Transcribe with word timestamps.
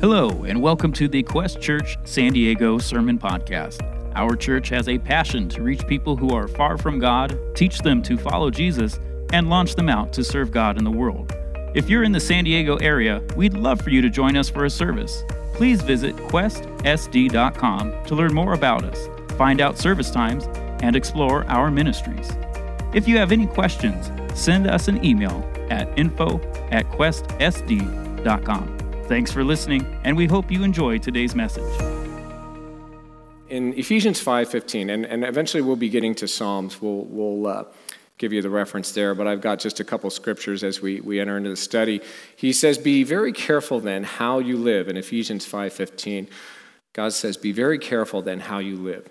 Hello, 0.00 0.44
and 0.44 0.62
welcome 0.62 0.92
to 0.92 1.08
the 1.08 1.24
Quest 1.24 1.60
Church 1.60 1.98
San 2.04 2.32
Diego 2.32 2.78
Sermon 2.78 3.18
Podcast. 3.18 3.82
Our 4.14 4.36
church 4.36 4.68
has 4.68 4.88
a 4.88 4.96
passion 4.96 5.48
to 5.48 5.60
reach 5.60 5.84
people 5.88 6.14
who 6.14 6.30
are 6.30 6.46
far 6.46 6.78
from 6.78 7.00
God, 7.00 7.36
teach 7.56 7.80
them 7.80 8.00
to 8.04 8.16
follow 8.16 8.48
Jesus, 8.48 9.00
and 9.32 9.50
launch 9.50 9.74
them 9.74 9.88
out 9.88 10.12
to 10.12 10.22
serve 10.22 10.52
God 10.52 10.78
in 10.78 10.84
the 10.84 10.90
world. 10.90 11.32
If 11.74 11.90
you're 11.90 12.04
in 12.04 12.12
the 12.12 12.20
San 12.20 12.44
Diego 12.44 12.76
area, 12.76 13.20
we'd 13.34 13.54
love 13.54 13.80
for 13.80 13.90
you 13.90 14.00
to 14.00 14.08
join 14.08 14.36
us 14.36 14.48
for 14.48 14.66
a 14.66 14.70
service. 14.70 15.24
Please 15.54 15.82
visit 15.82 16.14
questsd.com 16.14 18.04
to 18.04 18.14
learn 18.14 18.32
more 18.32 18.52
about 18.52 18.84
us, 18.84 19.08
find 19.36 19.60
out 19.60 19.78
service 19.78 20.12
times, 20.12 20.44
and 20.80 20.94
explore 20.94 21.44
our 21.46 21.72
ministries. 21.72 22.30
If 22.94 23.08
you 23.08 23.18
have 23.18 23.32
any 23.32 23.48
questions, 23.48 24.12
send 24.40 24.68
us 24.68 24.86
an 24.86 25.04
email 25.04 25.42
at 25.70 25.98
info 25.98 26.38
at 26.70 26.88
questsd.com. 26.92 28.78
Thanks 29.08 29.32
for 29.32 29.42
listening, 29.42 29.86
and 30.04 30.14
we 30.14 30.26
hope 30.26 30.50
you 30.50 30.62
enjoy 30.62 30.98
today's 30.98 31.34
message. 31.34 31.64
In 33.48 33.72
Ephesians 33.72 34.22
5.15, 34.22 34.92
and, 34.92 35.06
and 35.06 35.24
eventually 35.24 35.62
we'll 35.62 35.76
be 35.76 35.88
getting 35.88 36.14
to 36.16 36.28
Psalms, 36.28 36.82
we'll, 36.82 37.06
we'll 37.06 37.46
uh, 37.46 37.64
give 38.18 38.34
you 38.34 38.42
the 38.42 38.50
reference 38.50 38.92
there, 38.92 39.14
but 39.14 39.26
I've 39.26 39.40
got 39.40 39.60
just 39.60 39.80
a 39.80 39.84
couple 39.84 40.10
scriptures 40.10 40.62
as 40.62 40.82
we, 40.82 41.00
we 41.00 41.20
enter 41.20 41.38
into 41.38 41.48
the 41.48 41.56
study. 41.56 42.02
He 42.36 42.52
says, 42.52 42.76
Be 42.76 43.02
very 43.02 43.32
careful 43.32 43.80
then 43.80 44.04
how 44.04 44.40
you 44.40 44.58
live. 44.58 44.88
In 44.88 44.98
Ephesians 44.98 45.50
5.15, 45.50 46.28
God 46.92 47.14
says, 47.14 47.38
Be 47.38 47.52
very 47.52 47.78
careful 47.78 48.20
then 48.20 48.40
how 48.40 48.58
you 48.58 48.76
live 48.76 49.08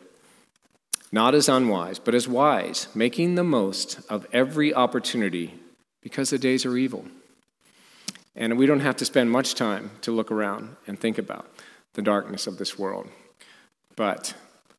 not 1.11 1.33
as 1.33 1.47
unwise, 1.47 1.99
but 1.99 2.13
as 2.13 2.27
wise, 2.27 2.89
making 2.93 3.35
the 3.35 3.43
most 3.43 3.99
of 4.09 4.27
every 4.33 4.73
opportunity 4.73 5.55
because 6.01 6.29
the 6.29 6.37
days 6.37 6.65
are 6.65 6.75
evil. 6.77 7.05
And 8.37 8.55
we 8.57 8.67
don't 8.67 8.81
have 8.81 8.97
to 8.97 9.05
spend 9.05 9.31
much 9.31 9.55
time 9.55 9.89
to 10.01 10.11
look 10.11 10.31
around 10.31 10.75
and 10.85 10.97
think 10.97 11.17
about 11.17 11.47
the 11.95 12.03
darkness 12.03 12.45
of 12.45 12.59
this 12.59 12.77
world. 12.77 13.09
But 13.95 14.35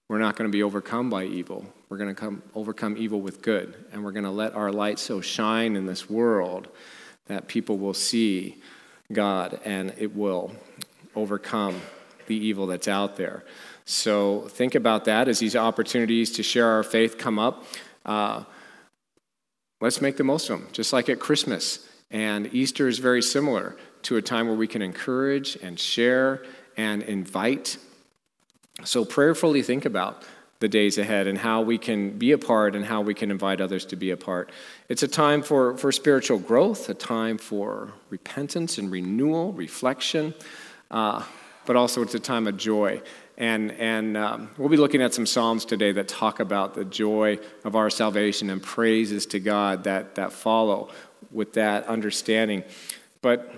we're 0.09 0.21
not 0.21 0.37
going 0.37 0.49
to 0.49 0.57
be 0.57 0.63
overcome 0.63 1.11
by 1.11 1.25
evil. 1.25 1.67
We're 1.89 1.99
going 1.99 2.15
to 2.15 2.19
come, 2.19 2.43
overcome 2.55 2.97
evil 2.97 3.21
with 3.21 3.43
good. 3.43 3.75
And 3.93 4.05
we're 4.05 4.13
going 4.13 4.25
to 4.25 4.31
let 4.31 4.55
our 4.55 4.71
light 4.71 5.01
so 5.01 5.21
shine 5.21 5.75
in 5.75 5.87
this 5.87 6.09
world 6.09 6.69
that 7.27 7.49
people 7.49 7.79
will 7.79 7.95
see 7.95 8.59
God 9.13 9.59
and 9.65 9.93
it 9.99 10.15
will 10.15 10.53
overcome 11.17 11.81
the 12.29 12.37
evil 12.37 12.69
that's 12.69 12.87
out 12.87 13.17
there. 13.17 13.45
So 13.85 14.43
think 14.51 14.77
about 14.77 15.07
that 15.07 15.27
as 15.27 15.41
these 15.41 15.57
opportunities 15.57 16.31
to 16.33 16.45
share 16.45 16.69
our 16.69 16.85
faith 16.85 17.19
come 17.19 17.39
up. 17.39 17.65
Uh, 18.07 18.45
let's 19.81 20.01
make 20.01 20.17
the 20.17 20.25
most 20.25 20.49
of 20.49 20.61
them, 20.61 20.69
just 20.73 20.93
like 20.93 21.09
at 21.09 21.19
Christmas. 21.19 21.89
And 22.11 22.53
Easter 22.55 22.89
is 22.89 22.99
very 22.99 23.23
similar 23.23 23.77
to 24.03 24.17
a 24.17 24.23
time 24.23 24.47
where 24.47 24.57
we 24.57 24.67
can 24.67 24.83
encourage 24.83 25.57
and 25.57 25.79
share 25.79 26.43
and 26.77 27.03
invite. 27.03 27.77
So 28.85 29.05
prayerfully 29.05 29.63
think 29.63 29.85
about 29.85 30.23
the 30.61 30.69
days 30.69 30.99
ahead 30.99 31.27
and 31.27 31.39
how 31.39 31.63
we 31.63 31.79
can 31.79 32.19
be 32.19 32.33
a 32.33 32.39
part 32.39 32.75
and 32.75 32.85
how 32.85 33.01
we 33.01 33.15
can 33.15 33.31
invite 33.31 33.61
others 33.61 33.85
to 33.87 33.97
be 33.97 34.11
a 34.11 34.17
part. 34.17 34.51
It's 34.89 35.03
a 35.03 35.09
time 35.09 35.43
for, 35.43 35.77
for 35.77 35.93
spiritual 35.93 36.39
growth, 36.39 36.89
a 36.89 36.95
time 36.95 37.39
for 37.39 37.93
repentance 38.11 38.79
and 38.79 38.91
renewal, 38.91 39.53
reflection, 39.53 40.35
uh, 40.91 41.23
but 41.65 41.77
also 41.77 42.03
it's 42.03 42.15
a 42.15 42.21
time 42.21 42.47
of 42.49 42.57
joy. 42.57 43.03
And, 43.37 43.71
and 43.73 44.17
um, 44.17 44.51
we'll 44.59 44.69
be 44.69 44.77
looking 44.77 45.01
at 45.01 45.15
some 45.15 45.27
Psalms 45.27 45.65
today 45.65 45.93
that 45.93 46.09
talk 46.09 46.41
about 46.41 46.75
the 46.75 46.85
joy 46.85 47.39
of 47.65 47.77
our 47.77 47.89
salvation 47.89 48.51
and 48.51 48.61
praises 48.61 49.27
to 49.27 49.39
God 49.39 49.85
that, 49.85 50.17
that 50.17 50.33
follow 50.33 50.91
with 51.31 51.55
that 51.55 51.87
understanding. 51.87 52.65
But 53.21 53.53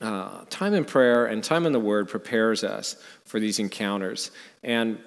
uh, 0.00 0.44
time 0.48 0.74
in 0.74 0.84
prayer 0.84 1.26
and 1.26 1.44
time 1.44 1.66
in 1.66 1.72
the 1.72 1.80
Word 1.80 2.08
prepares 2.08 2.64
us 2.64 2.96
for 3.24 3.38
these 3.38 3.58
encounters. 3.58 4.30
And, 4.62 4.98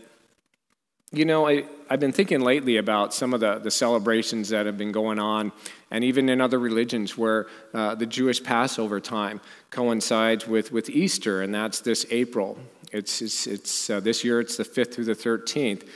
you 1.11 1.25
know, 1.25 1.47
I, 1.47 1.65
I've 1.89 1.99
been 1.99 2.11
thinking 2.11 2.41
lately 2.41 2.77
about 2.77 3.13
some 3.13 3.33
of 3.33 3.39
the, 3.39 3.57
the 3.57 3.71
celebrations 3.71 4.49
that 4.49 4.65
have 4.67 4.77
been 4.77 4.91
going 4.91 5.17
on, 5.17 5.51
and 5.89 6.03
even 6.03 6.29
in 6.29 6.41
other 6.41 6.59
religions 6.59 7.17
where 7.17 7.47
uh, 7.73 7.95
the 7.95 8.05
Jewish 8.05 8.43
Passover 8.43 8.99
time 8.99 9.41
coincides 9.71 10.47
with, 10.47 10.71
with 10.71 10.89
Easter, 10.89 11.41
and 11.41 11.53
that's 11.53 11.81
this 11.81 12.05
April. 12.11 12.57
It's, 12.91 13.21
it's, 13.23 13.47
it's 13.47 13.89
uh, 13.89 13.99
this 13.99 14.23
year 14.23 14.39
it's 14.39 14.57
the 14.57 14.63
5th 14.63 14.93
through 14.93 15.05
the 15.05 15.15
13th. 15.15 15.87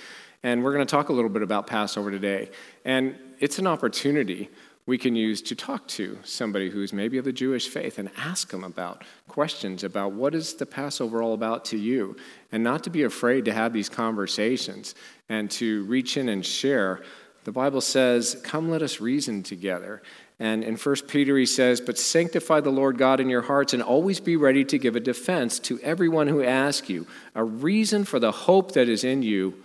And 0.43 0.63
we're 0.63 0.73
going 0.73 0.85
to 0.85 0.89
talk 0.89 1.09
a 1.09 1.13
little 1.13 1.29
bit 1.29 1.41
about 1.41 1.67
Passover 1.67 2.09
today. 2.09 2.49
And 2.85 3.15
it's 3.39 3.59
an 3.59 3.67
opportunity 3.67 4.49
we 4.87 4.97
can 4.97 5.15
use 5.15 5.41
to 5.41 5.53
talk 5.53 5.85
to 5.85 6.17
somebody 6.23 6.69
who's 6.69 6.93
maybe 6.93 7.17
of 7.17 7.25
the 7.25 7.33
Jewish 7.33 7.67
faith 7.67 7.99
and 7.99 8.09
ask 8.17 8.49
them 8.49 8.63
about 8.63 9.03
questions 9.27 9.83
about 9.83 10.13
what 10.13 10.33
is 10.33 10.53
the 10.53 10.65
Passover 10.65 11.21
all 11.21 11.33
about 11.33 11.65
to 11.65 11.77
you, 11.77 12.15
and 12.53 12.63
not 12.63 12.85
to 12.85 12.89
be 12.89 13.03
afraid 13.03 13.45
to 13.45 13.53
have 13.53 13.73
these 13.73 13.89
conversations 13.89 14.95
and 15.27 15.51
to 15.51 15.83
reach 15.83 16.15
in 16.15 16.29
and 16.29 16.43
share. 16.43 17.03
The 17.43 17.51
Bible 17.51 17.81
says, 17.81 18.39
Come, 18.43 18.69
let 18.69 18.81
us 18.81 19.01
reason 19.01 19.43
together. 19.43 20.01
And 20.39 20.63
in 20.63 20.77
1 20.77 20.95
Peter, 21.07 21.37
he 21.37 21.45
says, 21.45 21.81
But 21.81 21.99
sanctify 21.99 22.61
the 22.61 22.69
Lord 22.69 22.97
God 22.97 23.19
in 23.19 23.29
your 23.29 23.41
hearts 23.41 23.73
and 23.73 23.83
always 23.83 24.21
be 24.21 24.37
ready 24.37 24.63
to 24.65 24.77
give 24.77 24.95
a 24.95 25.01
defense 25.01 25.59
to 25.59 25.81
everyone 25.81 26.27
who 26.27 26.41
asks 26.41 26.89
you, 26.89 27.07
a 27.35 27.43
reason 27.43 28.05
for 28.05 28.19
the 28.19 28.31
hope 28.31 28.71
that 28.71 28.87
is 28.87 29.03
in 29.03 29.21
you 29.21 29.61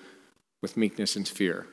with 0.61 0.77
meekness 0.77 1.15
and 1.15 1.29
fear. 1.29 1.67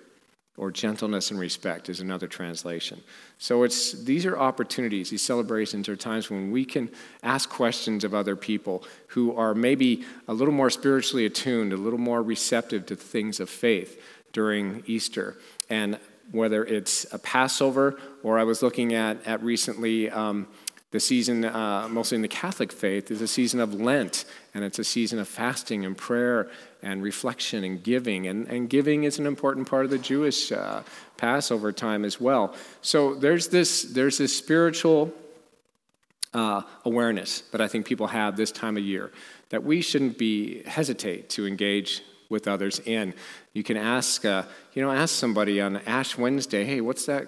Or 0.59 0.72
gentleness 0.72 1.31
and 1.31 1.40
respect 1.40 1.88
is 1.88 2.02
another 2.02 2.28
translation. 2.28 3.02
So 3.38 3.64
it's 3.64 3.94
these 3.94 4.25
are 4.25 4.38
opportunities, 4.38 5.09
these 5.09 5.22
celebrations 5.22 5.88
are 5.88 5.96
times 5.96 6.30
when 6.30 6.52
we 6.52 6.66
can 6.66 6.90
ask 7.24 7.50
questions 7.50 8.03
of 8.03 8.14
other 8.14 8.36
people 8.36 8.84
who 9.08 9.34
are 9.38 9.56
maybe 9.56 10.03
a 10.28 10.34
little 10.34 10.53
more 10.53 10.69
spiritually 10.69 11.25
attuned, 11.25 11.72
a 11.72 11.78
little 11.78 11.98
more 11.98 12.22
receptive 12.22 12.86
to 12.88 12.98
things 12.98 13.40
of 13.40 13.50
faith 13.50 14.03
during 14.34 14.84
Easter. 14.86 15.38
And 15.69 15.98
whether 16.31 16.66
it's 16.66 17.06
a 17.14 17.19
Passover 17.19 17.98
or 18.22 18.38
I 18.38 18.44
was 18.44 18.62
looking 18.62 18.94
at, 18.94 19.25
at 19.25 19.42
recently 19.42 20.09
um, 20.09 20.46
the 20.91 21.00
season, 21.00 21.45
uh, 21.45 21.88
mostly 21.89 22.16
in 22.16 22.23
the 22.23 22.27
Catholic 22.27 22.72
faith, 22.72 23.11
is 23.11 23.22
a 23.22 23.27
season 23.27 23.59
of 23.59 23.73
Lent, 23.73 24.25
and 24.53 24.63
it's 24.63 24.79
a 24.79 24.83
season 24.83 25.19
of 25.19 25.27
fasting 25.27 25.85
and 25.85 25.95
prayer 25.95 26.50
and 26.81 27.03
reflection 27.03 27.63
and 27.63 27.83
giving. 27.83 28.27
And, 28.27 28.47
and 28.47 28.69
giving 28.69 29.03
is 29.03 29.19
an 29.19 29.27
important 29.27 29.67
part 29.67 29.85
of 29.85 29.91
the 29.91 30.00
Jewish 30.00 30.51
uh, 30.51 30.81
Passover 31.17 31.72
time 31.72 32.05
as 32.05 32.19
well. 32.19 32.55
So 32.81 33.13
there's 33.13 33.50
this, 33.50 33.83
there's 33.83 34.17
this 34.17 34.35
spiritual 34.35 35.13
uh, 36.33 36.61
awareness 36.85 37.41
that 37.51 37.61
I 37.61 37.67
think 37.67 37.85
people 37.85 38.07
have 38.07 38.35
this 38.35 38.51
time 38.51 38.77
of 38.77 38.83
year 38.83 39.11
that 39.50 39.63
we 39.63 39.81
shouldn't 39.81 40.17
be 40.17 40.63
hesitate 40.63 41.29
to 41.31 41.45
engage 41.45 42.03
with 42.29 42.47
others 42.47 42.79
in. 42.79 43.13
You 43.53 43.63
can 43.63 43.77
ask, 43.77 44.23
uh, 44.25 44.44
you 44.73 44.81
know, 44.83 44.91
ask 44.91 45.13
somebody 45.13 45.59
on 45.59 45.77
Ash 45.77 46.17
Wednesday, 46.17 46.63
hey, 46.63 46.81
what's 46.81 47.06
that 47.07 47.27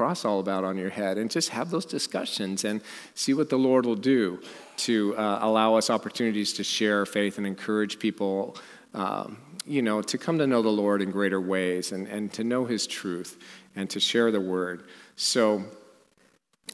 cross 0.00 0.24
all 0.24 0.40
about 0.40 0.64
on 0.64 0.78
your 0.78 0.88
head? 0.88 1.18
And 1.18 1.30
just 1.30 1.50
have 1.50 1.70
those 1.70 1.84
discussions 1.84 2.64
and 2.64 2.80
see 3.14 3.34
what 3.34 3.50
the 3.50 3.58
Lord 3.58 3.84
will 3.84 4.02
do 4.16 4.40
to 4.78 5.14
uh, 5.14 5.40
allow 5.42 5.74
us 5.74 5.90
opportunities 5.90 6.54
to 6.54 6.64
share 6.64 7.04
faith 7.04 7.36
and 7.36 7.46
encourage 7.46 7.98
people, 7.98 8.56
um, 8.94 9.36
you 9.66 9.82
know, 9.82 10.00
to 10.00 10.16
come 10.16 10.38
to 10.38 10.46
know 10.46 10.62
the 10.62 10.70
Lord 10.70 11.02
in 11.02 11.10
greater 11.10 11.38
ways 11.38 11.92
and, 11.92 12.08
and 12.08 12.32
to 12.32 12.42
know 12.42 12.64
His 12.64 12.86
truth 12.86 13.36
and 13.76 13.90
to 13.90 14.00
share 14.00 14.30
the 14.30 14.40
word. 14.40 14.84
So, 15.16 15.64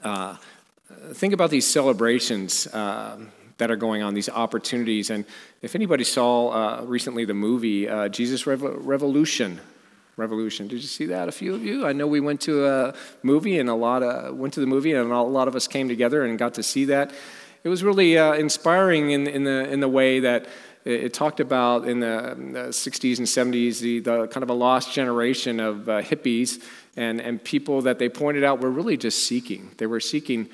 uh, 0.04 0.37
think 1.14 1.34
about 1.34 1.50
these 1.50 1.66
celebrations. 1.66 2.69
Uh, 2.69 3.19
that 3.58 3.70
are 3.70 3.76
going 3.76 4.03
on, 4.03 4.12
these 4.12 4.28
opportunities. 4.28 5.08
And 5.08 5.25
if 5.62 5.75
anybody 5.75 6.04
saw 6.04 6.50
uh, 6.50 6.82
recently 6.84 7.25
the 7.25 7.32
movie 7.32 7.88
uh, 7.88 8.10
Jesus 8.10 8.47
Revolution, 8.47 9.60
Revolution, 10.16 10.66
did 10.66 10.81
you 10.81 10.88
see 10.88 11.06
that? 11.06 11.28
A 11.28 11.32
few 11.32 11.54
of 11.54 11.62
you. 11.62 11.87
I 11.87 11.93
know 11.93 12.06
we 12.06 12.21
went 12.21 12.41
to 12.43 12.66
a 12.66 12.94
movie 13.22 13.59
and 13.59 13.69
a 13.69 13.75
lot 13.75 14.03
of 14.03 14.34
went 14.34 14.54
to 14.54 14.60
the 14.60 14.66
movie 14.66 14.94
and 14.94 15.12
a 15.12 15.21
lot 15.22 15.47
of 15.47 15.54
us 15.54 15.69
came 15.69 15.88
together 15.88 16.25
and 16.25 16.38
got 16.38 16.54
to 16.54 16.62
see 16.62 16.87
that. 16.87 17.12
It 17.65 17.69
was 17.69 17.84
really 17.84 18.17
uh, 18.17 18.32
inspiring 18.32 19.11
in, 19.11 19.26
in 19.26 19.44
the 19.44 19.70
in 19.70 19.81
the 19.81 19.88
way 19.88 20.20
that 20.20 20.46
it, 20.87 21.12
talked 21.12 21.41
about 21.41 21.87
in 21.87 22.00
the, 22.00 22.32
in 22.32 22.52
the 22.52 22.69
60s 22.69 23.19
and 23.19 23.26
70s 23.26 23.81
the, 23.81 23.99
the, 23.99 24.29
kind 24.29 24.43
of 24.44 24.50
a 24.50 24.55
lost 24.55 24.93
generation 24.93 25.58
of 25.58 25.88
uh, 25.88 26.00
hippies 26.00 26.62
and, 26.96 27.20
and 27.20 27.43
people 27.43 27.82
that 27.82 27.99
they 27.99 28.08
pointed 28.08 28.44
out 28.44 28.61
were 28.61 28.70
really 28.70 28.96
just 28.96 29.26
seeking. 29.26 29.73
They 29.79 29.87
were 29.87 30.00
seeking 30.00 30.49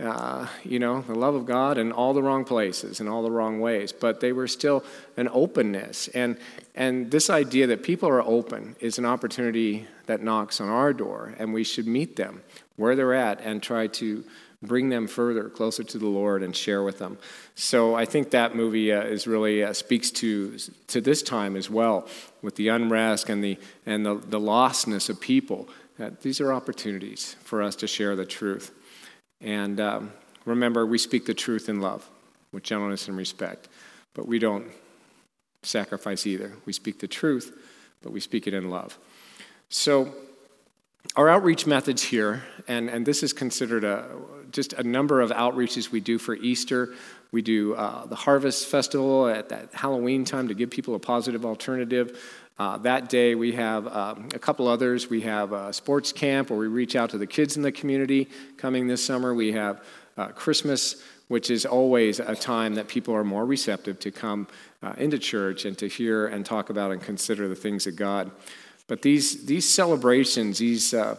uh, 0.00 0.46
you 0.64 0.78
know, 0.78 1.02
the 1.02 1.14
love 1.14 1.34
of 1.34 1.46
God 1.46 1.78
in 1.78 1.92
all 1.92 2.14
the 2.14 2.22
wrong 2.22 2.44
places, 2.44 3.00
in 3.00 3.08
all 3.08 3.22
the 3.22 3.30
wrong 3.30 3.60
ways, 3.60 3.92
but 3.92 4.20
they 4.20 4.32
were 4.32 4.48
still 4.48 4.84
an 5.16 5.28
openness. 5.32 6.08
And, 6.08 6.36
and 6.74 7.10
this 7.10 7.30
idea 7.30 7.66
that 7.68 7.82
people 7.82 8.08
are 8.08 8.22
open 8.22 8.74
is 8.80 8.98
an 8.98 9.04
opportunity 9.04 9.86
that 10.06 10.22
knocks 10.22 10.60
on 10.60 10.68
our 10.68 10.92
door, 10.92 11.34
and 11.38 11.54
we 11.54 11.64
should 11.64 11.86
meet 11.86 12.16
them 12.16 12.42
where 12.76 12.96
they're 12.96 13.14
at 13.14 13.40
and 13.40 13.62
try 13.62 13.86
to 13.86 14.24
bring 14.62 14.88
them 14.88 15.06
further, 15.06 15.48
closer 15.48 15.84
to 15.84 15.98
the 15.98 16.06
Lord, 16.06 16.42
and 16.42 16.56
share 16.56 16.82
with 16.82 16.98
them. 16.98 17.18
So 17.54 17.94
I 17.94 18.04
think 18.04 18.30
that 18.30 18.56
movie 18.56 18.92
uh, 18.92 19.02
is 19.02 19.26
really 19.26 19.62
uh, 19.62 19.74
speaks 19.74 20.10
to, 20.12 20.56
to 20.88 21.00
this 21.00 21.22
time 21.22 21.54
as 21.54 21.70
well, 21.70 22.08
with 22.42 22.56
the 22.56 22.68
unrest 22.68 23.28
and 23.28 23.44
the, 23.44 23.58
and 23.86 24.04
the, 24.04 24.14
the 24.14 24.40
lostness 24.40 25.08
of 25.08 25.20
people. 25.20 25.68
These 26.22 26.40
are 26.40 26.52
opportunities 26.52 27.36
for 27.44 27.62
us 27.62 27.76
to 27.76 27.86
share 27.86 28.16
the 28.16 28.26
truth. 28.26 28.72
And 29.44 29.78
um, 29.78 30.12
remember, 30.46 30.86
we 30.86 30.98
speak 30.98 31.26
the 31.26 31.34
truth 31.34 31.68
in 31.68 31.80
love. 31.80 32.08
with 32.50 32.62
gentleness 32.62 33.08
and 33.08 33.16
respect. 33.16 33.68
But 34.14 34.26
we 34.26 34.38
don't 34.38 34.66
sacrifice 35.62 36.26
either. 36.26 36.52
We 36.66 36.72
speak 36.72 36.98
the 37.00 37.08
truth, 37.08 37.56
but 38.02 38.12
we 38.12 38.20
speak 38.20 38.46
it 38.46 38.54
in 38.54 38.70
love. 38.70 38.98
So, 39.68 40.14
our 41.16 41.28
outreach 41.28 41.66
methods 41.66 42.02
here, 42.02 42.42
and, 42.66 42.88
and 42.88 43.04
this 43.04 43.22
is 43.22 43.32
considered 43.32 43.84
a, 43.84 44.08
just 44.50 44.72
a 44.72 44.82
number 44.82 45.20
of 45.20 45.30
outreaches 45.30 45.90
we 45.90 46.00
do 46.00 46.18
for 46.18 46.34
Easter. 46.34 46.94
We 47.30 47.42
do 47.42 47.74
uh, 47.74 48.06
the 48.06 48.14
Harvest 48.14 48.66
Festival 48.66 49.28
at 49.28 49.50
that 49.50 49.74
Halloween 49.74 50.24
time 50.24 50.48
to 50.48 50.54
give 50.54 50.70
people 50.70 50.94
a 50.94 50.98
positive 50.98 51.44
alternative. 51.44 52.18
Uh, 52.56 52.78
that 52.78 53.08
day, 53.08 53.34
we 53.34 53.52
have 53.52 53.86
um, 53.88 54.28
a 54.32 54.38
couple 54.38 54.68
others. 54.68 55.10
We 55.10 55.22
have 55.22 55.52
a 55.52 55.72
sports 55.72 56.12
camp 56.12 56.50
where 56.50 56.58
we 56.58 56.68
reach 56.68 56.94
out 56.94 57.10
to 57.10 57.18
the 57.18 57.26
kids 57.26 57.56
in 57.56 57.62
the 57.62 57.72
community 57.72 58.28
coming 58.56 58.86
this 58.86 59.04
summer. 59.04 59.34
We 59.34 59.52
have 59.52 59.82
uh, 60.16 60.28
Christmas, 60.28 61.02
which 61.26 61.50
is 61.50 61.66
always 61.66 62.20
a 62.20 62.36
time 62.36 62.74
that 62.76 62.86
people 62.86 63.12
are 63.12 63.24
more 63.24 63.44
receptive 63.44 63.98
to 64.00 64.12
come 64.12 64.46
uh, 64.84 64.94
into 64.98 65.18
church 65.18 65.64
and 65.64 65.76
to 65.78 65.88
hear 65.88 66.28
and 66.28 66.46
talk 66.46 66.70
about 66.70 66.92
and 66.92 67.02
consider 67.02 67.48
the 67.48 67.56
things 67.56 67.88
of 67.88 67.96
God. 67.96 68.30
But 68.86 69.02
these, 69.02 69.46
these 69.46 69.68
celebrations, 69.68 70.58
these, 70.58 70.94
uh, 70.94 71.16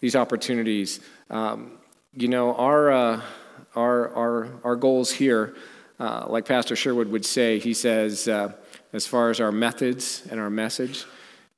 these 0.00 0.14
opportunities, 0.14 1.00
um, 1.30 1.78
you 2.12 2.28
know, 2.28 2.54
our, 2.56 2.92
uh, 2.92 3.22
our, 3.74 4.10
our, 4.10 4.48
our 4.62 4.76
goals 4.76 5.10
here, 5.10 5.54
uh, 5.98 6.26
like 6.28 6.44
Pastor 6.44 6.76
Sherwood 6.76 7.08
would 7.08 7.24
say, 7.24 7.58
he 7.58 7.72
says, 7.72 8.28
as 8.94 9.08
far 9.08 9.28
as 9.28 9.40
our 9.40 9.52
methods 9.52 10.22
and 10.30 10.40
our 10.40 10.48
message. 10.48 11.04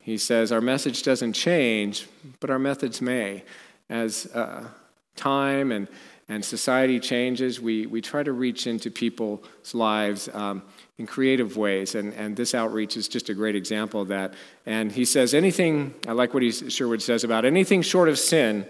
He 0.00 0.16
says, 0.16 0.50
Our 0.50 0.62
message 0.62 1.02
doesn't 1.02 1.34
change, 1.34 2.08
but 2.40 2.50
our 2.50 2.58
methods 2.58 3.00
may. 3.00 3.44
As 3.90 4.26
uh, 4.34 4.66
time 5.14 5.70
and, 5.70 5.86
and 6.28 6.42
society 6.42 6.98
changes, 6.98 7.60
we, 7.60 7.86
we 7.86 8.00
try 8.00 8.22
to 8.22 8.32
reach 8.32 8.66
into 8.66 8.90
people's 8.90 9.74
lives 9.74 10.30
um, 10.32 10.62
in 10.96 11.06
creative 11.06 11.58
ways. 11.58 11.94
And, 11.94 12.14
and 12.14 12.34
this 12.34 12.54
outreach 12.54 12.96
is 12.96 13.06
just 13.06 13.28
a 13.28 13.34
great 13.34 13.54
example 13.54 14.00
of 14.00 14.08
that. 14.08 14.32
And 14.64 14.90
he 14.90 15.04
says, 15.04 15.34
Anything, 15.34 15.94
I 16.08 16.12
like 16.12 16.32
what 16.32 16.42
he, 16.42 16.50
Sherwood 16.50 17.02
says 17.02 17.22
about 17.22 17.44
anything 17.44 17.82
short 17.82 18.08
of 18.08 18.18
sin, 18.18 18.66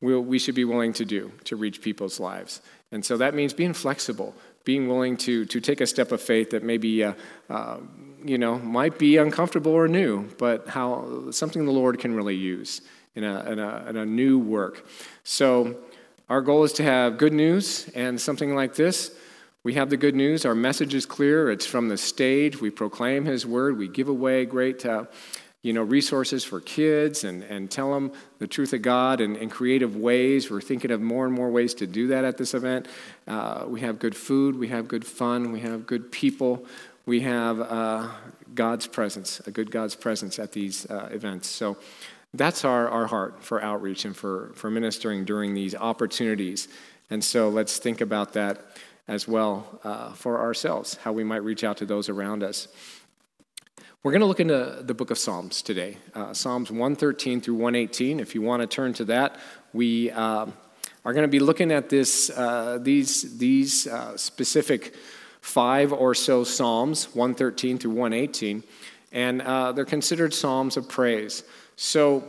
we'll, 0.00 0.22
we 0.22 0.40
should 0.40 0.56
be 0.56 0.64
willing 0.64 0.92
to 0.94 1.04
do 1.04 1.30
to 1.44 1.54
reach 1.54 1.80
people's 1.80 2.18
lives. 2.18 2.60
And 2.90 3.04
so 3.04 3.16
that 3.18 3.34
means 3.34 3.52
being 3.52 3.72
flexible, 3.72 4.34
being 4.64 4.88
willing 4.88 5.16
to, 5.16 5.44
to 5.46 5.60
take 5.60 5.80
a 5.80 5.86
step 5.86 6.12
of 6.12 6.20
faith 6.20 6.50
that 6.50 6.62
maybe, 6.62 7.04
uh, 7.04 7.14
uh, 7.48 7.78
you 8.24 8.38
know, 8.38 8.58
might 8.58 8.98
be 8.98 9.16
uncomfortable 9.16 9.72
or 9.72 9.88
new, 9.88 10.28
but 10.38 10.68
how 10.68 11.30
something 11.30 11.64
the 11.64 11.72
Lord 11.72 11.98
can 11.98 12.14
really 12.14 12.36
use 12.36 12.82
in 13.14 13.24
a, 13.24 13.40
in 13.50 13.58
a, 13.58 13.86
in 13.88 13.96
a 13.96 14.06
new 14.06 14.38
work. 14.38 14.86
So 15.24 15.76
our 16.28 16.42
goal 16.42 16.64
is 16.64 16.72
to 16.74 16.82
have 16.82 17.18
good 17.18 17.32
news 17.32 17.88
and 17.94 18.20
something 18.20 18.54
like 18.54 18.74
this. 18.74 19.12
We 19.62 19.74
have 19.74 19.90
the 19.90 19.96
good 19.96 20.14
news. 20.14 20.46
Our 20.46 20.54
message 20.54 20.94
is 20.94 21.04
clear. 21.04 21.50
It's 21.50 21.66
from 21.66 21.88
the 21.88 21.98
stage. 21.98 22.60
We 22.60 22.70
proclaim 22.70 23.24
His 23.26 23.44
word. 23.44 23.76
We 23.76 23.88
give 23.88 24.08
away 24.08 24.46
great 24.46 24.86
uh, 24.86 25.04
you 25.62 25.72
know, 25.72 25.82
resources 25.82 26.42
for 26.42 26.60
kids 26.60 27.24
and, 27.24 27.42
and 27.42 27.70
tell 27.70 27.92
them 27.92 28.12
the 28.38 28.46
truth 28.46 28.72
of 28.72 28.80
God 28.80 29.20
in, 29.20 29.36
in 29.36 29.50
creative 29.50 29.94
ways. 29.94 30.50
We're 30.50 30.62
thinking 30.62 30.90
of 30.90 31.02
more 31.02 31.26
and 31.26 31.34
more 31.34 31.50
ways 31.50 31.74
to 31.74 31.86
do 31.86 32.08
that 32.08 32.24
at 32.24 32.38
this 32.38 32.54
event. 32.54 32.88
Uh, 33.28 33.64
we 33.66 33.80
have 33.82 33.98
good 33.98 34.16
food, 34.16 34.58
we 34.58 34.68
have 34.68 34.88
good 34.88 35.04
fun, 35.04 35.52
we 35.52 35.60
have 35.60 35.86
good 35.86 36.10
people, 36.10 36.64
we 37.04 37.20
have 37.20 37.60
uh, 37.60 38.08
God's 38.54 38.86
presence, 38.86 39.40
a 39.46 39.50
good 39.50 39.70
God's 39.70 39.94
presence 39.94 40.38
at 40.38 40.52
these 40.52 40.86
uh, 40.90 41.10
events. 41.12 41.48
So 41.48 41.76
that's 42.32 42.64
our, 42.64 42.88
our 42.88 43.06
heart 43.06 43.42
for 43.42 43.62
outreach 43.62 44.04
and 44.04 44.16
for, 44.16 44.52
for 44.54 44.70
ministering 44.70 45.24
during 45.24 45.52
these 45.52 45.74
opportunities. 45.74 46.68
And 47.10 47.22
so 47.22 47.48
let's 47.48 47.78
think 47.78 48.00
about 48.00 48.32
that 48.34 48.64
as 49.08 49.26
well 49.26 49.80
uh, 49.82 50.12
for 50.12 50.40
ourselves, 50.40 50.94
how 51.02 51.12
we 51.12 51.24
might 51.24 51.42
reach 51.42 51.64
out 51.64 51.76
to 51.78 51.84
those 51.84 52.08
around 52.08 52.42
us. 52.42 52.68
We're 54.02 54.12
going 54.12 54.20
to 54.20 54.26
look 54.26 54.40
into 54.40 54.82
the 54.82 54.94
book 54.94 55.10
of 55.10 55.18
Psalms 55.18 55.60
today, 55.60 55.98
uh, 56.14 56.32
Psalms 56.32 56.70
113 56.70 57.42
through 57.42 57.56
118. 57.56 58.18
If 58.18 58.34
you 58.34 58.40
want 58.40 58.62
to 58.62 58.66
turn 58.66 58.94
to 58.94 59.04
that, 59.04 59.36
we 59.74 60.10
uh, 60.10 60.46
are 61.04 61.12
going 61.12 61.24
to 61.24 61.28
be 61.28 61.38
looking 61.38 61.70
at 61.70 61.90
this, 61.90 62.30
uh, 62.30 62.78
these, 62.80 63.36
these 63.36 63.86
uh, 63.86 64.16
specific 64.16 64.94
five 65.42 65.92
or 65.92 66.14
so 66.14 66.44
Psalms, 66.44 67.14
113 67.14 67.76
through 67.76 67.90
118, 67.90 68.64
and 69.12 69.42
uh, 69.42 69.72
they're 69.72 69.84
considered 69.84 70.32
Psalms 70.32 70.78
of 70.78 70.88
praise. 70.88 71.44
So, 71.76 72.24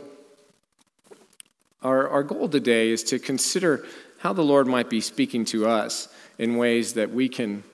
our, 1.80 2.06
our 2.06 2.22
goal 2.22 2.50
today 2.50 2.90
is 2.90 3.02
to 3.04 3.18
consider 3.18 3.86
how 4.18 4.34
the 4.34 4.44
Lord 4.44 4.66
might 4.66 4.90
be 4.90 5.00
speaking 5.00 5.46
to 5.46 5.66
us 5.66 6.08
in 6.38 6.58
ways 6.58 6.92
that 6.92 7.12
we 7.12 7.30
can 7.30 7.64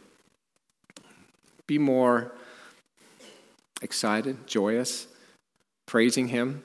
be 1.66 1.78
more 1.78 2.32
excited, 3.82 4.46
joyous, 4.46 5.06
praising 5.86 6.28
Him 6.28 6.62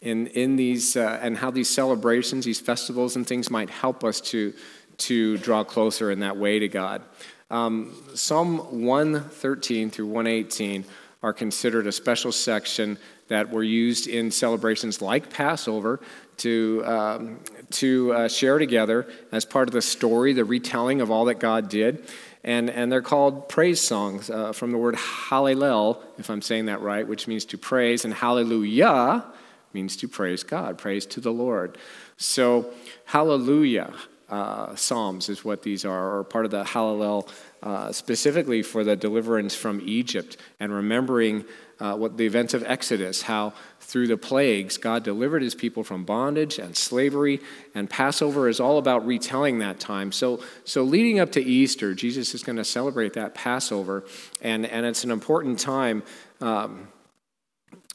in, 0.00 0.26
in 0.28 0.56
these, 0.56 0.96
uh, 0.96 1.18
and 1.22 1.38
how 1.38 1.50
these 1.50 1.68
celebrations, 1.68 2.44
these 2.44 2.60
festivals 2.60 3.16
and 3.16 3.26
things 3.26 3.50
might 3.50 3.70
help 3.70 4.04
us 4.04 4.20
to, 4.20 4.52
to 4.98 5.38
draw 5.38 5.64
closer 5.64 6.10
in 6.10 6.20
that 6.20 6.36
way 6.36 6.58
to 6.58 6.68
God. 6.68 7.02
Um, 7.50 7.94
Psalm 8.14 8.84
113 8.84 9.90
through 9.90 10.06
118 10.06 10.84
are 11.22 11.32
considered 11.32 11.86
a 11.86 11.92
special 11.92 12.32
section 12.32 12.98
that 13.28 13.50
were 13.50 13.62
used 13.62 14.06
in 14.06 14.30
celebrations 14.30 15.00
like 15.00 15.30
Passover 15.30 16.00
to, 16.38 16.82
um, 16.84 17.40
to 17.70 18.12
uh, 18.12 18.28
share 18.28 18.58
together 18.58 19.08
as 19.32 19.44
part 19.44 19.68
of 19.68 19.72
the 19.72 19.80
story, 19.80 20.32
the 20.32 20.44
retelling 20.44 21.00
of 21.00 21.10
all 21.10 21.26
that 21.26 21.38
God 21.38 21.68
did 21.68 22.06
and, 22.44 22.70
and 22.70 22.92
they're 22.92 23.02
called 23.02 23.48
praise 23.48 23.80
songs 23.80 24.30
uh, 24.30 24.52
from 24.52 24.70
the 24.70 24.78
word 24.78 24.94
hallel, 24.96 26.02
if 26.18 26.28
I'm 26.30 26.42
saying 26.42 26.66
that 26.66 26.80
right, 26.80 27.06
which 27.06 27.26
means 27.26 27.44
to 27.46 27.58
praise, 27.58 28.04
and 28.04 28.12
hallelujah 28.12 29.24
means 29.72 29.96
to 29.96 30.08
praise 30.08 30.42
God, 30.42 30.78
praise 30.78 31.06
to 31.06 31.20
the 31.20 31.32
Lord. 31.32 31.78
So, 32.16 32.72
hallelujah 33.06 33.92
uh, 34.28 34.74
psalms 34.76 35.28
is 35.28 35.44
what 35.44 35.62
these 35.62 35.84
are, 35.84 36.18
or 36.18 36.24
part 36.24 36.44
of 36.44 36.50
the 36.50 36.64
hallel, 36.64 37.28
uh, 37.64 37.90
specifically 37.90 38.62
for 38.62 38.84
the 38.84 38.94
deliverance 38.94 39.54
from 39.54 39.80
Egypt 39.84 40.36
and 40.60 40.70
remembering 40.70 41.46
uh, 41.80 41.96
what 41.96 42.18
the 42.18 42.26
events 42.26 42.52
of 42.52 42.62
Exodus, 42.64 43.22
how 43.22 43.54
through 43.80 44.06
the 44.06 44.18
plagues 44.18 44.76
God 44.76 45.02
delivered 45.02 45.40
his 45.40 45.54
people 45.54 45.82
from 45.82 46.04
bondage 46.04 46.58
and 46.58 46.76
slavery, 46.76 47.40
and 47.74 47.88
Passover 47.88 48.48
is 48.50 48.60
all 48.60 48.76
about 48.76 49.06
retelling 49.06 49.60
that 49.60 49.80
time. 49.80 50.12
So, 50.12 50.42
so 50.64 50.82
leading 50.82 51.18
up 51.18 51.32
to 51.32 51.42
Easter, 51.42 51.94
Jesus 51.94 52.34
is 52.34 52.42
going 52.42 52.56
to 52.56 52.64
celebrate 52.64 53.14
that 53.14 53.34
Passover, 53.34 54.04
and, 54.42 54.66
and 54.66 54.84
it's 54.84 55.02
an 55.02 55.10
important 55.10 55.58
time. 55.58 56.02
Um, 56.42 56.88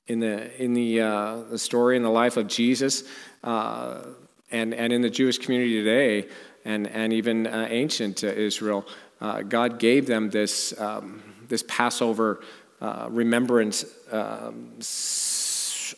in 0.07 0.19
the 0.19 0.61
in 0.61 0.73
the, 0.73 1.01
uh, 1.01 1.43
the 1.51 1.59
story 1.59 1.95
in 1.95 2.01
the 2.01 2.09
life 2.09 2.35
of 2.35 2.47
Jesus, 2.47 3.03
uh, 3.43 4.01
and 4.49 4.73
and 4.73 4.91
in 4.91 5.03
the 5.03 5.09
Jewish 5.11 5.37
community 5.37 5.83
today, 5.83 6.27
and 6.65 6.87
and 6.87 7.13
even 7.13 7.45
uh, 7.45 7.67
ancient 7.69 8.23
Israel, 8.23 8.87
uh, 9.21 9.41
God 9.41 9.79
gave 9.79 10.05
them 10.05 10.29
this 10.29 10.79
um, 10.79 11.21
this 11.47 11.63
Passover 11.67 12.41
uh, 12.81 13.07
remembrance 13.09 13.83
um, 14.11 14.71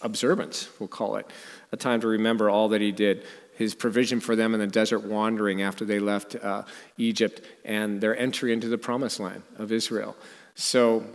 observance, 0.02 0.70
we'll 0.80 0.88
call 0.88 1.18
it, 1.18 1.28
a 1.72 1.78
time 1.78 2.02
to 2.02 2.08
remember 2.08 2.50
all 2.50 2.70
that 2.70 2.82
he 2.82 2.92
did. 2.92 3.26
His 3.56 3.76
provision 3.76 4.20
for 4.20 4.36
them 4.36 4.54
in 4.54 4.60
the 4.60 4.68
desert 4.68 5.04
wandering 5.04 5.62
after 5.62 5.86
they 5.86 6.00
left 6.00 6.36
uh, 6.36 6.64
Egypt 6.98 7.42
and 7.64 8.02
their 8.02 8.18
entry 8.18 8.54
into 8.54 8.68
the 8.68 8.78
promised 8.78 9.20
land 9.20 9.44
of 9.58 9.72
Israel. 9.72 10.16
So 10.56 11.06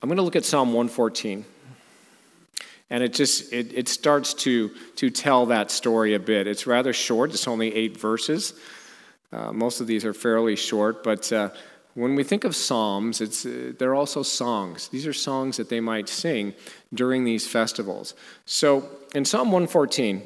I'm 0.00 0.08
going 0.08 0.16
to 0.16 0.22
look 0.22 0.36
at 0.36 0.44
Psalm 0.44 0.68
114. 0.68 1.44
And 2.90 3.02
it 3.02 3.12
just 3.12 3.52
it, 3.52 3.72
it 3.74 3.88
starts 3.88 4.34
to, 4.34 4.70
to 4.96 5.10
tell 5.10 5.46
that 5.46 5.70
story 5.70 6.14
a 6.14 6.20
bit. 6.20 6.46
It's 6.46 6.66
rather 6.66 6.92
short, 6.92 7.30
it's 7.30 7.48
only 7.48 7.74
eight 7.74 7.98
verses. 7.98 8.54
Uh, 9.34 9.52
most 9.52 9.80
of 9.80 9.86
these 9.88 10.04
are 10.04 10.14
fairly 10.14 10.54
short, 10.54 11.02
but 11.02 11.32
uh, 11.32 11.50
when 11.94 12.14
we 12.14 12.22
think 12.22 12.44
of 12.44 12.54
psalms, 12.54 13.20
it's, 13.20 13.44
uh, 13.44 13.72
they're 13.78 13.94
also 13.94 14.22
songs. 14.22 14.88
These 14.88 15.06
are 15.08 15.12
songs 15.12 15.56
that 15.56 15.68
they 15.68 15.80
might 15.80 16.08
sing 16.08 16.54
during 16.92 17.24
these 17.24 17.46
festivals. 17.46 18.14
So 18.46 18.88
in 19.12 19.24
Psalm 19.24 19.48
114, 19.48 20.22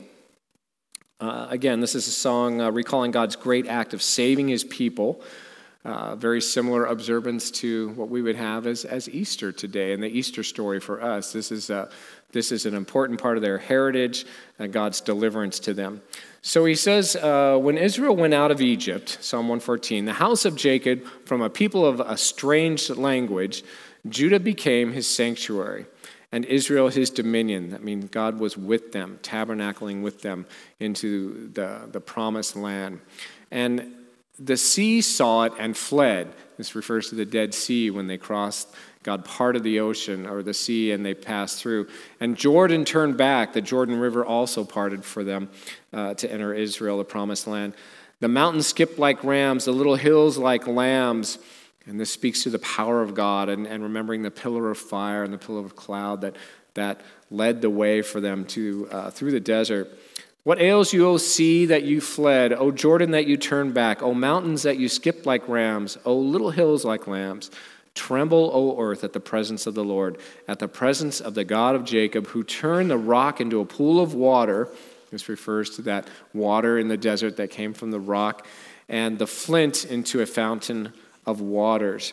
uh, 1.20 1.46
again, 1.48 1.80
this 1.80 1.94
is 1.94 2.06
a 2.06 2.12
song 2.12 2.60
uh, 2.60 2.70
recalling 2.70 3.10
God's 3.10 3.34
great 3.34 3.66
act 3.66 3.94
of 3.94 4.02
saving 4.02 4.48
his 4.48 4.64
people. 4.64 5.22
Very 6.16 6.42
similar 6.42 6.84
observance 6.84 7.50
to 7.50 7.88
what 7.90 8.10
we 8.10 8.20
would 8.20 8.36
have 8.36 8.66
as, 8.66 8.84
as 8.84 9.08
Easter 9.08 9.52
today 9.52 9.94
and 9.94 10.02
the 10.02 10.08
Easter 10.08 10.42
story 10.42 10.80
for 10.80 11.02
us. 11.02 11.32
This 11.32 11.50
is, 11.50 11.70
a, 11.70 11.88
this 12.30 12.52
is 12.52 12.66
an 12.66 12.74
important 12.74 13.22
part 13.22 13.38
of 13.38 13.42
their 13.42 13.56
heritage 13.56 14.26
and 14.58 14.70
God's 14.70 15.00
deliverance 15.00 15.58
to 15.60 15.72
them. 15.72 16.02
So 16.42 16.64
he 16.64 16.74
says, 16.74 17.16
uh, 17.16 17.58
when 17.60 17.76
Israel 17.76 18.14
went 18.14 18.34
out 18.34 18.50
of 18.50 18.60
Egypt, 18.60 19.18
Psalm 19.20 19.48
114, 19.48 20.04
the 20.04 20.12
house 20.12 20.44
of 20.44 20.54
Jacob 20.54 21.04
from 21.24 21.42
a 21.42 21.50
people 21.50 21.84
of 21.84 22.00
a 22.00 22.16
strange 22.16 22.88
language, 22.90 23.64
Judah 24.08 24.40
became 24.40 24.92
his 24.92 25.08
sanctuary, 25.08 25.86
and 26.30 26.44
Israel 26.44 26.88
his 26.88 27.10
dominion. 27.10 27.70
That 27.70 27.82
means 27.82 28.06
God 28.10 28.38
was 28.38 28.56
with 28.56 28.92
them, 28.92 29.18
tabernacling 29.22 30.02
with 30.02 30.22
them 30.22 30.46
into 30.78 31.48
the, 31.52 31.88
the 31.90 32.00
promised 32.00 32.54
land. 32.54 33.00
And 33.50 33.94
the 34.38 34.56
sea 34.56 35.00
saw 35.00 35.44
it 35.44 35.52
and 35.58 35.76
fled. 35.76 36.32
This 36.56 36.74
refers 36.74 37.08
to 37.08 37.16
the 37.16 37.24
Dead 37.24 37.54
Sea 37.54 37.90
when 37.90 38.06
they 38.06 38.18
crossed, 38.18 38.68
God 39.08 39.24
parted 39.24 39.62
the 39.62 39.80
ocean 39.80 40.26
or 40.26 40.42
the 40.42 40.52
sea 40.52 40.92
and 40.92 41.02
they 41.02 41.14
passed 41.14 41.62
through. 41.62 41.88
And 42.20 42.36
Jordan 42.36 42.84
turned 42.84 43.16
back. 43.16 43.54
The 43.54 43.62
Jordan 43.62 43.98
River 43.98 44.22
also 44.22 44.64
parted 44.64 45.02
for 45.02 45.24
them 45.24 45.48
uh, 45.94 46.12
to 46.12 46.30
enter 46.30 46.52
Israel, 46.52 46.98
the 46.98 47.04
promised 47.04 47.46
land. 47.46 47.72
The 48.20 48.28
mountains 48.28 48.66
skipped 48.66 48.98
like 48.98 49.24
rams, 49.24 49.64
the 49.64 49.72
little 49.72 49.94
hills 49.94 50.36
like 50.36 50.66
lambs. 50.66 51.38
And 51.86 51.98
this 51.98 52.12
speaks 52.12 52.42
to 52.42 52.50
the 52.50 52.58
power 52.58 53.00
of 53.00 53.14
God 53.14 53.48
and, 53.48 53.66
and 53.66 53.82
remembering 53.82 54.20
the 54.20 54.30
pillar 54.30 54.70
of 54.70 54.76
fire 54.76 55.24
and 55.24 55.32
the 55.32 55.38
pillar 55.38 55.64
of 55.64 55.74
cloud 55.74 56.20
that, 56.20 56.36
that 56.74 57.00
led 57.30 57.62
the 57.62 57.70
way 57.70 58.02
for 58.02 58.20
them 58.20 58.44
to, 58.48 58.88
uh, 58.90 59.10
through 59.10 59.30
the 59.30 59.40
desert. 59.40 59.88
What 60.44 60.60
ails 60.60 60.92
you, 60.92 61.08
O 61.08 61.16
sea, 61.16 61.64
that 61.64 61.84
you 61.84 62.02
fled? 62.02 62.52
O 62.52 62.72
Jordan, 62.72 63.12
that 63.12 63.26
you 63.26 63.38
turned 63.38 63.72
back? 63.72 64.02
O 64.02 64.12
mountains, 64.12 64.64
that 64.64 64.76
you 64.76 64.90
skipped 64.90 65.24
like 65.24 65.48
rams? 65.48 65.96
O 66.04 66.14
little 66.14 66.50
hills 66.50 66.84
like 66.84 67.06
lambs? 67.06 67.50
Tremble, 67.94 68.50
O 68.52 68.80
earth, 68.80 69.04
at 69.04 69.12
the 69.12 69.20
presence 69.20 69.66
of 69.66 69.74
the 69.74 69.84
Lord, 69.84 70.18
at 70.46 70.58
the 70.58 70.68
presence 70.68 71.20
of 71.20 71.34
the 71.34 71.44
God 71.44 71.74
of 71.74 71.84
Jacob, 71.84 72.26
who 72.28 72.44
turned 72.44 72.90
the 72.90 72.98
rock 72.98 73.40
into 73.40 73.60
a 73.60 73.64
pool 73.64 74.00
of 74.00 74.14
water. 74.14 74.68
This 75.10 75.28
refers 75.28 75.70
to 75.76 75.82
that 75.82 76.06
water 76.32 76.78
in 76.78 76.88
the 76.88 76.96
desert 76.96 77.36
that 77.38 77.50
came 77.50 77.74
from 77.74 77.90
the 77.90 78.00
rock, 78.00 78.46
and 78.88 79.18
the 79.18 79.26
flint 79.26 79.84
into 79.84 80.20
a 80.20 80.26
fountain 80.26 80.92
of 81.26 81.40
waters. 81.40 82.12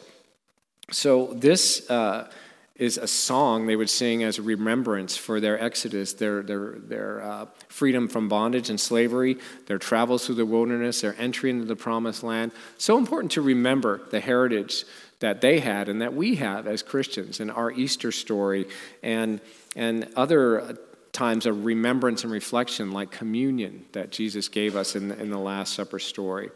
So, 0.91 1.33
this. 1.33 1.89
Uh, 1.89 2.29
is 2.75 2.97
a 2.97 3.07
song 3.07 3.65
they 3.65 3.75
would 3.75 3.89
sing 3.89 4.23
as 4.23 4.37
a 4.37 4.41
remembrance 4.41 5.15
for 5.15 5.39
their 5.39 5.61
exodus, 5.61 6.13
their, 6.13 6.43
their, 6.43 6.73
their 6.77 7.23
uh, 7.23 7.45
freedom 7.69 8.07
from 8.07 8.27
bondage 8.27 8.69
and 8.69 8.79
slavery, 8.79 9.37
their 9.67 9.77
travels 9.77 10.25
through 10.25 10.35
the 10.35 10.45
wilderness, 10.45 10.99
their 10.99 11.15
entry 11.17 11.49
into 11.49 11.65
the 11.65 11.75
promised 11.75 12.21
land. 12.21 12.51
So 12.77 12.97
important 12.97 13.31
to 13.33 13.41
remember 13.41 14.01
the 14.11 14.19
heritage 14.19 14.83
that 15.25 15.41
they 15.41 15.59
had 15.59 15.89
and 15.89 16.03
that 16.03 16.13
we 16.13 16.35
have 16.35 16.67
as 16.67 16.83
Christians 16.83 17.39
and 17.39 17.49
our 17.49 17.71
Easter 17.71 18.11
story 18.11 18.67
and, 19.01 19.41
and 19.75 20.07
other 20.15 20.77
times 21.13 21.47
of 21.47 21.65
remembrance 21.65 22.23
and 22.23 22.31
reflection 22.31 22.91
like 22.91 23.09
communion 23.09 23.85
that 23.93 24.11
Jesus 24.11 24.49
gave 24.49 24.75
us 24.75 24.95
in, 24.95 25.11
in 25.13 25.31
the 25.31 25.39
Last 25.39 25.73
Supper 25.73 25.97
story. 25.97 26.51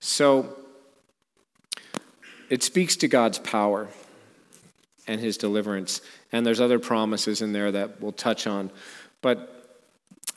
So 0.00 0.56
it 2.48 2.62
speaks 2.62 2.96
to 2.96 3.08
God's 3.08 3.38
power 3.38 3.88
and 5.06 5.20
his 5.20 5.36
deliverance. 5.36 6.00
And 6.32 6.46
there's 6.46 6.60
other 6.60 6.78
promises 6.78 7.42
in 7.42 7.52
there 7.52 7.70
that 7.70 8.00
we'll 8.00 8.12
touch 8.12 8.46
on. 8.46 8.70
But 9.20 9.78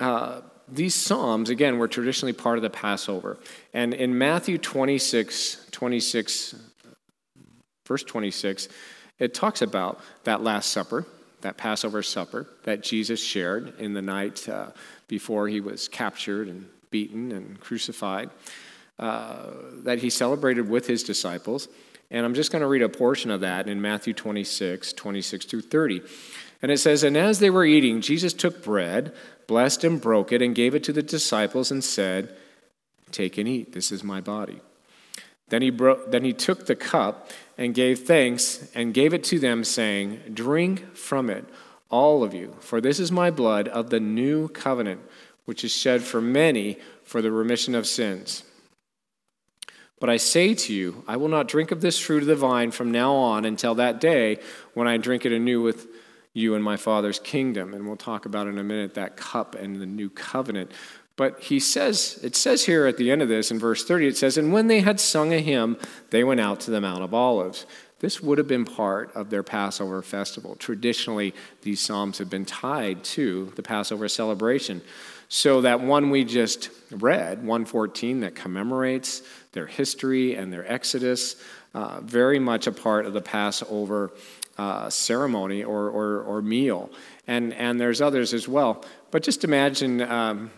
uh, 0.01 0.41
these 0.67 0.95
Psalms, 0.95 1.49
again, 1.49 1.77
were 1.77 1.87
traditionally 1.87 2.33
part 2.33 2.57
of 2.57 2.61
the 2.61 2.69
Passover. 2.69 3.37
And 3.73 3.93
in 3.93 4.17
Matthew 4.17 4.57
26, 4.57 5.67
26, 5.71 6.55
verse 7.89 8.03
26, 8.03 8.69
it 9.17 9.33
talks 9.33 9.61
about 9.61 9.99
that 10.23 10.41
Last 10.41 10.71
Supper, 10.71 11.05
that 11.41 11.57
Passover 11.57 12.03
supper 12.03 12.47
that 12.63 12.83
Jesus 12.83 13.21
shared 13.21 13.79
in 13.79 13.93
the 13.93 14.01
night 14.01 14.47
uh, 14.47 14.67
before 15.07 15.47
he 15.47 15.59
was 15.59 15.87
captured 15.87 16.47
and 16.47 16.67
beaten 16.91 17.31
and 17.31 17.59
crucified, 17.59 18.29
uh, 18.99 19.47
that 19.83 19.99
he 19.99 20.09
celebrated 20.09 20.69
with 20.69 20.85
his 20.85 21.03
disciples. 21.03 21.67
And 22.11 22.25
I'm 22.25 22.33
just 22.33 22.51
going 22.51 22.61
to 22.61 22.67
read 22.67 22.81
a 22.81 22.89
portion 22.89 23.31
of 23.31 23.41
that 23.41 23.67
in 23.67 23.81
Matthew 23.81 24.13
26, 24.13 24.93
26 24.93 25.45
through 25.45 25.61
30. 25.61 26.01
And 26.61 26.71
it 26.71 26.77
says, 26.77 27.03
And 27.03 27.17
as 27.17 27.39
they 27.39 27.49
were 27.49 27.65
eating, 27.65 28.01
Jesus 28.01 28.33
took 28.33 28.63
bread, 28.63 29.13
blessed 29.47 29.83
and 29.83 29.99
broke 29.99 30.31
it, 30.31 30.41
and 30.41 30.53
gave 30.53 30.75
it 30.75 30.83
to 30.83 30.93
the 30.93 31.03
disciples 31.03 31.71
and 31.71 31.83
said, 31.83 32.35
Take 33.11 33.37
and 33.37 33.47
eat, 33.47 33.73
this 33.73 33.91
is 33.91 34.03
my 34.03 34.21
body. 34.21 34.61
Then 35.49 35.61
he, 35.61 35.69
bro- 35.69 36.07
then 36.07 36.23
he 36.23 36.33
took 36.33 36.65
the 36.65 36.75
cup 36.75 37.29
and 37.57 37.73
gave 37.73 37.99
thanks 37.99 38.69
and 38.73 38.93
gave 38.93 39.13
it 39.13 39.23
to 39.25 39.39
them, 39.39 39.63
saying, 39.63 40.21
Drink 40.33 40.95
from 40.95 41.29
it, 41.29 41.45
all 41.89 42.23
of 42.23 42.33
you, 42.33 42.55
for 42.59 42.79
this 42.79 42.99
is 42.99 43.11
my 43.11 43.31
blood 43.31 43.67
of 43.67 43.89
the 43.89 43.99
new 43.99 44.47
covenant, 44.47 45.01
which 45.45 45.63
is 45.63 45.71
shed 45.71 46.03
for 46.03 46.21
many 46.21 46.77
for 47.03 47.21
the 47.21 47.31
remission 47.31 47.75
of 47.75 47.87
sins. 47.87 48.43
But 49.99 50.09
I 50.09 50.17
say 50.17 50.53
to 50.53 50.73
you, 50.73 51.03
I 51.07 51.17
will 51.17 51.27
not 51.27 51.47
drink 51.47 51.71
of 51.71 51.81
this 51.81 51.99
fruit 51.99 52.21
of 52.21 52.27
the 52.27 52.35
vine 52.35 52.71
from 52.71 52.91
now 52.91 53.13
on 53.13 53.43
until 53.43 53.75
that 53.75 53.99
day 53.99 54.39
when 54.73 54.87
I 54.87 54.97
drink 54.97 55.25
it 55.25 55.33
anew 55.33 55.61
with 55.61 55.87
you 56.33 56.55
in 56.55 56.61
my 56.61 56.77
Father's 56.77 57.19
kingdom. 57.19 57.73
And 57.73 57.85
we'll 57.85 57.97
talk 57.97 58.25
about 58.25 58.47
in 58.47 58.57
a 58.57 58.63
minute 58.63 58.93
that 58.93 59.17
cup 59.17 59.55
and 59.55 59.81
the 59.81 59.85
new 59.85 60.09
covenant. 60.09 60.71
But 61.19 61.41
he 61.41 61.59
says, 61.59 62.17
it 62.23 62.33
says 62.33 62.63
here 62.63 62.85
at 62.85 62.95
the 62.95 63.11
end 63.11 63.21
of 63.21 63.27
this 63.27 63.51
in 63.51 63.59
verse 63.59 63.83
30, 63.83 64.07
it 64.07 64.15
says, 64.15 64.37
And 64.37 64.53
when 64.53 64.67
they 64.67 64.79
had 64.79 65.01
sung 65.01 65.33
a 65.33 65.39
hymn, 65.41 65.77
they 66.11 66.23
went 66.23 66.39
out 66.39 66.61
to 66.61 66.71
the 66.71 66.79
Mount 66.79 67.03
of 67.03 67.13
Olives. 67.13 67.65
This 67.99 68.21
would 68.21 68.37
have 68.37 68.47
been 68.47 68.63
part 68.63 69.13
of 69.17 69.29
their 69.29 69.43
Passover 69.43 70.01
festival. 70.01 70.55
Traditionally, 70.55 71.35
these 71.61 71.81
Psalms 71.81 72.19
have 72.19 72.29
been 72.29 72.45
tied 72.45 73.03
to 73.03 73.51
the 73.57 73.61
Passover 73.61 74.07
celebration. 74.07 74.81
So 75.27 75.59
that 75.59 75.81
one 75.81 76.09
we 76.09 76.23
just 76.23 76.69
read, 76.89 77.39
114, 77.39 78.21
that 78.21 78.33
commemorates 78.33 79.21
their 79.51 79.67
history 79.67 80.35
and 80.35 80.53
their 80.53 80.71
exodus, 80.71 81.35
uh, 81.73 81.99
very 81.99 82.39
much 82.39 82.65
a 82.65 82.71
part 82.71 83.05
of 83.05 83.11
the 83.11 83.21
Passover 83.21 84.13
uh, 84.57 84.89
ceremony 84.89 85.65
or, 85.65 85.89
or, 85.89 86.21
or, 86.21 86.41
meal. 86.41 86.89
And, 87.27 87.53
and 87.53 87.79
there's 87.79 87.99
others 87.99 88.33
as 88.33 88.47
well. 88.47 88.85
But 89.11 89.23
just 89.23 89.43
imagine 89.43 90.01
um, 90.01 90.51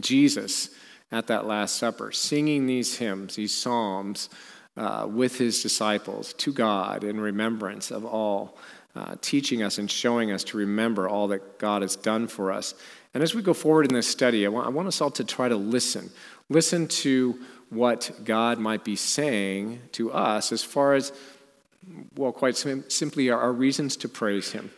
Jesus 0.00 0.70
at 1.10 1.26
that 1.26 1.46
Last 1.46 1.76
Supper 1.76 2.12
singing 2.12 2.66
these 2.66 2.96
hymns, 2.96 3.36
these 3.36 3.54
psalms, 3.54 4.30
uh, 4.76 5.06
with 5.08 5.36
his 5.36 5.62
disciples 5.62 6.32
to 6.34 6.52
God 6.52 7.04
in 7.04 7.20
remembrance 7.20 7.90
of 7.90 8.06
all, 8.06 8.56
uh, 8.96 9.16
teaching 9.20 9.62
us 9.62 9.78
and 9.78 9.90
showing 9.90 10.32
us 10.32 10.44
to 10.44 10.56
remember 10.56 11.08
all 11.08 11.28
that 11.28 11.58
God 11.58 11.82
has 11.82 11.96
done 11.96 12.26
for 12.26 12.50
us. 12.50 12.74
And 13.14 13.22
as 13.22 13.34
we 13.34 13.42
go 13.42 13.52
forward 13.52 13.86
in 13.86 13.94
this 13.94 14.08
study, 14.08 14.46
I 14.46 14.48
want, 14.48 14.66
I 14.66 14.70
want 14.70 14.88
us 14.88 15.00
all 15.00 15.10
to 15.12 15.24
try 15.24 15.48
to 15.48 15.56
listen. 15.56 16.10
Listen 16.48 16.88
to 16.88 17.38
what 17.68 18.10
God 18.24 18.58
might 18.58 18.84
be 18.84 18.96
saying 18.96 19.80
to 19.92 20.12
us 20.12 20.52
as 20.52 20.62
far 20.62 20.94
as, 20.94 21.12
well, 22.16 22.32
quite 22.32 22.56
sim- 22.56 22.84
simply, 22.88 23.30
our 23.30 23.52
reasons 23.52 23.96
to 23.98 24.08
praise 24.08 24.52
Him. 24.52 24.70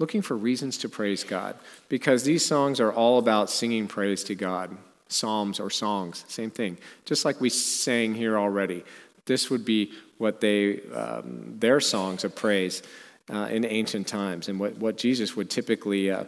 Looking 0.00 0.22
for 0.22 0.34
reasons 0.34 0.78
to 0.78 0.88
praise 0.88 1.24
God. 1.24 1.56
Because 1.90 2.24
these 2.24 2.44
songs 2.44 2.80
are 2.80 2.90
all 2.90 3.18
about 3.18 3.50
singing 3.50 3.86
praise 3.86 4.24
to 4.24 4.34
God. 4.34 4.74
Psalms 5.08 5.60
or 5.60 5.68
songs, 5.68 6.24
same 6.26 6.50
thing. 6.50 6.78
Just 7.04 7.24
like 7.24 7.40
we 7.40 7.50
sang 7.50 8.14
here 8.14 8.38
already. 8.38 8.82
This 9.26 9.50
would 9.50 9.64
be 9.64 9.92
what 10.16 10.40
they, 10.40 10.80
um, 10.92 11.56
their 11.58 11.80
songs 11.80 12.24
of 12.24 12.34
praise 12.34 12.82
uh, 13.28 13.48
in 13.50 13.64
ancient 13.64 14.06
times 14.06 14.48
and 14.48 14.58
what, 14.58 14.76
what 14.78 14.96
Jesus 14.96 15.36
would 15.36 15.50
typically 15.50 16.10
uh, 16.10 16.24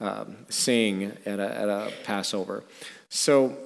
um, 0.00 0.36
sing 0.50 1.16
at 1.24 1.38
a, 1.38 1.58
at 1.58 1.68
a 1.68 1.92
Passover. 2.04 2.62
So 3.08 3.56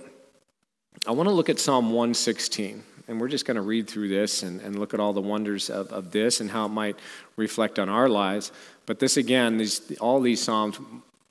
I 1.04 1.10
want 1.10 1.28
to 1.28 1.34
look 1.34 1.48
at 1.48 1.58
Psalm 1.58 1.86
116, 1.86 2.84
and 3.08 3.18
we're 3.18 3.28
just 3.28 3.46
going 3.46 3.56
to 3.56 3.62
read 3.62 3.88
through 3.88 4.08
this 4.08 4.42
and, 4.42 4.60
and 4.60 4.78
look 4.78 4.92
at 4.92 5.00
all 5.00 5.14
the 5.14 5.20
wonders 5.20 5.70
of, 5.70 5.90
of 5.92 6.12
this 6.12 6.40
and 6.40 6.50
how 6.50 6.66
it 6.66 6.68
might 6.68 6.96
reflect 7.36 7.78
on 7.78 7.88
our 7.88 8.08
lives. 8.08 8.52
But 8.84 8.98
this, 8.98 9.16
again, 9.16 9.56
these, 9.56 9.96
all 9.98 10.20
these 10.20 10.42
Psalms 10.42 10.78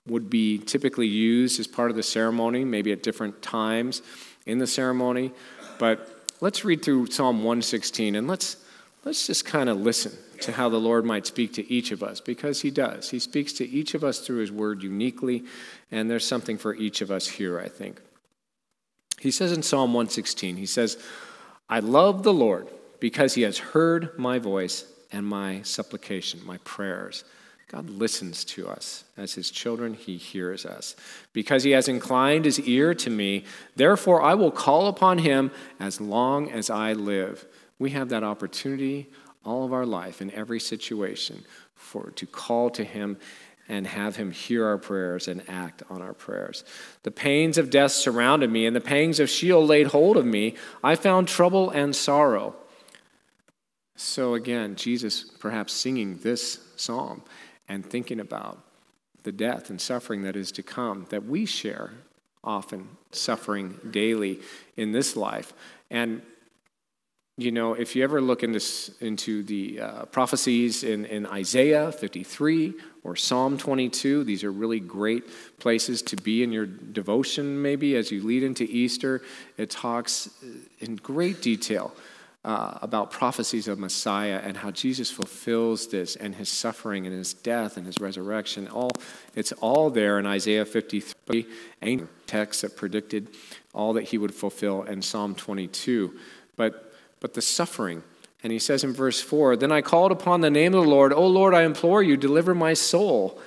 would 0.07 0.29
be 0.29 0.57
typically 0.57 1.07
used 1.07 1.59
as 1.59 1.67
part 1.67 1.91
of 1.91 1.95
the 1.95 2.03
ceremony, 2.03 2.65
maybe 2.65 2.91
at 2.91 3.03
different 3.03 3.41
times 3.41 4.01
in 4.47 4.57
the 4.57 4.67
ceremony. 4.67 5.31
But 5.77 6.25
let's 6.41 6.65
read 6.65 6.83
through 6.83 7.07
Psalm 7.07 7.37
116 7.37 8.15
and 8.15 8.27
let's, 8.27 8.57
let's 9.05 9.27
just 9.27 9.45
kind 9.45 9.69
of 9.69 9.77
listen 9.77 10.13
to 10.41 10.51
how 10.51 10.69
the 10.69 10.79
Lord 10.79 11.05
might 11.05 11.27
speak 11.27 11.53
to 11.53 11.71
each 11.71 11.91
of 11.91 12.03
us, 12.03 12.21
because 12.21 12.61
He 12.61 12.69
does. 12.71 13.09
He 13.09 13.19
speaks 13.19 13.53
to 13.53 13.67
each 13.67 13.93
of 13.93 14.03
us 14.03 14.19
through 14.19 14.37
His 14.37 14.51
Word 14.51 14.83
uniquely, 14.83 15.43
and 15.91 16.09
there's 16.09 16.25
something 16.27 16.57
for 16.57 16.75
each 16.75 17.01
of 17.01 17.09
us 17.09 17.27
here, 17.27 17.59
I 17.59 17.67
think. 17.67 17.99
He 19.19 19.31
says 19.31 19.51
in 19.51 19.63
Psalm 19.63 19.93
116, 19.93 20.57
He 20.57 20.67
says, 20.67 21.03
I 21.69 21.79
love 21.79 22.23
the 22.23 22.33
Lord 22.33 22.67
because 22.99 23.33
He 23.33 23.43
has 23.43 23.57
heard 23.57 24.17
my 24.17 24.39
voice 24.39 24.85
and 25.11 25.25
my 25.25 25.61
supplication, 25.61 26.45
my 26.45 26.57
prayers. 26.59 27.23
God 27.69 27.89
listens 27.89 28.45
to 28.45 28.69
us. 28.69 29.03
As 29.17 29.33
his 29.33 29.51
children, 29.51 29.93
he 29.93 30.15
hears 30.15 30.65
us. 30.65 30.95
Because 31.33 31.63
he 31.63 31.71
has 31.71 31.89
inclined 31.89 32.45
his 32.45 32.61
ear 32.61 32.93
to 32.95 33.09
me, 33.09 33.43
therefore 33.75 34.21
I 34.21 34.35
will 34.35 34.51
call 34.51 34.87
upon 34.87 35.17
him 35.17 35.51
as 35.79 35.99
long 35.99 36.49
as 36.49 36.69
I 36.69 36.93
live. 36.93 37.45
We 37.77 37.89
have 37.89 38.09
that 38.09 38.23
opportunity 38.23 39.09
all 39.43 39.65
of 39.65 39.73
our 39.73 39.85
life 39.85 40.21
in 40.21 40.31
every 40.31 40.59
situation 40.59 41.43
for 41.75 42.11
to 42.11 42.25
call 42.25 42.69
to 42.71 42.83
him 42.83 43.17
and 43.69 43.85
have 43.87 44.15
him 44.15 44.31
hear 44.31 44.65
our 44.65 44.77
prayers 44.77 45.27
and 45.27 45.43
act 45.47 45.83
on 45.89 46.01
our 46.01 46.13
prayers. 46.13 46.63
The 47.03 47.11
pains 47.11 47.57
of 47.57 47.69
death 47.69 47.91
surrounded 47.91 48.51
me, 48.51 48.65
and 48.65 48.75
the 48.75 48.81
pangs 48.81 49.19
of 49.19 49.29
Sheol 49.29 49.65
laid 49.65 49.87
hold 49.87 50.17
of 50.17 50.25
me. 50.25 50.55
I 50.83 50.95
found 50.95 51.27
trouble 51.27 51.69
and 51.69 51.95
sorrow. 51.95 52.55
So 53.95 54.35
again, 54.35 54.75
Jesus 54.75 55.23
perhaps 55.23 55.73
singing 55.73 56.19
this 56.19 56.59
psalm 56.75 57.23
and 57.67 57.85
thinking 57.85 58.19
about 58.19 58.59
the 59.23 59.31
death 59.31 59.69
and 59.69 59.81
suffering 59.81 60.21
that 60.23 60.35
is 60.35 60.51
to 60.53 60.63
come, 60.63 61.05
that 61.09 61.25
we 61.25 61.45
share 61.45 61.91
often 62.43 62.87
suffering 63.11 63.77
daily 63.91 64.39
in 64.77 64.93
this 64.93 65.17
life. 65.17 65.53
And 65.89 66.21
you 67.39 67.51
know, 67.51 67.75
if 67.75 67.95
you 67.95 68.03
ever 68.03 68.19
look 68.19 68.41
into, 68.41 68.59
into 68.99 69.43
the 69.43 69.79
uh, 69.79 70.05
prophecies 70.05 70.83
in, 70.83 71.05
in 71.05 71.27
Isaiah 71.27 71.91
53 71.91 72.73
or 73.03 73.15
Psalm 73.15 73.59
22, 73.59 74.23
these 74.23 74.43
are 74.43 74.51
really 74.51 74.79
great 74.79 75.23
places 75.59 76.01
to 76.03 76.15
be 76.15 76.41
in 76.41 76.51
your 76.51 76.65
devotion, 76.65 77.61
maybe 77.61 77.95
as 77.95 78.11
you 78.11 78.23
lead 78.23 78.41
into 78.41 78.63
Easter. 78.63 79.21
It 79.55 79.69
talks 79.69 80.29
in 80.79 80.95
great 80.95 81.43
detail 81.43 81.93
uh, 82.43 82.79
about 82.81 83.11
prophecies 83.11 83.67
of 83.67 83.77
Messiah 83.77 84.41
and 84.43 84.57
how 84.57 84.71
Jesus 84.71 85.11
fulfills 85.11 85.87
this 85.89 86.15
and 86.15 86.33
his 86.33 86.49
suffering 86.49 87.05
and 87.05 87.15
his 87.15 87.35
death 87.35 87.77
and 87.77 87.85
his 87.85 87.99
resurrection. 87.99 88.67
All, 88.67 88.91
it's 89.35 89.51
all 89.51 89.91
there 89.91 90.17
in 90.17 90.25
Isaiah 90.25 90.65
53, 90.65 91.45
ancient 91.83 92.09
texts 92.25 92.63
that 92.63 92.75
predicted 92.75 93.27
all 93.75 93.93
that 93.93 94.05
he 94.05 94.17
would 94.17 94.33
fulfill 94.33 94.81
in 94.83 95.03
Psalm 95.03 95.35
22. 95.35 96.17
But 96.55 96.86
but 97.19 97.33
the 97.33 97.41
suffering. 97.41 98.03
And 98.43 98.53
he 98.53 98.59
says 98.59 98.83
in 98.83 98.93
verse 98.93 99.19
4 99.21 99.55
Then 99.55 99.71
I 99.71 99.81
called 99.81 100.11
upon 100.11 100.41
the 100.41 100.49
name 100.49 100.73
of 100.73 100.83
the 100.83 100.89
Lord, 100.89 101.13
O 101.13 101.25
Lord, 101.25 101.53
I 101.53 101.63
implore 101.63 102.03
you, 102.03 102.17
deliver 102.17 102.53
my 102.53 102.73
soul. 102.73 103.39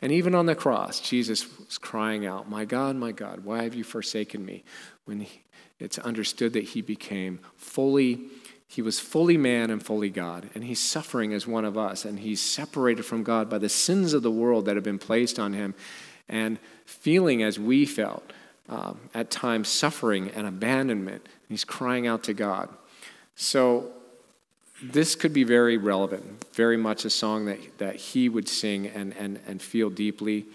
And 0.00 0.10
even 0.10 0.34
on 0.34 0.46
the 0.46 0.56
cross, 0.56 1.00
Jesus 1.00 1.46
was 1.58 1.78
crying 1.78 2.26
out, 2.26 2.50
My 2.50 2.64
God, 2.64 2.96
my 2.96 3.12
God, 3.12 3.44
why 3.44 3.62
have 3.62 3.74
you 3.74 3.84
forsaken 3.84 4.44
me? 4.44 4.64
When 5.04 5.20
he, 5.20 5.42
it's 5.78 5.98
understood 5.98 6.52
that 6.54 6.64
he 6.64 6.82
became 6.82 7.40
fully, 7.56 8.26
he 8.66 8.82
was 8.82 8.98
fully 8.98 9.36
man 9.36 9.70
and 9.70 9.84
fully 9.84 10.10
God. 10.10 10.50
And 10.54 10.64
he's 10.64 10.80
suffering 10.80 11.32
as 11.32 11.46
one 11.46 11.64
of 11.64 11.78
us. 11.78 12.04
And 12.04 12.18
he's 12.18 12.40
separated 12.40 13.04
from 13.04 13.22
God 13.22 13.48
by 13.48 13.58
the 13.58 13.68
sins 13.68 14.12
of 14.12 14.22
the 14.22 14.30
world 14.30 14.64
that 14.64 14.74
have 14.74 14.84
been 14.84 14.98
placed 14.98 15.38
on 15.38 15.52
him. 15.52 15.74
And 16.28 16.58
feeling 16.84 17.42
as 17.42 17.58
we 17.58 17.84
felt, 17.84 18.32
um, 18.68 19.00
at 19.12 19.30
times 19.30 19.68
suffering 19.68 20.30
and 20.30 20.46
abandonment. 20.46 21.22
And 21.24 21.48
He's 21.48 21.64
crying 21.64 22.06
out 22.06 22.22
to 22.24 22.34
God. 22.34 22.68
So 23.36 23.90
this 24.82 25.14
could 25.14 25.32
be 25.32 25.44
very 25.44 25.76
relevant, 25.76 26.24
very 26.54 26.76
much 26.76 27.04
a 27.04 27.10
song 27.10 27.46
that, 27.46 27.58
that 27.78 27.96
he 27.96 28.28
would 28.28 28.48
sing 28.48 28.86
and, 28.86 29.14
and, 29.16 29.38
and 29.46 29.62
feel 29.62 29.90
deeply. 29.90 30.46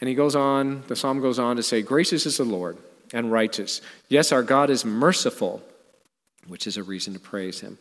And 0.00 0.08
he 0.08 0.14
goes 0.14 0.36
on, 0.36 0.82
the 0.88 0.96
psalm 0.96 1.20
goes 1.20 1.38
on 1.38 1.56
to 1.56 1.62
say, 1.62 1.82
Gracious 1.82 2.26
is 2.26 2.36
the 2.36 2.44
Lord 2.44 2.76
and 3.12 3.30
righteous. 3.30 3.80
Yes, 4.08 4.32
our 4.32 4.42
God 4.42 4.70
is 4.70 4.84
merciful, 4.84 5.62
which 6.46 6.66
is 6.66 6.76
a 6.76 6.82
reason 6.82 7.14
to 7.14 7.20
praise 7.20 7.60
him. 7.60 7.78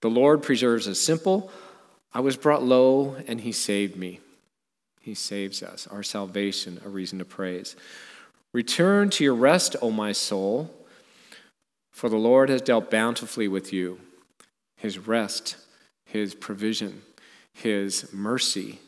The 0.00 0.10
Lord 0.10 0.42
preserves 0.42 0.86
the 0.86 0.94
simple. 0.94 1.50
I 2.12 2.20
was 2.20 2.36
brought 2.36 2.62
low, 2.62 3.16
and 3.26 3.40
he 3.40 3.52
saved 3.52 3.96
me. 3.96 4.20
He 5.00 5.14
saves 5.14 5.62
us, 5.62 5.86
our 5.88 6.02
salvation, 6.02 6.80
a 6.84 6.88
reason 6.88 7.18
to 7.18 7.24
praise. 7.24 7.76
Return 8.52 9.10
to 9.10 9.24
your 9.24 9.34
rest, 9.34 9.76
O 9.82 9.90
my 9.90 10.12
soul. 10.12 10.70
For 11.94 12.08
the 12.08 12.16
Lord 12.16 12.48
has 12.48 12.60
dealt 12.60 12.90
bountifully 12.90 13.46
with 13.46 13.72
you. 13.72 14.00
His 14.76 14.98
rest, 14.98 15.56
his 16.04 16.34
provision, 16.34 17.02
his 17.52 18.12
mercy, 18.12 18.80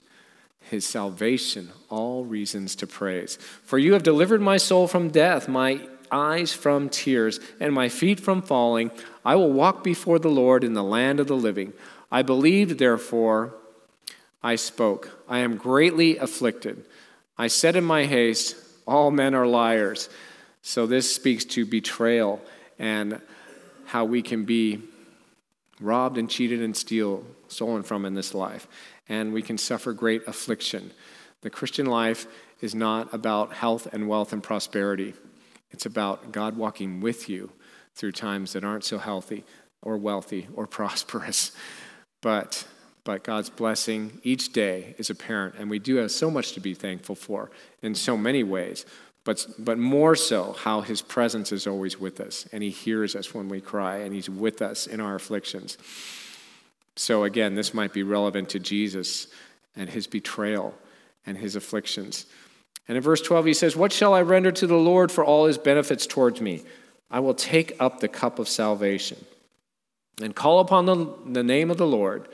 his 0.58 0.84
salvation, 0.84 1.70
all 1.88 2.24
reasons 2.24 2.74
to 2.74 2.86
praise. 2.88 3.36
For 3.62 3.78
you 3.78 3.92
have 3.92 4.02
delivered 4.02 4.40
my 4.40 4.56
soul 4.56 4.88
from 4.88 5.10
death, 5.10 5.48
my 5.48 5.86
eyes 6.10 6.52
from 6.52 6.88
tears, 6.88 7.38
and 7.60 7.72
my 7.72 7.88
feet 7.88 8.18
from 8.18 8.42
falling. 8.42 8.90
I 9.24 9.36
will 9.36 9.52
walk 9.52 9.84
before 9.84 10.18
the 10.18 10.28
Lord 10.28 10.64
in 10.64 10.74
the 10.74 10.82
land 10.82 11.20
of 11.20 11.28
the 11.28 11.36
living. 11.36 11.74
I 12.10 12.22
believed, 12.22 12.80
therefore, 12.80 13.54
I 14.42 14.56
spoke. 14.56 15.22
I 15.28 15.38
am 15.38 15.56
greatly 15.56 16.18
afflicted. 16.18 16.84
I 17.38 17.46
said 17.46 17.76
in 17.76 17.84
my 17.84 18.06
haste, 18.06 18.56
All 18.84 19.12
men 19.12 19.32
are 19.32 19.46
liars. 19.46 20.08
So 20.60 20.88
this 20.88 21.14
speaks 21.14 21.44
to 21.44 21.64
betrayal 21.64 22.42
and 22.78 23.20
how 23.86 24.04
we 24.04 24.22
can 24.22 24.44
be 24.44 24.82
robbed 25.80 26.18
and 26.18 26.28
cheated 26.28 26.62
and 26.62 26.76
steal, 26.76 27.24
stolen 27.48 27.82
from 27.82 28.04
in 28.04 28.14
this 28.14 28.34
life. 28.34 28.66
And 29.08 29.32
we 29.32 29.42
can 29.42 29.58
suffer 29.58 29.92
great 29.92 30.26
affliction. 30.26 30.90
The 31.42 31.50
Christian 31.50 31.86
life 31.86 32.26
is 32.60 32.74
not 32.74 33.12
about 33.12 33.52
health 33.52 33.86
and 33.92 34.08
wealth 34.08 34.32
and 34.32 34.42
prosperity. 34.42 35.14
It's 35.70 35.86
about 35.86 36.32
God 36.32 36.56
walking 36.56 37.00
with 37.00 37.28
you 37.28 37.52
through 37.94 38.12
times 38.12 38.52
that 38.52 38.64
aren't 38.64 38.84
so 38.84 38.98
healthy 38.98 39.44
or 39.82 39.96
wealthy 39.96 40.48
or 40.54 40.66
prosperous. 40.78 41.52
But 42.22 42.66
but 43.04 43.22
God's 43.22 43.50
blessing 43.50 44.20
each 44.24 44.52
day 44.52 44.96
is 44.98 45.10
apparent, 45.10 45.54
and 45.60 45.70
we 45.70 45.78
do 45.78 45.94
have 45.96 46.10
so 46.10 46.28
much 46.28 46.54
to 46.54 46.60
be 46.60 46.74
thankful 46.74 47.14
for 47.14 47.52
in 47.80 47.94
so 47.94 48.16
many 48.16 48.42
ways 48.42 48.84
but, 49.26 49.44
but 49.58 49.76
more 49.76 50.14
so 50.14 50.52
how 50.52 50.82
his 50.82 51.02
presence 51.02 51.50
is 51.50 51.66
always 51.66 51.98
with 51.98 52.20
us 52.20 52.46
and 52.52 52.62
he 52.62 52.70
hears 52.70 53.16
us 53.16 53.34
when 53.34 53.48
we 53.48 53.60
cry 53.60 53.96
and 53.96 54.14
he's 54.14 54.30
with 54.30 54.62
us 54.62 54.86
in 54.86 55.00
our 55.00 55.16
afflictions. 55.16 55.76
So, 56.94 57.24
again, 57.24 57.56
this 57.56 57.74
might 57.74 57.92
be 57.92 58.04
relevant 58.04 58.50
to 58.50 58.60
Jesus 58.60 59.26
and 59.74 59.90
his 59.90 60.06
betrayal 60.06 60.74
and 61.26 61.36
his 61.36 61.56
afflictions. 61.56 62.26
And 62.86 62.96
in 62.96 63.02
verse 63.02 63.20
12, 63.20 63.46
he 63.46 63.52
says, 63.52 63.74
What 63.74 63.92
shall 63.92 64.14
I 64.14 64.22
render 64.22 64.52
to 64.52 64.66
the 64.66 64.76
Lord 64.76 65.10
for 65.10 65.24
all 65.24 65.46
his 65.46 65.58
benefits 65.58 66.06
towards 66.06 66.40
me? 66.40 66.62
I 67.10 67.18
will 67.18 67.34
take 67.34 67.74
up 67.80 67.98
the 67.98 68.08
cup 68.08 68.38
of 68.38 68.48
salvation 68.48 69.24
and 70.22 70.36
call 70.36 70.60
upon 70.60 70.86
the, 70.86 71.12
the 71.26 71.42
name 71.42 71.72
of 71.72 71.78
the 71.78 71.86
Lord. 71.86 72.28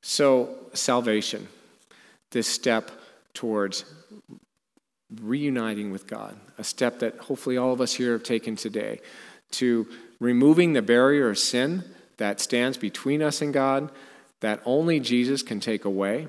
So, 0.00 0.56
salvation, 0.72 1.48
this 2.30 2.48
step 2.48 2.90
towards 3.34 3.84
reuniting 5.20 5.90
with 5.90 6.06
God, 6.06 6.36
a 6.58 6.64
step 6.64 6.98
that 6.98 7.16
hopefully 7.18 7.56
all 7.56 7.72
of 7.72 7.80
us 7.80 7.94
here 7.94 8.12
have 8.12 8.22
taken 8.22 8.56
today 8.56 9.00
to 9.52 9.86
removing 10.20 10.72
the 10.72 10.82
barrier 10.82 11.30
of 11.30 11.38
sin 11.38 11.84
that 12.18 12.40
stands 12.40 12.76
between 12.76 13.22
us 13.22 13.40
and 13.40 13.54
God, 13.54 13.90
that 14.40 14.60
only 14.64 15.00
Jesus 15.00 15.42
can 15.42 15.60
take 15.60 15.84
away, 15.84 16.28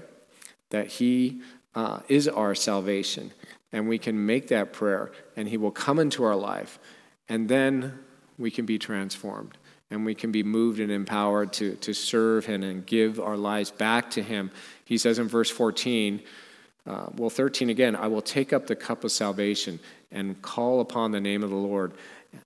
that 0.70 0.88
He 0.88 1.42
uh, 1.76 2.00
is 2.08 2.28
our 2.28 2.56
salvation. 2.56 3.32
And 3.72 3.88
we 3.88 4.00
can 4.00 4.26
make 4.26 4.48
that 4.48 4.74
prayer, 4.74 5.12
and 5.36 5.48
He 5.48 5.58
will 5.58 5.72
come 5.72 6.00
into 6.00 6.24
our 6.24 6.36
life, 6.36 6.80
and 7.28 7.50
then 7.50 8.00
we 8.38 8.50
can 8.50 8.66
be 8.66 8.80
transformed. 8.80 9.58
And 9.92 10.06
we 10.06 10.14
can 10.14 10.32
be 10.32 10.44
moved 10.44 10.80
and 10.80 10.92
empowered 10.92 11.52
to, 11.54 11.74
to 11.78 11.94
serve 11.94 12.46
Him 12.46 12.62
and 12.62 12.86
give 12.86 13.20
our 13.20 13.38
lives 13.38 13.72
back 13.72 14.12
to 14.12 14.22
Him. 14.22 14.52
He 14.86 15.00
says 15.00 15.18
in 15.18 15.28
verse 15.28 15.50
14, 15.50 16.22
uh, 16.88 17.08
well, 17.16 17.30
13 17.30 17.70
again, 17.70 17.96
I 17.96 18.08
will 18.08 18.22
take 18.22 18.54
up 18.54 18.68
the 18.68 18.76
cup 18.76 19.04
of 19.04 19.12
salvation 19.12 19.80
and 20.12 20.42
call 20.42 20.82
upon 20.82 21.12
the 21.12 21.20
name 21.20 21.44
of 21.44 21.50
the 21.50 21.56
Lord. 21.56 21.94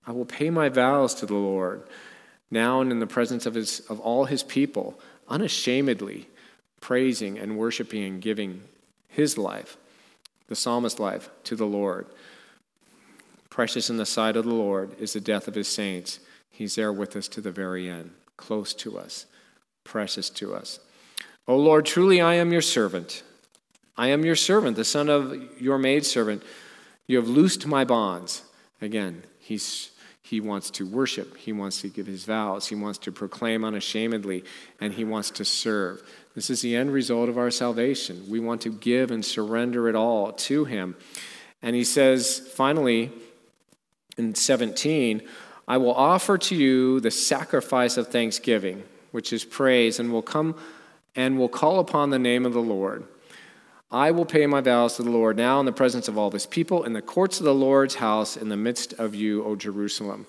I 0.06 0.12
will 0.12 0.26
pay 0.26 0.50
my 0.50 0.70
vows 0.70 1.14
to 1.16 1.26
the 1.26 1.34
Lord 1.34 1.84
now 2.52 2.82
and 2.82 2.92
in 2.92 3.00
the 3.00 3.08
presence 3.08 3.46
of, 3.46 3.54
his, 3.54 3.80
of 3.90 4.00
all 4.00 4.26
his 4.26 4.44
people, 4.44 5.00
unashamedly 5.28 6.28
praising 6.84 7.40
and 7.40 7.58
worshiping 7.58 8.04
and 8.04 8.22
giving 8.22 8.62
his 9.08 9.38
life, 9.38 9.78
the 10.48 10.56
psalmist's 10.56 11.00
life, 11.00 11.30
to 11.46 11.56
the 11.56 11.66
Lord. 11.66 12.06
Precious 13.50 13.90
in 13.90 13.96
the 13.96 14.06
sight 14.06 14.36
of 14.36 14.44
the 14.44 14.54
Lord 14.54 14.92
is 15.00 15.14
the 15.14 15.22
death 15.22 15.48
of 15.48 15.56
his 15.56 15.70
saints. 15.70 16.20
He's 16.50 16.76
there 16.76 16.92
with 16.92 17.16
us 17.16 17.30
to 17.30 17.42
the 17.42 17.52
very 17.52 17.90
end, 17.90 18.12
close 18.36 18.74
to 18.76 18.98
us, 19.00 19.26
precious 19.86 20.30
to 20.32 20.54
us. 20.54 20.80
O 21.48 21.56
Lord, 21.56 21.86
truly 21.86 22.20
I 22.20 22.34
am 22.34 22.52
your 22.52 22.62
servant. 22.62 23.24
I 23.96 24.08
am 24.08 24.26
your 24.26 24.36
servant, 24.36 24.76
the 24.76 24.86
son 24.86 25.10
of 25.10 25.62
your 25.62 25.78
maidservant. 25.78 26.44
You 27.08 27.18
have 27.18 27.28
loosed 27.28 27.68
my 27.68 27.84
bonds. 27.84 28.44
Again, 28.82 29.24
he's, 29.40 29.92
he 30.22 30.42
wants 30.42 30.72
to 30.72 30.88
worship. 30.88 31.38
He 31.38 31.54
wants 31.54 31.82
to 31.82 31.90
give 31.90 32.08
his 32.08 32.26
vows. 32.26 32.68
He 32.68 32.76
wants 32.76 32.98
to 33.00 33.12
proclaim 33.12 33.64
unashamedly, 33.64 34.44
and 34.82 34.94
he 34.94 35.04
wants 35.04 35.30
to 35.32 35.46
serve. 35.46 36.02
This 36.34 36.50
is 36.50 36.62
the 36.62 36.76
end 36.76 36.92
result 36.92 37.30
of 37.30 37.38
our 37.38 37.52
salvation. 37.52 38.26
We 38.28 38.40
want 38.40 38.62
to 38.62 38.72
give 38.72 39.12
and 39.12 39.24
surrender 39.24 39.88
it 39.88 39.96
all 39.96 40.32
to 40.32 40.66
him. 40.66 40.96
And 41.62 41.76
he 41.76 41.84
says, 41.84 42.40
finally, 42.40 43.12
in 44.18 44.34
17, 44.34 45.22
I 45.68 45.78
will 45.78 45.94
offer 45.94 46.38
to 46.38 46.56
you 46.56 47.00
the 47.00 47.12
sacrifice 47.12 47.98
of 47.98 48.08
thanksgiving, 48.08 48.84
which 49.12 49.32
is 49.32 49.46
praise, 49.46 50.00
and 50.00 50.12
will 50.12 50.22
come 50.22 50.56
and 51.16 51.38
will 51.38 51.50
call 51.50 51.80
upon 51.80 52.10
the 52.10 52.20
name 52.20 52.46
of 52.46 52.54
the 52.54 52.62
Lord. 52.62 53.06
I 53.94 54.10
will 54.10 54.26
pay 54.26 54.48
my 54.48 54.60
vows 54.60 54.96
to 54.96 55.04
the 55.04 55.12
Lord 55.12 55.38
now 55.38 55.60
in 55.60 55.68
the 55.68 55.72
presence 55.72 56.08
of 56.08 56.18
all 56.18 56.32
this 56.32 56.48
people, 56.48 56.84
in 56.84 56.94
the 56.94 57.02
courts 57.02 57.38
of 57.38 57.46
the 57.46 57.54
Lord's 57.54 57.94
house, 57.94 58.36
in 58.36 58.50
the 58.50 58.58
midst 58.58 58.94
of 58.94 59.14
you, 59.14 59.44
O 59.46 59.56
Jerusalem. 59.56 60.26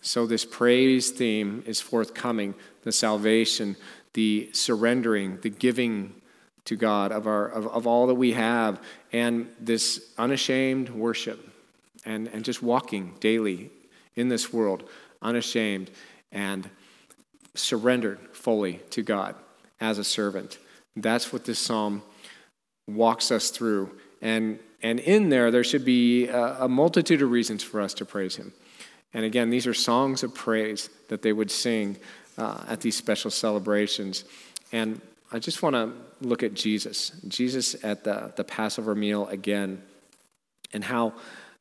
So, 0.00 0.24
this 0.24 0.44
praise 0.44 1.10
theme 1.10 1.64
is 1.66 1.80
forthcoming 1.80 2.54
the 2.84 2.92
salvation, 2.92 3.76
the 4.12 4.50
surrendering, 4.52 5.40
the 5.42 5.50
giving 5.50 6.14
to 6.64 6.76
God 6.76 7.10
of, 7.10 7.26
our, 7.26 7.48
of, 7.48 7.66
of 7.66 7.88
all 7.88 8.06
that 8.06 8.14
we 8.14 8.34
have, 8.34 8.80
and 9.12 9.48
this 9.58 10.12
unashamed 10.16 10.88
worship, 10.88 11.50
and, 12.04 12.28
and 12.28 12.44
just 12.44 12.62
walking 12.62 13.14
daily 13.18 13.70
in 14.14 14.28
this 14.28 14.52
world, 14.52 14.88
unashamed 15.20 15.90
and 16.30 16.70
surrendered 17.56 18.20
fully 18.32 18.74
to 18.90 19.02
God 19.02 19.34
as 19.80 19.98
a 19.98 20.04
servant. 20.04 20.58
That's 20.96 21.32
what 21.32 21.44
this 21.44 21.58
psalm 21.58 22.02
walks 22.86 23.30
us 23.30 23.50
through. 23.50 23.90
And, 24.20 24.58
and 24.82 25.00
in 25.00 25.28
there, 25.28 25.50
there 25.50 25.64
should 25.64 25.84
be 25.84 26.28
a, 26.28 26.64
a 26.64 26.68
multitude 26.68 27.22
of 27.22 27.30
reasons 27.30 27.62
for 27.62 27.80
us 27.80 27.94
to 27.94 28.04
praise 28.04 28.36
Him. 28.36 28.52
And 29.14 29.24
again, 29.24 29.50
these 29.50 29.66
are 29.66 29.74
songs 29.74 30.22
of 30.22 30.34
praise 30.34 30.88
that 31.08 31.22
they 31.22 31.32
would 31.32 31.50
sing 31.50 31.98
uh, 32.38 32.64
at 32.68 32.80
these 32.80 32.96
special 32.96 33.30
celebrations. 33.30 34.24
And 34.72 35.00
I 35.30 35.38
just 35.38 35.62
want 35.62 35.74
to 35.74 35.92
look 36.20 36.42
at 36.42 36.54
Jesus, 36.54 37.10
Jesus 37.28 37.76
at 37.84 38.04
the, 38.04 38.32
the 38.36 38.44
Passover 38.44 38.94
meal 38.94 39.26
again, 39.28 39.82
and 40.72 40.82
how 40.82 41.14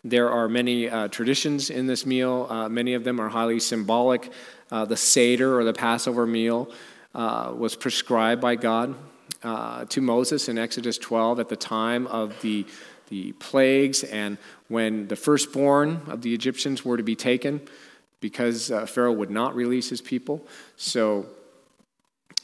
there 0.04 0.30
are 0.30 0.48
many 0.48 0.90
uh, 0.90 1.10
traditions 1.10 1.70
in 1.70 1.88
this 1.88 2.06
meal. 2.06 2.48
Uh, 2.50 2.70
many 2.70 2.94
of 2.94 3.04
them 3.04 3.20
are 3.20 3.30
highly 3.30 3.60
symbolic. 3.60 4.32
Uh, 4.72 4.86
the 4.86 4.98
Seder 4.98 5.60
or 5.60 5.64
the 5.64 5.74
Passover 5.74 6.26
meal 6.26 6.72
uh, 7.14 7.54
was 7.56 7.76
prescribed 7.76 8.42
by 8.42 8.56
God 8.56 8.96
uh, 9.44 9.86
to 9.86 10.02
Moses 10.02 10.50
in 10.50 10.58
Exodus 10.58 10.98
12 10.98 11.40
at 11.40 11.50
the 11.50 11.56
time 11.56 12.08
of 12.08 12.40
the, 12.42 12.66
the 13.10 13.32
plagues 13.34 14.04
and 14.04 14.38
when 14.68 15.08
the 15.08 15.16
firstborn 15.16 16.02
of 16.08 16.22
the 16.22 16.34
Egyptians 16.34 16.86
were 16.86 16.98
to 16.98 17.04
be 17.04 17.16
taken 17.16 17.62
because 18.20 18.72
uh, 18.72 18.86
Pharaoh 18.86 19.14
would 19.14 19.32
not 19.32 19.56
release 19.56 19.90
his 19.90 20.02
people. 20.02 20.46
So, 20.78 21.26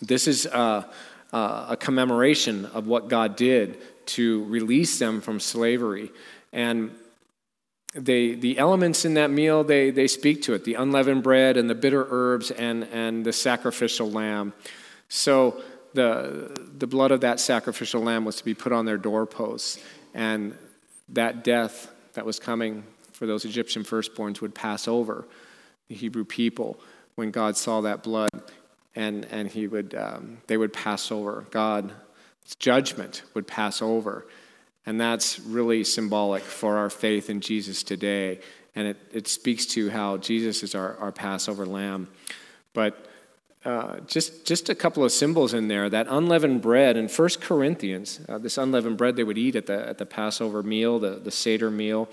this 0.02 0.28
is 0.28 0.46
a 0.46 0.86
commemoration 1.80 2.66
of 2.68 2.86
what 2.86 3.08
God 3.08 3.36
did 3.36 3.78
to 4.08 4.44
release 4.46 5.00
them 5.00 5.22
from 5.22 5.40
slavery. 5.40 6.12
And 6.54 6.92
they, 7.94 8.36
the 8.36 8.58
elements 8.58 9.06
in 9.06 9.16
that 9.16 9.32
meal, 9.32 9.64
they, 9.64 9.90
they 9.90 10.08
speak 10.08 10.44
to 10.44 10.54
it 10.54 10.64
the 10.64 10.76
unleavened 10.76 11.24
bread 11.24 11.58
and 11.58 11.70
the 11.70 11.76
bitter 11.76 12.06
herbs 12.10 12.52
and, 12.52 12.84
and 12.86 13.26
the 13.26 13.34
sacrificial 13.34 14.10
lamb. 14.12 14.54
So 15.10 15.62
the, 15.94 16.70
the 16.78 16.88
blood 16.88 17.12
of 17.12 17.22
that 17.22 17.40
sacrificial 17.40 18.02
lamb 18.02 18.26
was 18.26 18.38
to 18.38 18.46
be 18.46 18.54
put 18.54 18.72
on 18.72 18.86
their 18.86 18.98
doorposts. 18.98 19.80
And 20.14 20.58
that 21.10 21.44
death 21.44 21.92
that 22.14 22.26
was 22.26 22.40
coming 22.40 22.84
for 23.12 23.26
those 23.26 23.46
Egyptian 23.46 23.84
firstborns 23.84 24.42
would 24.42 24.54
pass 24.54 24.88
over 24.88 25.28
the 25.88 25.96
Hebrew 25.96 26.26
people 26.26 26.80
when 27.16 27.32
God 27.32 27.58
saw 27.58 27.82
that 27.82 28.04
blood. 28.04 28.32
And, 28.96 29.26
and 29.26 29.48
he 29.48 29.68
would, 29.68 29.94
um, 29.96 30.40
they 30.48 30.58
would 30.58 30.74
pass 30.74 31.12
over. 31.12 31.46
God's 31.52 31.94
judgment 32.60 33.24
would 33.34 33.48
pass 33.48 33.82
over. 33.82 34.28
And 34.86 35.00
that's 35.00 35.40
really 35.40 35.84
symbolic 35.84 36.44
for 36.44 36.78
our 36.78 36.90
faith 36.90 37.30
in 37.30 37.42
Jesus 37.42 37.84
today. 37.84 38.40
And 38.76 38.88
it, 38.88 38.98
it 39.12 39.28
speaks 39.28 39.66
to 39.68 39.90
how 39.90 40.18
Jesus 40.18 40.64
is 40.64 40.74
our, 40.76 40.96
our 40.98 41.12
Passover 41.12 41.66
lamb. 41.66 42.08
But 42.74 43.06
uh, 43.68 44.00
just, 44.08 44.46
just 44.46 44.70
a 44.70 44.76
couple 44.76 45.04
of 45.04 45.12
symbols 45.12 45.54
in 45.54 45.68
there. 45.68 45.90
That 45.90 46.08
unleavened 46.10 46.62
bread 46.62 46.96
in 46.96 47.10
1 47.10 47.30
Corinthians, 47.42 48.22
uh, 48.30 48.38
this 48.38 48.58
unleavened 48.58 48.98
bread 48.98 49.18
they 49.18 49.26
would 49.26 49.38
eat 49.38 49.58
at 49.58 49.66
the, 49.66 49.90
at 49.90 49.98
the 49.98 50.06
Passover 50.06 50.64
meal, 50.64 51.00
the, 51.00 51.20
the 51.22 51.32
Seder 51.32 51.70
meal, 51.70 52.08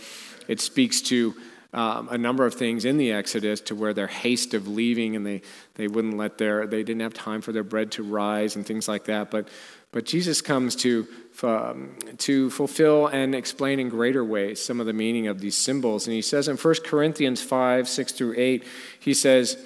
it 0.48 0.60
speaks 0.60 1.00
to 1.02 1.32
um, 1.72 2.08
a 2.10 2.18
number 2.18 2.44
of 2.44 2.54
things 2.54 2.84
in 2.84 2.96
the 2.96 3.12
Exodus 3.12 3.60
to 3.60 3.76
where 3.76 3.94
their 3.94 4.08
haste 4.08 4.52
of 4.52 4.66
leaving 4.66 5.14
and 5.14 5.24
they, 5.24 5.42
they 5.76 5.86
wouldn't 5.86 6.16
let 6.16 6.38
their, 6.38 6.66
they 6.66 6.82
didn't 6.82 7.02
have 7.02 7.14
time 7.14 7.40
for 7.40 7.52
their 7.52 7.62
bread 7.62 7.92
to 7.92 8.02
rise 8.02 8.56
and 8.56 8.66
things 8.66 8.88
like 8.88 9.04
that. 9.04 9.30
But, 9.30 9.46
but 9.92 10.06
Jesus 10.06 10.40
comes 10.40 10.74
to 10.76 11.06
um, 11.42 11.96
to 12.18 12.50
fulfill 12.50 13.08
and 13.08 13.34
explain 13.34 13.80
in 13.80 13.88
greater 13.88 14.24
ways 14.24 14.60
some 14.62 14.80
of 14.80 14.86
the 14.86 14.92
meaning 14.92 15.26
of 15.26 15.40
these 15.40 15.56
symbols. 15.56 16.06
And 16.06 16.14
he 16.14 16.22
says 16.22 16.46
in 16.46 16.56
1 16.56 16.74
Corinthians 16.84 17.42
5 17.42 17.88
6 17.88 18.12
through 18.12 18.34
8, 18.36 18.64
he 19.00 19.14
says, 19.14 19.56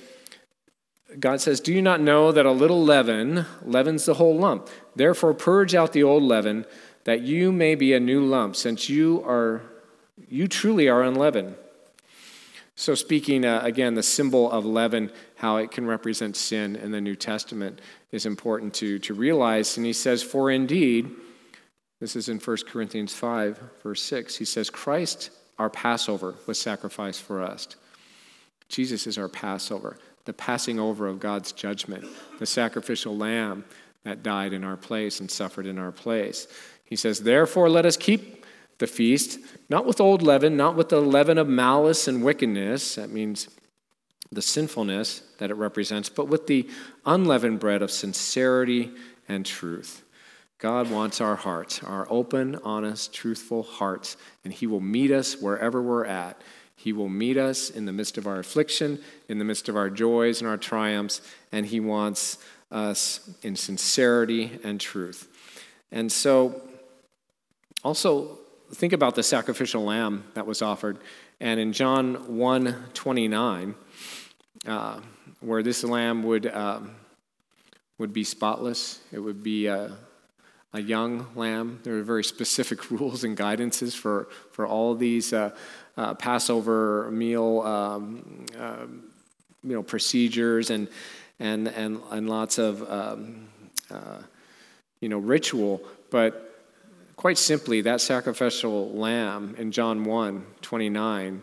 God 1.19 1.41
says, 1.41 1.61
Do 1.61 1.73
you 1.73 1.83
not 1.83 2.01
know 2.01 2.33
that 2.33 2.47
a 2.47 2.53
little 2.53 2.85
leaven 2.85 3.47
leavens 3.63 4.05
the 4.05 4.15
whole 4.15 4.37
lump? 4.37 4.69
Therefore, 4.95 5.35
purge 5.35 5.75
out 5.75 5.93
the 5.93 6.03
old 6.03 6.23
leaven, 6.23 6.67
that 7.05 7.23
you 7.23 7.51
may 7.51 7.75
be 7.75 7.95
a 7.95 8.01
new 8.01 8.25
lump, 8.25 8.57
since 8.57 8.89
you 8.89 9.23
are 9.25 9.63
you 10.29 10.49
truly 10.49 10.89
are 10.89 11.03
unleavened. 11.03 11.55
So, 12.75 12.95
speaking 12.95 13.45
uh, 13.45 13.61
again, 13.65 13.95
the 13.95 14.03
symbol 14.03 14.51
of 14.51 14.65
leaven, 14.65 15.11
how 15.37 15.57
it 15.57 15.71
can 15.71 15.87
represent 15.87 16.37
sin 16.37 16.77
in 16.77 16.93
the 16.93 17.01
New 17.01 17.17
Testament, 17.17 17.81
is 18.13 18.25
important 18.25 18.75
to, 18.75 18.99
to 19.01 19.15
realize. 19.15 19.77
And 19.77 19.85
he 19.85 19.93
says, 19.93 20.23
For 20.23 20.51
indeed, 20.51 21.11
this 22.01 22.15
is 22.15 22.29
in 22.29 22.39
1 22.39 22.57
Corinthians 22.69 23.13
5, 23.15 23.61
verse 23.83 24.03
6. 24.03 24.37
He 24.37 24.45
says, 24.45 24.71
Christ, 24.71 25.31
our 25.59 25.69
Passover, 25.69 26.37
was 26.47 26.61
sacrificed 26.61 27.23
for 27.23 27.43
us. 27.43 27.67
Jesus 28.69 29.09
is 29.09 29.19
our 29.19 29.29
Passover, 29.29 29.99
the 30.29 30.35
passing 30.35 30.79
over 30.79 31.07
of 31.07 31.19
God's 31.19 31.53
judgment, 31.53 32.05
the 32.39 32.45
sacrificial 32.45 33.17
lamb 33.17 33.65
that 34.05 34.23
died 34.23 34.53
in 34.53 34.63
our 34.63 34.77
place 34.77 35.21
and 35.21 35.31
suffered 35.31 35.65
in 35.65 35.79
our 35.79 35.91
place. 35.91 36.47
He 36.85 36.97
says, 36.97 37.21
Therefore, 37.21 37.71
let 37.71 37.87
us 37.87 37.97
keep 37.97 38.45
the 38.77 38.87
feast, 38.87 39.39
not 39.71 39.87
with 39.87 40.03
old 40.03 40.21
leaven, 40.21 40.55
not 40.55 40.77
with 40.77 40.91
the 40.91 41.01
leaven 41.01 41.39
of 41.39 41.49
malice 41.49 42.07
and 42.09 42.23
wickedness. 42.23 42.97
That 42.97 43.09
means 43.09 43.49
the 44.31 44.43
sinfulness 44.43 45.23
that 45.39 45.51
it 45.51 45.55
represents, 45.55 46.11
but 46.11 46.29
with 46.29 46.47
the 46.47 46.69
unleavened 47.07 47.59
bread 47.59 47.81
of 47.81 47.91
sincerity 47.91 48.91
and 49.31 49.47
truth. 49.47 50.05
God 50.59 50.91
wants 50.91 51.23
our 51.23 51.37
hearts, 51.37 51.83
our 51.83 52.07
open, 52.11 52.57
honest, 52.65 53.15
truthful 53.15 53.63
hearts, 53.63 54.19
and 54.45 54.53
He 54.53 54.67
will 54.67 54.81
meet 54.81 55.11
us 55.11 55.41
wherever 55.41 55.81
we're 55.81 56.05
at. 56.05 56.39
He 56.79 56.93
will 56.93 57.09
meet 57.09 57.37
us 57.37 57.71
in 57.71 57.87
the 57.87 57.93
midst 57.93 58.19
of 58.19 58.29
our 58.29 58.39
affliction, 58.39 59.01
in 59.29 59.41
the 59.41 59.45
midst 59.45 59.69
of 59.69 59.77
our 59.77 59.91
joys 59.91 60.41
and 60.41 60.49
our 60.49 60.57
triumphs, 60.57 61.21
and 61.51 61.67
He 61.67 61.81
wants 61.81 62.39
us 62.71 63.29
in 63.43 63.57
sincerity 63.57 64.61
and 64.63 64.81
truth. 64.81 65.27
And 65.91 66.11
so, 66.13 66.63
also 67.83 68.39
think 68.73 68.93
about 68.93 69.17
the 69.17 69.25
sacrificial 69.25 69.83
lamb 69.83 70.23
that 70.35 70.47
was 70.47 70.63
offered. 70.63 70.99
And 71.41 71.59
in 71.59 71.73
John 71.73 72.37
1 72.37 72.85
29, 72.95 73.75
uh, 74.69 75.01
where 75.41 75.65
this 75.65 75.83
lamb 75.83 76.23
would, 76.23 76.47
um, 76.47 76.93
would 77.99 78.13
be 78.13 78.23
spotless, 78.23 79.01
it 79.11 79.19
would 79.19 79.43
be. 79.43 79.69
Uh, 79.69 79.89
a 80.79 80.81
young 80.81 81.27
lamb. 81.35 81.81
There 81.83 81.99
are 81.99 82.03
very 82.03 82.25
specific 82.25 82.91
rules 82.91 83.25
and 83.25 83.37
guidances 83.37 83.95
for, 83.95 84.29
for 84.53 84.67
all 84.67 84.95
these 84.95 85.33
uh, 85.33 85.51
uh, 85.97 86.15
Passover 86.15 87.11
meal 87.11 87.61
um, 87.63 88.47
uh, 88.59 88.87
you 89.65 89.75
know, 89.75 89.83
procedures 89.83 90.71
and, 90.71 90.89
and, 91.41 91.69
and, 91.69 92.01
and 92.11 92.31
lots 92.31 92.59
of 92.59 92.89
um, 92.89 93.49
uh, 93.91 94.23
you 95.01 95.09
know, 95.09 95.19
ritual. 95.19 95.83
But 96.11 96.65
quite 97.17 97.39
simply, 97.39 97.81
that 97.83 98.01
sacrificial 98.01 98.93
lamb 98.93 99.57
in 99.59 99.73
John 99.73 100.05
1 100.05 100.47
29 100.63 101.43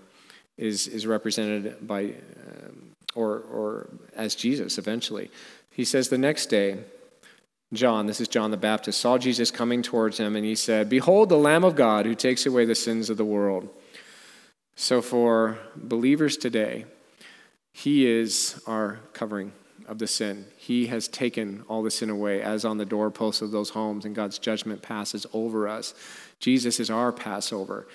is, 0.57 0.87
is 0.87 1.05
represented 1.05 1.85
by, 1.85 2.03
um, 2.03 2.91
or, 3.15 3.39
or 3.39 3.89
as 4.15 4.33
Jesus 4.33 4.77
eventually. 4.77 5.29
He 5.71 5.83
says 5.83 6.07
the 6.07 6.17
next 6.17 6.45
day, 6.45 6.85
John, 7.73 8.05
this 8.05 8.21
is 8.21 8.27
John 8.27 8.51
the 8.51 8.57
Baptist, 8.57 8.99
saw 8.99 9.17
Jesus 9.17 9.51
coming 9.51 9.81
towards 9.81 10.19
him, 10.19 10.35
and 10.35 10.45
he 10.45 10.55
said, 10.55 10.89
Behold, 10.89 11.29
the 11.29 11.37
Lamb 11.37 11.63
of 11.63 11.75
God 11.75 12.05
who 12.05 12.15
takes 12.15 12.45
away 12.45 12.65
the 12.65 12.75
sins 12.75 13.09
of 13.09 13.17
the 13.17 13.25
world. 13.25 13.69
So, 14.75 15.01
for 15.01 15.57
believers 15.75 16.37
today, 16.37 16.85
he 17.71 18.07
is 18.07 18.61
our 18.67 18.99
covering 19.13 19.51
of 19.87 19.99
the 19.99 20.07
sin. 20.07 20.45
He 20.57 20.87
has 20.87 21.07
taken 21.07 21.63
all 21.67 21.81
the 21.81 21.91
sin 21.91 22.09
away, 22.09 22.41
as 22.41 22.65
on 22.65 22.77
the 22.77 22.85
doorposts 22.85 23.41
of 23.41 23.51
those 23.51 23.71
homes, 23.71 24.05
and 24.05 24.15
God's 24.15 24.39
judgment 24.39 24.81
passes 24.81 25.25
over 25.33 25.67
us. 25.67 25.93
Jesus 26.39 26.79
is 26.79 26.89
our 26.89 27.11
Passover. 27.11 27.87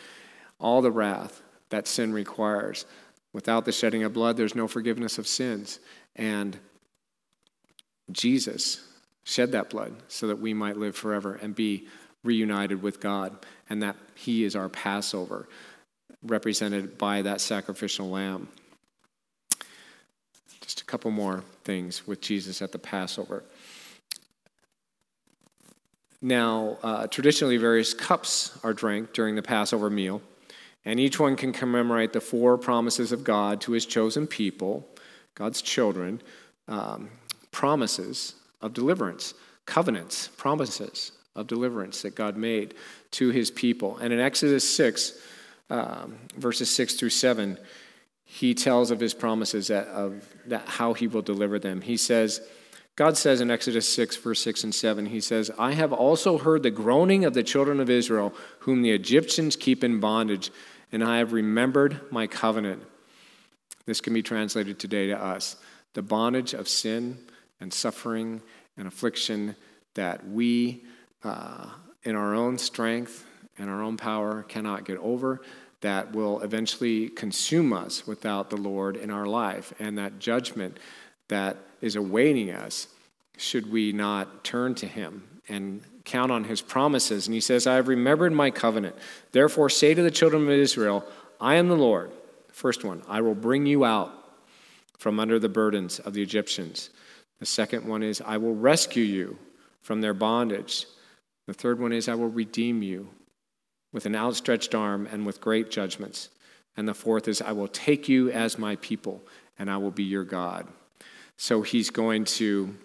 All 0.58 0.82
the 0.82 0.90
wrath 0.90 1.42
that 1.70 1.86
sin 1.86 2.12
requires. 2.12 2.86
Without 3.32 3.64
the 3.64 3.72
shedding 3.72 4.02
of 4.02 4.12
blood, 4.12 4.36
there's 4.36 4.54
no 4.54 4.66
forgiveness 4.66 5.16
of 5.16 5.26
sins. 5.26 5.78
And 6.16 6.58
Jesus 8.10 8.86
shed 9.24 9.52
that 9.52 9.70
blood 9.70 9.94
so 10.08 10.26
that 10.26 10.38
we 10.38 10.54
might 10.54 10.76
live 10.76 10.96
forever 10.96 11.38
and 11.42 11.54
be 11.54 11.86
reunited 12.22 12.82
with 12.82 13.00
God, 13.00 13.34
and 13.68 13.82
that 13.82 13.96
He 14.14 14.44
is 14.44 14.54
our 14.54 14.68
Passover, 14.68 15.48
represented 16.22 16.98
by 16.98 17.22
that 17.22 17.40
sacrificial 17.40 18.10
lamb. 18.10 18.48
Just 20.60 20.82
a 20.82 20.84
couple 20.84 21.10
more 21.10 21.42
things 21.64 22.06
with 22.06 22.20
Jesus 22.20 22.60
at 22.60 22.72
the 22.72 22.78
Passover. 22.78 23.42
Now, 26.22 26.76
uh, 26.82 27.06
traditionally, 27.06 27.56
various 27.56 27.94
cups 27.94 28.58
are 28.62 28.74
drank 28.74 29.14
during 29.14 29.36
the 29.36 29.42
Passover 29.42 29.88
meal, 29.88 30.20
and 30.84 31.00
each 31.00 31.18
one 31.18 31.34
can 31.34 31.52
commemorate 31.52 32.12
the 32.12 32.20
four 32.20 32.58
promises 32.58 33.12
of 33.12 33.24
God 33.24 33.60
to 33.62 33.72
his 33.72 33.86
chosen 33.86 34.26
people, 34.26 34.86
God's 35.34 35.62
children, 35.62 36.20
um, 36.68 37.08
promises 37.50 38.34
of 38.62 38.74
deliverance, 38.74 39.34
covenants, 39.66 40.28
promises 40.28 41.12
of 41.36 41.46
deliverance 41.46 42.02
that 42.02 42.14
God 42.14 42.36
made 42.36 42.74
to 43.12 43.30
his 43.30 43.50
people. 43.50 43.96
And 43.98 44.12
in 44.12 44.20
Exodus 44.20 44.68
6, 44.76 45.18
um, 45.70 46.18
verses 46.36 46.70
6 46.70 46.94
through 46.94 47.10
7, 47.10 47.58
he 48.24 48.54
tells 48.54 48.90
of 48.90 49.00
his 49.00 49.14
promises 49.14 49.68
that, 49.68 49.88
of 49.88 50.24
that 50.46 50.68
how 50.68 50.92
he 50.92 51.06
will 51.06 51.22
deliver 51.22 51.58
them. 51.58 51.80
He 51.80 51.96
says, 51.96 52.40
God 52.96 53.16
says 53.16 53.40
in 53.40 53.50
Exodus 53.50 53.88
6, 53.88 54.16
verse 54.18 54.42
6 54.42 54.64
and 54.64 54.74
7, 54.74 55.06
He 55.06 55.20
says, 55.20 55.50
I 55.58 55.72
have 55.72 55.92
also 55.92 56.38
heard 56.38 56.62
the 56.62 56.70
groaning 56.70 57.24
of 57.24 57.34
the 57.34 57.42
children 57.42 57.80
of 57.80 57.88
Israel, 57.88 58.34
whom 58.60 58.82
the 58.82 58.90
Egyptians 58.90 59.56
keep 59.56 59.82
in 59.82 60.00
bondage, 60.00 60.50
and 60.92 61.02
I 61.02 61.18
have 61.18 61.32
remembered 61.32 62.00
my 62.12 62.26
covenant 62.26 62.82
This 63.86 64.00
can 64.00 64.12
be 64.12 64.22
translated 64.22 64.78
today 64.78 65.06
to 65.08 65.20
us 65.20 65.56
the 65.94 66.02
bondage 66.02 66.52
of 66.52 66.68
sin 66.68 67.18
and 67.60 67.72
suffering 67.72 68.40
and 68.76 68.88
affliction 68.88 69.54
that 69.94 70.26
we, 70.28 70.82
uh, 71.24 71.66
in 72.02 72.16
our 72.16 72.34
own 72.34 72.58
strength 72.58 73.26
and 73.58 73.68
our 73.68 73.82
own 73.82 73.96
power, 73.96 74.42
cannot 74.44 74.84
get 74.84 74.98
over, 74.98 75.40
that 75.80 76.14
will 76.14 76.40
eventually 76.40 77.08
consume 77.08 77.72
us 77.72 78.06
without 78.06 78.50
the 78.50 78.56
Lord 78.56 78.96
in 78.96 79.10
our 79.10 79.26
life, 79.26 79.72
and 79.78 79.96
that 79.98 80.18
judgment 80.18 80.78
that 81.28 81.56
is 81.80 81.96
awaiting 81.96 82.50
us 82.50 82.88
should 83.36 83.70
we 83.70 83.92
not 83.92 84.44
turn 84.44 84.74
to 84.76 84.86
Him 84.86 85.22
and 85.48 85.82
count 86.04 86.30
on 86.30 86.44
His 86.44 86.60
promises. 86.60 87.26
And 87.26 87.34
He 87.34 87.40
says, 87.40 87.66
I 87.66 87.76
have 87.76 87.88
remembered 87.88 88.32
my 88.32 88.50
covenant. 88.50 88.96
Therefore, 89.32 89.70
say 89.70 89.94
to 89.94 90.02
the 90.02 90.10
children 90.10 90.42
of 90.42 90.50
Israel, 90.50 91.04
I 91.40 91.54
am 91.54 91.68
the 91.68 91.76
Lord. 91.76 92.12
First 92.52 92.84
one, 92.84 93.02
I 93.08 93.22
will 93.22 93.34
bring 93.34 93.64
you 93.64 93.84
out 93.84 94.12
from 94.98 95.18
under 95.18 95.38
the 95.38 95.48
burdens 95.48 95.98
of 95.98 96.12
the 96.12 96.22
Egyptians. 96.22 96.90
The 97.40 97.46
second 97.46 97.86
one 97.86 98.02
is, 98.02 98.22
I 98.24 98.36
will 98.36 98.54
rescue 98.54 99.02
you 99.02 99.38
from 99.82 100.00
their 100.00 100.14
bondage. 100.14 100.86
The 101.46 101.54
third 101.54 101.80
one 101.80 101.92
is, 101.92 102.08
I 102.08 102.14
will 102.14 102.28
redeem 102.28 102.82
you 102.82 103.08
with 103.92 104.06
an 104.06 104.14
outstretched 104.14 104.74
arm 104.74 105.08
and 105.10 105.26
with 105.26 105.40
great 105.40 105.70
judgments. 105.70 106.28
And 106.76 106.86
the 106.86 106.94
fourth 106.94 107.26
is, 107.26 107.42
I 107.42 107.52
will 107.52 107.68
take 107.68 108.08
you 108.08 108.30
as 108.30 108.58
my 108.58 108.76
people, 108.76 109.22
and 109.58 109.70
I 109.70 109.78
will 109.78 109.90
be 109.90 110.04
your 110.04 110.24
God. 110.24 110.68
So 111.36 111.62
he's 111.62 111.90
going 111.90 112.26
to 112.26 112.76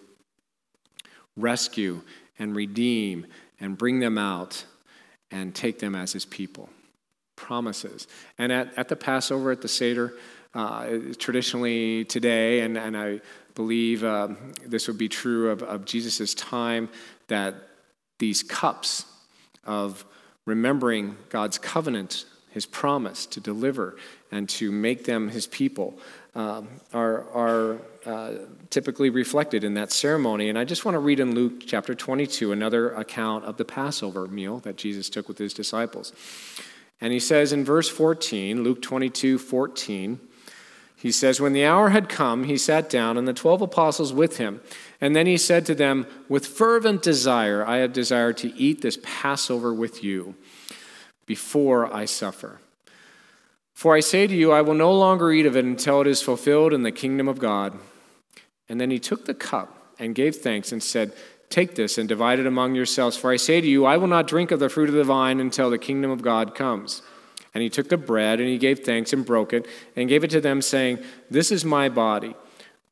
rescue 1.36 2.00
and 2.38 2.56
redeem 2.56 3.26
and 3.60 3.76
bring 3.76 4.00
them 4.00 4.18
out 4.18 4.64
and 5.30 5.54
take 5.54 5.78
them 5.78 5.94
as 5.94 6.12
his 6.12 6.24
people. 6.24 6.70
Promises. 7.36 8.08
And 8.38 8.50
at, 8.50 8.76
at 8.78 8.88
the 8.88 8.96
Passover, 8.96 9.52
at 9.52 9.60
the 9.60 9.68
Seder, 9.68 10.14
uh, 10.54 10.86
traditionally 11.18 12.06
today, 12.06 12.60
and, 12.60 12.78
and 12.78 12.96
I 12.96 13.20
believe 13.56 14.04
uh, 14.04 14.28
this 14.64 14.86
would 14.86 14.98
be 14.98 15.08
true 15.08 15.50
of, 15.50 15.64
of 15.64 15.84
Jesus' 15.84 16.34
time, 16.34 16.88
that 17.26 17.54
these 18.18 18.44
cups 18.44 19.04
of 19.64 20.04
remembering 20.44 21.16
God's 21.28 21.58
covenant, 21.58 22.24
his 22.50 22.66
promise 22.66 23.26
to 23.26 23.40
deliver 23.40 23.96
and 24.30 24.48
to 24.50 24.70
make 24.70 25.04
them 25.04 25.28
his 25.28 25.48
people, 25.48 25.98
um, 26.36 26.68
are, 26.92 27.28
are 27.30 27.78
uh, 28.04 28.32
typically 28.70 29.10
reflected 29.10 29.64
in 29.64 29.74
that 29.74 29.90
ceremony. 29.90 30.48
And 30.48 30.58
I 30.58 30.64
just 30.64 30.84
want 30.84 30.94
to 30.94 31.00
read 31.00 31.18
in 31.18 31.34
Luke 31.34 31.62
chapter 31.66 31.94
22 31.94 32.52
another 32.52 32.92
account 32.92 33.44
of 33.46 33.56
the 33.56 33.64
Passover 33.64 34.26
meal 34.28 34.58
that 34.60 34.76
Jesus 34.76 35.08
took 35.08 35.28
with 35.28 35.38
his 35.38 35.54
disciples. 35.54 36.12
And 37.00 37.12
he 37.12 37.20
says 37.20 37.52
in 37.52 37.64
verse 37.64 37.88
14, 37.88 38.62
Luke 38.62 38.82
22 38.82 39.38
14, 39.38 40.20
he 41.06 41.12
says, 41.12 41.40
When 41.40 41.52
the 41.52 41.64
hour 41.64 41.90
had 41.90 42.08
come, 42.08 42.44
he 42.44 42.58
sat 42.58 42.90
down, 42.90 43.16
and 43.16 43.28
the 43.28 43.32
twelve 43.32 43.62
apostles 43.62 44.12
with 44.12 44.38
him. 44.38 44.60
And 45.00 45.14
then 45.14 45.26
he 45.26 45.36
said 45.36 45.64
to 45.66 45.74
them, 45.76 46.04
With 46.28 46.44
fervent 46.44 47.00
desire, 47.00 47.64
I 47.64 47.76
have 47.76 47.92
desired 47.92 48.36
to 48.38 48.52
eat 48.56 48.82
this 48.82 48.98
Passover 49.04 49.72
with 49.72 50.02
you 50.02 50.34
before 51.24 51.94
I 51.94 52.06
suffer. 52.06 52.58
For 53.72 53.94
I 53.94 54.00
say 54.00 54.26
to 54.26 54.34
you, 54.34 54.50
I 54.50 54.62
will 54.62 54.74
no 54.74 54.92
longer 54.92 55.30
eat 55.30 55.46
of 55.46 55.56
it 55.56 55.64
until 55.64 56.00
it 56.00 56.08
is 56.08 56.22
fulfilled 56.22 56.72
in 56.72 56.82
the 56.82 56.90
kingdom 56.90 57.28
of 57.28 57.38
God. 57.38 57.78
And 58.68 58.80
then 58.80 58.90
he 58.90 58.98
took 58.98 59.26
the 59.26 59.34
cup 59.34 59.94
and 60.00 60.12
gave 60.12 60.34
thanks 60.34 60.72
and 60.72 60.82
said, 60.82 61.12
Take 61.50 61.76
this 61.76 61.98
and 61.98 62.08
divide 62.08 62.40
it 62.40 62.48
among 62.48 62.74
yourselves. 62.74 63.16
For 63.16 63.30
I 63.30 63.36
say 63.36 63.60
to 63.60 63.68
you, 63.68 63.84
I 63.84 63.96
will 63.96 64.08
not 64.08 64.26
drink 64.26 64.50
of 64.50 64.58
the 64.58 64.68
fruit 64.68 64.88
of 64.88 64.96
the 64.96 65.04
vine 65.04 65.38
until 65.38 65.70
the 65.70 65.78
kingdom 65.78 66.10
of 66.10 66.20
God 66.20 66.56
comes. 66.56 67.00
And 67.56 67.62
he 67.62 67.70
took 67.70 67.88
the 67.88 67.96
bread 67.96 68.38
and 68.38 68.50
he 68.50 68.58
gave 68.58 68.80
thanks 68.80 69.14
and 69.14 69.24
broke 69.24 69.54
it 69.54 69.66
and 69.96 70.10
gave 70.10 70.24
it 70.24 70.30
to 70.32 70.42
them, 70.42 70.60
saying, 70.60 70.98
This 71.30 71.50
is 71.50 71.64
my 71.64 71.88
body, 71.88 72.34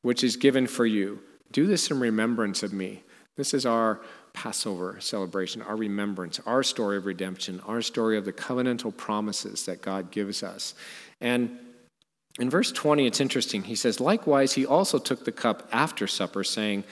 which 0.01 0.25
is 0.25 0.37
given 0.37 0.67
for 0.67 0.87
you. 0.87 1.21
Do 1.53 1.67
this 1.67 1.91
in 1.91 2.01
remembrance 2.01 2.63
of 2.63 2.73
me. 2.73 3.03
This 3.37 3.53
is 3.53 3.67
our 3.67 4.01
Passover 4.33 4.97
celebration, 5.01 5.61
our 5.61 5.77
remembrance, 5.77 6.41
our 6.47 6.63
story 6.63 6.97
of 6.97 7.05
redemption, 7.05 7.61
our 7.67 7.83
story 7.83 8.17
of 8.17 8.25
the 8.25 8.33
covenantal 8.33 8.97
promises 8.97 9.67
that 9.67 9.83
God 9.83 10.11
gives 10.11 10.43
us. 10.43 10.73
And 11.21 11.59
in 12.39 12.49
verse 12.49 12.73
20, 12.73 13.07
it's 13.07 13.21
interesting. 13.21 13.65
He 13.65 13.75
says, 13.75 14.01
Likewise, 14.01 14.55
he 14.55 14.65
also 14.65 14.99
took 14.99 15.27
the 15.27 15.31
cup 15.33 15.69
after 15.73 16.07
supper, 16.07 16.43
saying, 16.43 16.85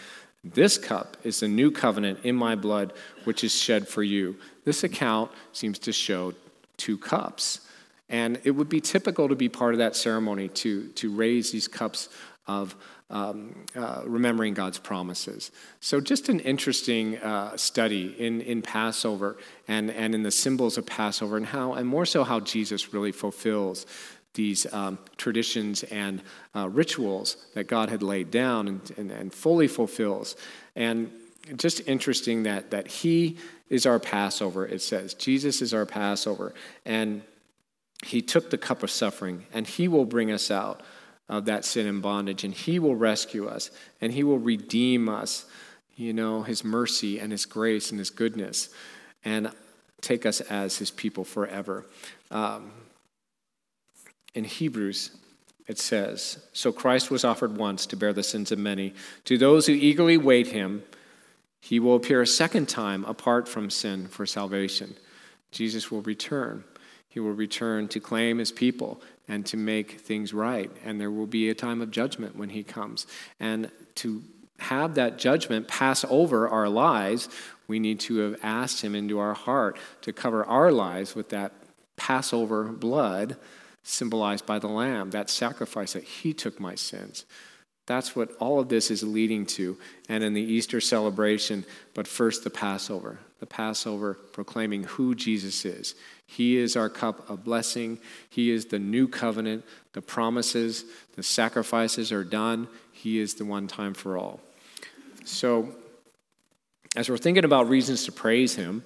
This 0.45 0.77
cup 0.77 1.17
is 1.25 1.41
the 1.41 1.49
new 1.49 1.71
covenant 1.71 2.19
in 2.23 2.37
my 2.37 2.55
blood, 2.55 2.93
which 3.25 3.43
is 3.43 3.59
shed 3.59 3.89
for 3.89 4.03
you. 4.03 4.37
This 4.67 4.85
account 4.85 5.31
seems 5.53 5.79
to 5.79 5.93
show 5.93 6.35
two 6.77 6.99
cups. 6.99 7.61
And 8.09 8.41
it 8.45 8.51
would 8.51 8.69
be 8.69 8.81
typical 8.81 9.29
to 9.29 9.35
be 9.35 9.49
part 9.49 9.75
of 9.75 9.79
that 9.79 9.97
ceremony 9.97 10.49
to, 10.49 10.89
to 10.89 11.15
raise 11.15 11.51
these 11.51 11.67
cups 11.67 12.09
of 12.47 12.77
um, 13.09 13.55
uh, 13.77 14.03
remembering 14.05 14.55
God's 14.55 14.79
promises. 14.79 15.51
So, 15.81 16.01
just 16.01 16.29
an 16.29 16.41
interesting 16.41 17.19
uh, 17.19 17.57
study 17.57 18.15
in, 18.19 18.41
in 18.41 18.63
Passover 18.63 19.37
and, 19.69 19.91
and 19.91 20.15
in 20.15 20.23
the 20.23 20.31
symbols 20.31 20.79
of 20.79 20.87
Passover, 20.87 21.37
and 21.37 21.47
how, 21.47 21.75
and 21.75 21.87
more 21.87 22.07
so, 22.07 22.25
how 22.25 22.41
Jesus 22.41 22.95
really 22.95 23.13
fulfills 23.13 23.87
these 24.35 24.73
um, 24.73 24.99
traditions 25.19 25.83
and 25.85 26.23
uh, 26.57 26.69
rituals 26.69 27.37
that 27.55 27.67
God 27.67 27.91
had 27.91 28.03
laid 28.03 28.31
down 28.31 28.67
and, 28.67 28.93
and, 28.97 29.11
and 29.11 29.33
fully 29.33 29.69
fulfills. 29.69 30.35
And 30.75 31.11
just 31.57 31.87
interesting 31.89 32.45
that, 32.45 32.71
that 32.71 32.87
He 32.89 33.39
is 33.69 33.87
our 33.87 33.99
Passover, 33.99 34.67
it 34.67 34.83
says. 34.83 35.15
Jesus 35.15 35.63
is 35.63 35.73
our 35.73 35.87
Passover. 35.87 36.55
And 36.85 37.23
he 38.03 38.21
took 38.21 38.51
the 38.51 38.59
cup 38.59 38.83
of 38.83 38.91
suffering, 38.91 39.47
and 39.53 39.67
he 39.67 39.89
will 39.89 40.05
bring 40.05 40.31
us 40.33 40.51
out 40.51 40.83
of 41.29 41.45
that 41.47 41.65
sin 41.65 41.87
and 41.87 42.03
bondage, 42.03 42.45
and 42.45 42.53
he 42.53 42.79
will 42.79 42.97
rescue 42.97 43.49
us, 43.49 43.71
and 44.01 44.13
he 44.13 44.25
will 44.25 44.39
redeem 44.39 45.09
us, 45.09 45.47
you 45.97 46.13
know, 46.13 46.43
his 46.43 46.65
mercy 46.65 47.19
and 47.19 47.31
his 47.31 47.47
grace 47.47 47.91
and 47.91 47.99
his 47.99 48.11
goodness, 48.11 48.69
and 49.25 49.51
take 50.01 50.27
us 50.27 50.41
as 50.43 50.79
his 50.79 50.91
people 50.91 51.25
forever. 51.25 51.87
Um, 52.31 52.73
in 54.35 54.45
Hebrews, 54.45 55.13
it 55.69 55.79
says, 55.79 56.45
So 56.53 56.73
Christ 56.73 57.11
was 57.11 57.25
offered 57.25 57.57
once 57.57 57.87
to 57.87 57.97
bear 57.97 58.13
the 58.13 58.25
sins 58.25 58.51
of 58.51 58.59
many. 58.59 58.95
To 59.27 59.39
those 59.39 59.67
who 59.67 59.75
eagerly 59.75 60.17
wait 60.17 60.49
him, 60.49 60.83
he 61.65 61.79
will 61.79 61.95
appear 61.95 62.21
a 62.21 62.27
second 62.27 62.69
time 62.69 63.05
apart 63.05 63.47
from 63.47 63.71
sin 63.71 64.09
for 64.09 64.27
salvation. 64.27 64.97
Jesus 65.53 65.93
will 65.93 66.03
return. 66.03 66.65
He 67.09 67.21
will 67.21 67.35
return 67.35 67.87
to 67.89 68.01
claim 68.01 68.39
his 68.39 68.51
people 68.51 69.01
and 69.29 69.47
to 69.47 69.57
make 69.57 70.01
things 70.01 70.35
right. 70.35 70.73
And 70.85 71.01
there 71.01 71.13
will 71.13 71.29
be 71.29 71.49
a 71.49 71.55
time 71.55 71.81
of 71.81 71.93
judgment 71.93 72.35
when 72.35 72.49
he 72.49 72.65
comes. 72.65 73.07
And 73.39 73.71
to 73.97 74.25
have 74.59 74.97
that 74.97 75.19
judgment 75.19 75.69
pass 75.69 76.05
over 76.11 76.49
our 76.49 76.69
lives, 76.69 77.29
we 77.69 77.79
need 77.79 78.01
to 78.01 78.17
have 78.19 78.41
asked 78.43 78.83
him 78.83 78.97
into 78.97 79.21
our 79.21 79.35
heart 79.35 79.79
to 80.01 80.13
cover 80.13 80.45
our 80.45 80.73
lives 80.73 81.15
with 81.15 81.29
that 81.29 81.53
Passover 81.95 82.65
blood 82.65 83.37
symbolized 83.85 84.47
by 84.47 84.59
the 84.59 84.67
Lamb, 84.67 85.11
that 85.11 85.31
sacrifice 85.31 85.93
that 85.93 86.03
he 86.03 86.35
took 86.35 86.59
my 86.59 86.75
sins. 86.75 87.25
That's 87.93 88.17
what 88.17 88.31
all 88.41 88.59
of 88.59 88.71
this 88.71 88.91
is 88.91 89.03
leading 89.03 89.45
to. 89.45 89.77
And 90.09 90.25
in 90.25 90.33
the 90.33 90.41
Easter 90.41 90.81
celebration, 90.81 91.67
but 91.93 92.09
first 92.09 92.43
the 92.43 92.49
Passover. 92.49 93.19
The 93.41 93.45
Passover 93.45 94.15
proclaiming 94.15 94.85
who 94.85 95.15
Jesus 95.15 95.67
is. 95.67 95.95
He 96.27 96.57
is 96.57 96.75
our 96.75 96.89
cup 96.89 97.29
of 97.29 97.45
blessing. 97.45 97.99
He 98.31 98.51
is 98.51 98.65
the 98.65 98.79
new 98.79 99.09
covenant. 99.09 99.67
The 99.93 100.01
promises, 100.01 100.87
the 101.17 101.23
sacrifices 101.23 102.13
are 102.13 102.25
done. 102.25 102.67
He 102.93 103.19
is 103.19 103.35
the 103.35 103.45
one 103.45 103.67
time 103.67 103.93
for 103.93 104.17
all. 104.17 104.41
So, 105.27 105.69
as 106.97 107.11
we're 107.11 107.19
thinking 107.19 107.45
about 107.45 107.69
reasons 107.69 108.07
to 108.07 108.13
praise 108.13 108.55
Him, 108.55 108.85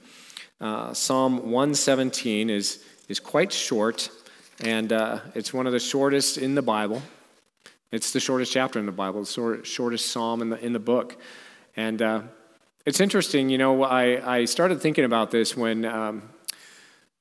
uh, 0.61 0.95
Psalm 0.95 1.53
117 1.53 2.51
is, 2.51 2.83
is 3.09 3.21
quite 3.21 3.53
short, 3.53 4.11
and 4.65 4.93
uh, 4.93 5.21
it's 5.37 5.55
one 5.55 5.69
of 5.69 5.73
the 5.73 5.79
shortest 5.79 6.39
in 6.39 6.57
the 6.57 6.63
Bible. 6.63 7.03
It's 7.93 8.13
the 8.13 8.19
shortest 8.19 8.53
chapter 8.53 8.81
in 8.81 8.87
the 8.87 8.93
Bible, 8.93 9.23
the 9.23 9.61
shortest 9.63 10.11
psalm 10.11 10.43
in 10.43 10.51
the, 10.51 10.65
in 10.65 10.73
the 10.73 10.81
book. 10.81 11.17
And 11.77 12.03
uh, 12.03 12.23
it's 12.85 13.01
interesting, 13.01 13.49
you 13.49 13.59
know, 13.59 13.85
I, 13.85 14.39
I 14.39 14.45
started 14.47 14.81
thinking 14.81 15.05
about 15.05 15.31
this 15.31 15.57
when 15.57 15.85
um, 15.85 16.23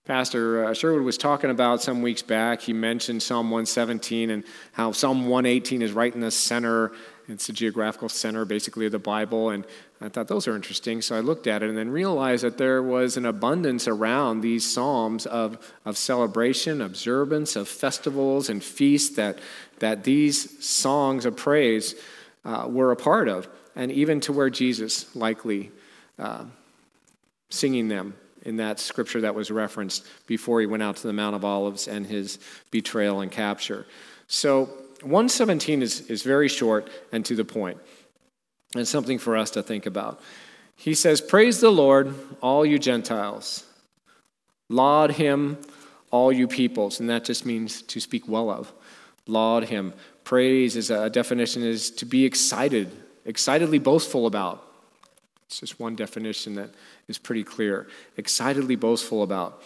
Pastor 0.05 0.65
uh, 0.65 0.73
Sherwood 0.73 1.03
was 1.03 1.17
talking 1.17 1.49
about 1.49 1.81
some 1.81 2.01
weeks 2.01 2.21
back. 2.21 2.61
He 2.61 2.73
mentioned 2.73 3.23
Psalm 3.23 3.49
117 3.49 4.29
and 4.29 4.43
how 4.71 4.91
Psalm 4.91 5.27
118 5.27 5.81
is 5.81 5.93
right 5.93 6.13
in 6.13 6.21
the 6.21 6.29
center. 6.29 6.91
It's 7.27 7.47
the 7.47 7.53
geographical 7.53 8.09
center, 8.09 8.45
basically, 8.45 8.85
of 8.85 8.91
the 8.91 8.99
Bible. 8.99 9.49
And 9.49 9.65
I 9.99 10.09
thought 10.09 10.27
those 10.27 10.47
are 10.47 10.55
interesting. 10.55 11.01
So 11.01 11.15
I 11.15 11.21
looked 11.21 11.47
at 11.47 11.63
it 11.63 11.69
and 11.69 11.77
then 11.77 11.89
realized 11.89 12.43
that 12.43 12.59
there 12.59 12.83
was 12.83 13.17
an 13.17 13.25
abundance 13.25 13.87
around 13.87 14.41
these 14.41 14.71
Psalms 14.71 15.25
of, 15.25 15.57
of 15.85 15.97
celebration, 15.97 16.81
observance, 16.81 17.55
of 17.55 17.67
festivals 17.67 18.47
and 18.47 18.63
feasts 18.63 19.15
that 19.15 19.39
that 19.79 20.03
these 20.03 20.63
songs 20.65 21.25
of 21.25 21.35
praise 21.35 21.95
uh, 22.43 22.67
were 22.69 22.91
a 22.91 22.95
part 22.95 23.27
of, 23.27 23.47
and 23.75 23.91
even 23.91 24.19
to 24.21 24.33
where 24.33 24.49
Jesus 24.49 25.13
likely 25.15 25.71
uh, 26.19 26.45
singing 27.49 27.87
them 27.87 28.15
in 28.43 28.57
that 28.57 28.79
scripture 28.79 29.21
that 29.21 29.35
was 29.35 29.49
referenced 29.49 30.05
before 30.27 30.59
he 30.61 30.67
went 30.67 30.83
out 30.83 30.97
to 30.97 31.07
the 31.07 31.13
Mount 31.13 31.35
of 31.35 31.43
Olives 31.43 31.87
and 31.87 32.05
his 32.05 32.39
betrayal 32.71 33.21
and 33.21 33.31
capture. 33.31 33.85
So, 34.27 34.69
117 35.01 35.81
is, 35.81 36.01
is 36.09 36.23
very 36.23 36.47
short 36.47 36.89
and 37.11 37.25
to 37.25 37.35
the 37.35 37.45
point, 37.45 37.77
and 38.73 38.87
something 38.87 39.19
for 39.19 39.35
us 39.35 39.51
to 39.51 39.61
think 39.61 39.85
about. 39.85 40.21
He 40.75 40.93
says, 40.93 41.21
Praise 41.21 41.59
the 41.59 41.69
Lord, 41.69 42.13
all 42.41 42.65
you 42.65 42.79
Gentiles. 42.79 43.65
Laud 44.69 45.11
him, 45.11 45.57
all 46.11 46.31
you 46.31 46.47
peoples. 46.47 46.99
And 46.99 47.09
that 47.09 47.23
just 47.23 47.45
means 47.45 47.81
to 47.83 47.99
speak 47.99 48.27
well 48.27 48.49
of. 48.49 48.71
Laud 49.27 49.65
him. 49.65 49.93
Praise 50.23 50.75
is 50.75 50.89
a 50.89 51.09
definition 51.09 51.63
is 51.63 51.89
to 51.91 52.05
be 52.05 52.25
excited, 52.25 52.91
excitedly 53.25 53.79
boastful 53.79 54.27
about. 54.27 54.65
It's 55.47 55.59
just 55.59 55.79
one 55.79 55.95
definition 55.95 56.55
that 56.55 56.71
is 57.07 57.17
pretty 57.17 57.43
clear. 57.43 57.87
Excitedly 58.17 58.75
boastful 58.75 59.23
about. 59.23 59.61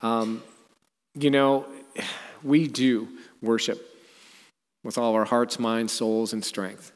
Um, 0.00 0.42
you 1.14 1.30
know, 1.30 1.66
we 2.42 2.68
do 2.68 3.08
worship 3.42 3.84
with 4.84 4.98
all 4.98 5.14
our 5.14 5.24
hearts, 5.24 5.58
minds, 5.58 5.92
souls, 5.92 6.32
and 6.32 6.44
strength. 6.44 6.92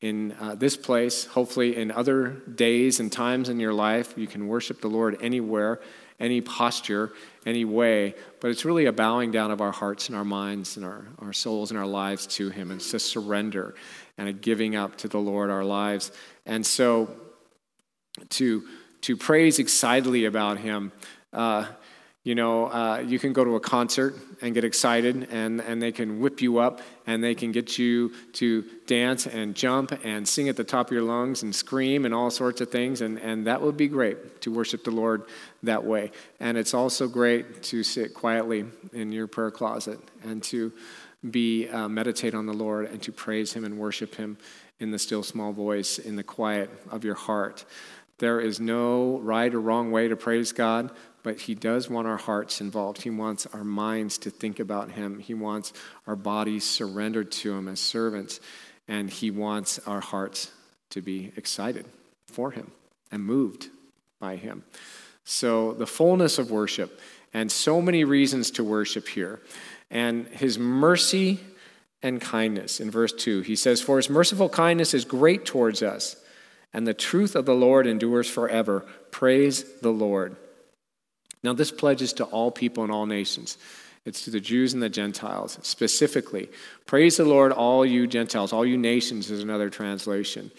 In 0.00 0.32
uh, 0.40 0.54
this 0.54 0.76
place, 0.76 1.26
hopefully 1.26 1.76
in 1.76 1.90
other 1.90 2.28
days 2.54 3.00
and 3.00 3.12
times 3.12 3.48
in 3.48 3.60
your 3.60 3.74
life, 3.74 4.14
you 4.16 4.26
can 4.26 4.48
worship 4.48 4.80
the 4.80 4.88
Lord 4.88 5.18
anywhere, 5.20 5.80
any 6.20 6.40
posture, 6.42 7.12
any 7.46 7.64
way, 7.64 8.14
but 8.40 8.50
it's 8.50 8.64
really 8.64 8.84
a 8.84 8.92
bowing 8.92 9.30
down 9.30 9.50
of 9.50 9.60
our 9.60 9.72
hearts 9.72 10.08
and 10.08 10.16
our 10.16 10.24
minds 10.24 10.76
and 10.76 10.84
our, 10.84 11.06
our 11.18 11.32
souls 11.32 11.70
and 11.70 11.80
our 11.80 11.86
lives 11.86 12.26
to 12.26 12.50
Him. 12.50 12.70
It's 12.70 12.92
a 12.92 12.98
surrender 12.98 13.74
and 14.18 14.28
a 14.28 14.32
giving 14.32 14.76
up 14.76 14.96
to 14.98 15.08
the 15.08 15.18
Lord 15.18 15.50
our 15.50 15.64
lives. 15.64 16.12
And 16.44 16.64
so 16.64 17.10
to, 18.28 18.62
to 19.00 19.16
praise 19.16 19.58
excitedly 19.58 20.26
about 20.26 20.58
Him, 20.58 20.92
uh, 21.32 21.66
you 22.22 22.34
know, 22.34 22.66
uh, 22.66 23.02
you 23.06 23.18
can 23.18 23.32
go 23.32 23.44
to 23.44 23.56
a 23.56 23.60
concert 23.60 24.14
and 24.42 24.52
get 24.52 24.62
excited, 24.62 25.28
and, 25.30 25.60
and 25.60 25.80
they 25.80 25.90
can 25.90 26.20
whip 26.20 26.42
you 26.42 26.58
up, 26.58 26.82
and 27.06 27.24
they 27.24 27.34
can 27.34 27.50
get 27.50 27.78
you 27.78 28.12
to 28.34 28.62
dance 28.86 29.26
and 29.26 29.54
jump 29.54 29.98
and 30.04 30.28
sing 30.28 30.48
at 30.50 30.56
the 30.56 30.64
top 30.64 30.88
of 30.88 30.92
your 30.92 31.02
lungs 31.02 31.42
and 31.42 31.54
scream 31.54 32.04
and 32.04 32.12
all 32.12 32.30
sorts 32.30 32.60
of 32.60 32.70
things, 32.70 33.00
and, 33.00 33.18
and 33.18 33.46
that 33.46 33.62
would 33.62 33.76
be 33.76 33.88
great 33.88 34.42
to 34.42 34.52
worship 34.52 34.84
the 34.84 34.90
Lord 34.90 35.22
that 35.62 35.82
way. 35.82 36.10
And 36.40 36.58
it's 36.58 36.74
also 36.74 37.08
great 37.08 37.62
to 37.64 37.82
sit 37.82 38.12
quietly 38.12 38.66
in 38.92 39.12
your 39.12 39.26
prayer 39.26 39.50
closet 39.50 39.98
and 40.22 40.42
to 40.44 40.72
be 41.30 41.68
uh, 41.68 41.88
meditate 41.88 42.34
on 42.34 42.44
the 42.44 42.52
Lord 42.52 42.86
and 42.86 43.02
to 43.02 43.12
praise 43.12 43.54
Him 43.54 43.64
and 43.64 43.78
worship 43.78 44.14
Him 44.14 44.36
in 44.78 44.90
the 44.90 44.98
still 44.98 45.22
small 45.22 45.52
voice, 45.52 45.98
in 45.98 46.16
the 46.16 46.22
quiet 46.22 46.70
of 46.90 47.02
your 47.02 47.14
heart. 47.14 47.64
There 48.18 48.40
is 48.40 48.60
no 48.60 49.18
right 49.20 49.52
or 49.52 49.60
wrong 49.60 49.90
way 49.90 50.08
to 50.08 50.16
praise 50.16 50.52
God, 50.52 50.90
but 51.22 51.40
He 51.40 51.54
does 51.54 51.88
want 51.90 52.06
our 52.06 52.16
hearts 52.16 52.60
involved. 52.60 53.02
He 53.02 53.10
wants 53.10 53.46
our 53.46 53.64
minds 53.64 54.18
to 54.18 54.30
think 54.30 54.58
about 54.58 54.92
Him. 54.92 55.18
He 55.18 55.34
wants 55.34 55.72
our 56.06 56.16
bodies 56.16 56.64
surrendered 56.64 57.30
to 57.32 57.52
Him 57.54 57.68
as 57.68 57.80
servants. 57.80 58.40
And 58.88 59.10
He 59.10 59.30
wants 59.30 59.78
our 59.86 60.00
hearts 60.00 60.50
to 60.90 61.00
be 61.00 61.32
excited 61.36 61.86
for 62.26 62.50
Him 62.50 62.72
and 63.10 63.24
moved 63.24 63.68
by 64.18 64.36
Him. 64.36 64.64
So, 65.24 65.72
the 65.72 65.86
fullness 65.86 66.38
of 66.38 66.50
worship, 66.50 67.00
and 67.32 67.52
so 67.52 67.80
many 67.80 68.04
reasons 68.04 68.50
to 68.52 68.64
worship 68.64 69.08
here. 69.08 69.40
And 69.90 70.26
His 70.28 70.58
mercy 70.58 71.40
and 72.02 72.20
kindness. 72.20 72.80
In 72.80 72.90
verse 72.90 73.12
2, 73.12 73.42
He 73.42 73.56
says, 73.56 73.80
For 73.80 73.96
His 73.96 74.10
merciful 74.10 74.48
kindness 74.48 74.94
is 74.94 75.04
great 75.04 75.44
towards 75.44 75.82
us, 75.82 76.16
and 76.72 76.86
the 76.86 76.94
truth 76.94 77.34
of 77.34 77.46
the 77.46 77.54
Lord 77.54 77.86
endures 77.86 78.28
forever. 78.28 78.86
Praise 79.10 79.64
the 79.80 79.90
Lord. 79.90 80.36
Now, 81.42 81.52
this 81.52 81.70
pledge 81.70 82.02
is 82.02 82.12
to 82.14 82.24
all 82.24 82.50
people 82.50 82.82
and 82.82 82.92
all 82.92 83.06
nations. 83.06 83.58
It's 84.04 84.24
to 84.24 84.30
the 84.30 84.40
Jews 84.40 84.72
and 84.72 84.82
the 84.82 84.88
Gentiles 84.88 85.58
specifically. 85.62 86.48
Praise 86.86 87.18
the 87.18 87.24
Lord, 87.24 87.52
all 87.52 87.84
you 87.84 88.06
Gentiles, 88.06 88.52
all 88.52 88.64
you 88.64 88.78
nations 88.78 89.30
is 89.30 89.42
another 89.42 89.68
translation. 89.68 90.50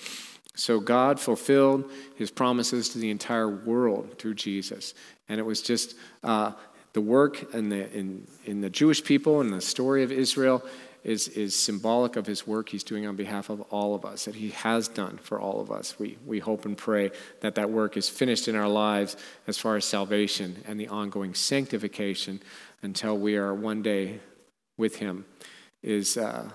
So 0.55 0.79
God 0.79 1.19
fulfilled 1.19 1.89
his 2.15 2.29
promises 2.29 2.89
to 2.89 2.99
the 2.99 3.09
entire 3.09 3.49
world 3.49 4.19
through 4.19 4.35
Jesus. 4.35 4.93
And 5.29 5.39
it 5.39 5.43
was 5.43 5.61
just 5.61 5.95
uh, 6.23 6.51
the 6.93 7.01
work 7.01 7.53
in 7.53 7.69
the, 7.69 7.91
in, 7.97 8.27
in 8.45 8.61
the 8.61 8.69
Jewish 8.69 9.03
people 9.03 9.41
and 9.41 9.51
the 9.51 9.61
story 9.61 10.03
of 10.03 10.11
Israel 10.11 10.63
is, 11.03 11.27
is 11.29 11.55
symbolic 11.55 12.15
of 12.15 12.27
his 12.27 12.45
work 12.45 12.69
he's 12.69 12.83
doing 12.83 13.07
on 13.07 13.15
behalf 13.15 13.49
of 13.49 13.61
all 13.71 13.95
of 13.95 14.05
us, 14.05 14.25
that 14.25 14.35
he 14.35 14.49
has 14.49 14.87
done 14.87 15.17
for 15.17 15.39
all 15.39 15.59
of 15.59 15.71
us. 15.71 15.97
We, 15.97 16.17
we 16.25 16.39
hope 16.39 16.65
and 16.65 16.77
pray 16.77 17.11
that 17.41 17.55
that 17.55 17.69
work 17.69 17.97
is 17.97 18.07
finished 18.07 18.47
in 18.47 18.55
our 18.55 18.67
lives 18.67 19.17
as 19.47 19.57
far 19.57 19.75
as 19.75 19.85
salvation 19.85 20.63
and 20.67 20.79
the 20.79 20.87
ongoing 20.87 21.33
sanctification 21.33 22.41
until 22.83 23.17
we 23.17 23.35
are 23.35 23.53
one 23.53 23.81
day 23.81 24.19
with 24.77 24.97
him 24.97 25.25
is 25.81 26.17
uh, 26.17 26.49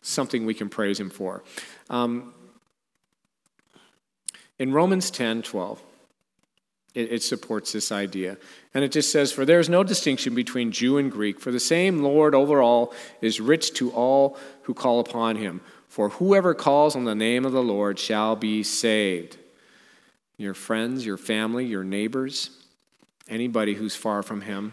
something 0.00 0.44
we 0.44 0.54
can 0.54 0.68
praise 0.68 0.98
him 0.98 1.10
for. 1.10 1.44
Um, 1.88 2.34
in 4.58 4.72
Romans 4.72 5.10
10 5.10 5.42
12, 5.42 5.80
it, 6.94 7.12
it, 7.12 7.22
supports 7.22 7.72
this 7.72 7.90
idea. 7.90 8.36
And 8.74 8.84
it 8.84 8.92
just 8.92 9.10
says, 9.10 9.32
For 9.32 9.44
there 9.44 9.60
is 9.60 9.68
no 9.68 9.82
distinction 9.82 10.34
between 10.34 10.72
Jew 10.72 10.98
and 10.98 11.10
Greek, 11.10 11.40
for 11.40 11.50
the 11.50 11.60
same 11.60 12.02
Lord 12.02 12.34
over 12.34 12.60
all 12.60 12.92
is 13.20 13.40
rich 13.40 13.72
to 13.74 13.90
all 13.92 14.36
who 14.62 14.74
call 14.74 15.00
upon 15.00 15.36
him. 15.36 15.60
For 15.88 16.10
whoever 16.10 16.54
calls 16.54 16.96
on 16.96 17.04
the 17.04 17.14
name 17.14 17.44
of 17.44 17.52
the 17.52 17.62
Lord 17.62 17.98
shall 17.98 18.36
be 18.36 18.62
saved. 18.62 19.36
Your 20.36 20.54
friends, 20.54 21.04
your 21.04 21.18
family, 21.18 21.66
your 21.66 21.84
neighbors, 21.84 22.50
anybody 23.28 23.74
who's 23.74 23.94
far 23.94 24.22
from 24.22 24.42
him, 24.42 24.72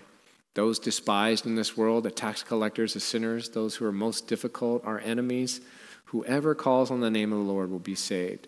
those 0.53 0.79
despised 0.79 1.45
in 1.45 1.55
this 1.55 1.77
world, 1.77 2.03
the 2.03 2.11
tax 2.11 2.43
collectors, 2.43 2.93
the 2.93 2.99
sinners, 2.99 3.49
those 3.49 3.75
who 3.75 3.85
are 3.85 3.91
most 3.91 4.27
difficult, 4.27 4.83
our 4.85 4.99
enemies, 4.99 5.61
whoever 6.05 6.55
calls 6.55 6.89
on 6.89 7.01
the 7.01 7.11
name 7.11 7.31
of 7.31 7.39
the 7.39 7.45
Lord 7.45 7.69
will 7.69 7.79
be 7.79 7.95
saved. 7.95 8.47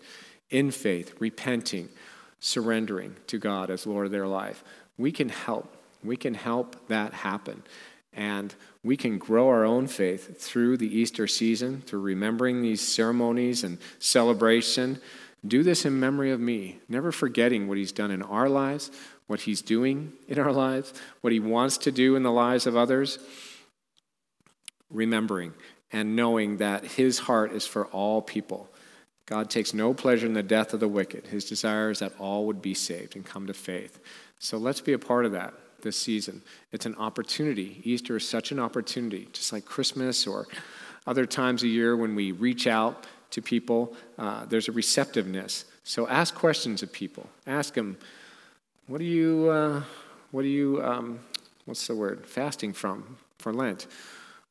In 0.50 0.70
faith, 0.70 1.14
repenting, 1.18 1.88
surrendering 2.42 3.14
to 3.28 3.38
God 3.38 3.70
as 3.70 3.86
Lord 3.86 4.04
of 4.04 4.12
their 4.12 4.26
life. 4.26 4.64
We 4.98 5.12
can 5.12 5.28
help. 5.28 5.74
We 6.04 6.16
can 6.16 6.34
help 6.34 6.88
that 6.88 7.14
happen. 7.14 7.62
And 8.12 8.54
we 8.82 8.96
can 8.96 9.16
grow 9.16 9.48
our 9.48 9.64
own 9.64 9.86
faith 9.86 10.40
through 10.40 10.76
the 10.76 10.98
Easter 10.98 11.28
season, 11.28 11.82
through 11.86 12.00
remembering 12.00 12.60
these 12.60 12.80
ceremonies 12.80 13.62
and 13.62 13.78
celebration. 14.00 15.00
Do 15.46 15.62
this 15.62 15.86
in 15.86 15.98
memory 16.00 16.32
of 16.32 16.40
me, 16.40 16.80
never 16.88 17.12
forgetting 17.12 17.68
what 17.68 17.78
He's 17.78 17.92
done 17.92 18.10
in 18.10 18.22
our 18.22 18.48
lives, 18.48 18.90
what 19.28 19.42
He's 19.42 19.62
doing 19.62 20.12
in 20.26 20.40
our 20.40 20.52
lives, 20.52 20.92
what 21.20 21.32
He 21.32 21.40
wants 21.40 21.78
to 21.78 21.92
do 21.92 22.16
in 22.16 22.24
the 22.24 22.32
lives 22.32 22.66
of 22.66 22.76
others. 22.76 23.20
Remembering 24.90 25.54
and 25.92 26.16
knowing 26.16 26.56
that 26.56 26.84
His 26.84 27.20
heart 27.20 27.52
is 27.52 27.66
for 27.66 27.86
all 27.86 28.20
people 28.20 28.68
God 29.26 29.50
takes 29.50 29.72
no 29.72 29.94
pleasure 29.94 30.26
in 30.26 30.34
the 30.34 30.42
death 30.42 30.74
of 30.74 30.80
the 30.80 30.88
wicked. 30.88 31.28
His 31.28 31.44
desire 31.44 31.90
is 31.90 32.00
that 32.00 32.12
all 32.18 32.46
would 32.46 32.60
be 32.60 32.74
saved 32.74 33.16
and 33.16 33.24
come 33.24 33.46
to 33.46 33.54
faith. 33.54 34.00
So 34.38 34.58
let's 34.58 34.80
be 34.80 34.92
a 34.92 34.98
part 34.98 35.24
of 35.24 35.32
that 35.32 35.54
this 35.82 35.96
season. 35.96 36.42
It's 36.72 36.86
an 36.86 36.96
opportunity. 36.96 37.80
Easter 37.84 38.16
is 38.16 38.28
such 38.28 38.52
an 38.52 38.58
opportunity, 38.58 39.28
just 39.32 39.52
like 39.52 39.64
Christmas 39.64 40.26
or 40.26 40.46
other 41.06 41.26
times 41.26 41.62
a 41.62 41.68
year 41.68 41.96
when 41.96 42.14
we 42.14 42.32
reach 42.32 42.66
out 42.66 43.06
to 43.30 43.42
people. 43.42 43.94
Uh, 44.18 44.44
there's 44.46 44.68
a 44.68 44.72
receptiveness. 44.72 45.64
So 45.84 46.06
ask 46.08 46.34
questions 46.34 46.82
of 46.82 46.92
people. 46.92 47.28
Ask 47.46 47.74
them, 47.74 47.96
what 48.86 49.00
are 49.00 49.04
you, 49.04 49.48
uh, 49.48 49.82
what 50.30 50.44
are 50.44 50.48
you, 50.48 50.82
um, 50.82 51.20
what's 51.64 51.86
the 51.86 51.94
word, 51.94 52.26
fasting 52.26 52.72
from 52.72 53.16
for 53.38 53.52
Lent? 53.52 53.86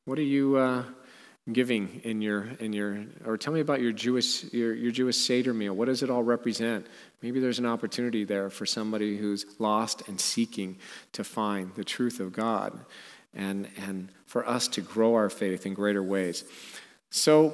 What 0.06 0.18
are 0.18 0.24
you, 0.24 0.58
uh, 0.58 0.84
giving 1.52 2.02
in 2.04 2.22
your 2.22 2.50
in 2.60 2.72
your 2.72 3.04
or 3.26 3.38
tell 3.38 3.54
me 3.54 3.60
about 3.60 3.82
your 3.82 3.92
Jewish 3.92 4.52
your, 4.54 4.74
your 4.74 4.92
Jewish 4.92 5.18
Seder 5.18 5.54
meal. 5.54 5.74
What 5.74 5.86
does 5.86 6.04
it 6.04 6.10
all 6.10 6.24
represent? 6.24 6.88
Maybe 7.22 7.40
there's 7.40 7.60
an 7.60 7.66
opportunity 7.66 8.24
there 8.24 8.50
for 8.50 8.66
somebody 8.66 9.18
who's 9.18 9.46
lost 9.60 10.08
and 10.08 10.20
seeking 10.20 10.78
to 11.14 11.24
find 11.24 11.74
the 11.76 11.84
truth 11.84 12.20
of 12.20 12.32
God 12.34 12.80
and 13.34 13.68
and 13.86 14.10
for 14.26 14.48
us 14.48 14.68
to 14.70 14.82
grow 14.82 15.16
our 15.16 15.30
faith 15.30 15.66
in 15.66 15.74
greater 15.74 16.04
ways. 16.04 16.44
So 17.10 17.54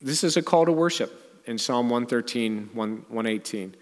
this 0.00 0.24
is 0.24 0.36
a 0.36 0.42
call 0.42 0.66
to 0.66 0.72
worship 0.72 1.42
in 1.46 1.58
Psalm 1.58 1.88
113, 1.88 2.70
118. 2.74 3.76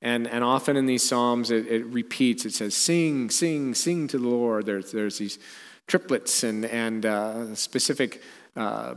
And, 0.00 0.26
and 0.26 0.42
often 0.42 0.76
in 0.76 0.86
these 0.86 1.08
Psalms, 1.08 1.52
it, 1.52 1.66
it 1.68 1.86
repeats, 1.86 2.44
it 2.44 2.52
says, 2.52 2.74
Sing, 2.74 3.30
sing, 3.30 3.74
sing 3.74 4.08
to 4.08 4.18
the 4.18 4.26
Lord. 4.28 4.66
There's, 4.66 4.90
there's 4.90 5.18
these 5.18 5.38
triplets 5.86 6.42
and, 6.42 6.64
and 6.64 7.06
uh, 7.06 7.54
specific 7.54 8.22
uh, 8.56 8.94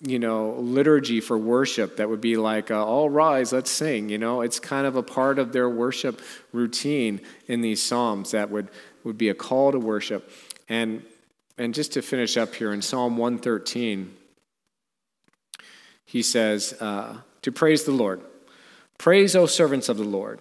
you 0.00 0.18
know 0.18 0.50
liturgy 0.58 1.20
for 1.20 1.38
worship 1.38 1.96
that 1.96 2.08
would 2.08 2.20
be 2.20 2.36
like 2.36 2.70
uh, 2.70 2.84
all 2.84 3.08
rise 3.08 3.52
let's 3.52 3.70
sing 3.70 4.08
you 4.08 4.18
know? 4.18 4.42
It's 4.42 4.60
kind 4.60 4.86
of 4.86 4.96
a 4.96 5.02
part 5.02 5.38
of 5.38 5.52
their 5.52 5.68
worship 5.68 6.20
routine 6.52 7.20
in 7.46 7.60
these 7.60 7.82
psalms 7.82 8.32
that 8.32 8.50
would 8.50 8.68
would 9.04 9.16
be 9.16 9.28
a 9.28 9.34
call 9.34 9.72
to 9.72 9.78
worship. 9.78 10.30
And 10.68 11.02
and 11.56 11.72
just 11.72 11.92
to 11.92 12.02
finish 12.02 12.36
up 12.36 12.54
here 12.54 12.72
in 12.72 12.82
psalm 12.82 13.16
113 13.16 14.14
he 16.04 16.22
says 16.22 16.72
uh, 16.80 17.18
to 17.42 17.52
praise 17.52 17.84
the 17.84 17.92
lord. 17.92 18.20
Praise 18.96 19.34
o 19.34 19.46
servants 19.46 19.88
of 19.88 19.96
the 19.96 20.04
lord. 20.04 20.40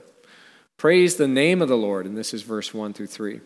Praise 0.78 1.16
the 1.16 1.28
name 1.28 1.62
of 1.62 1.70
the 1.70 1.78
lord. 1.78 2.06
And 2.06 2.18
this 2.18 2.34
is 2.34 2.44
verse 2.44 2.74
1 2.74 2.94
through 2.94 3.08
3 3.08 3.42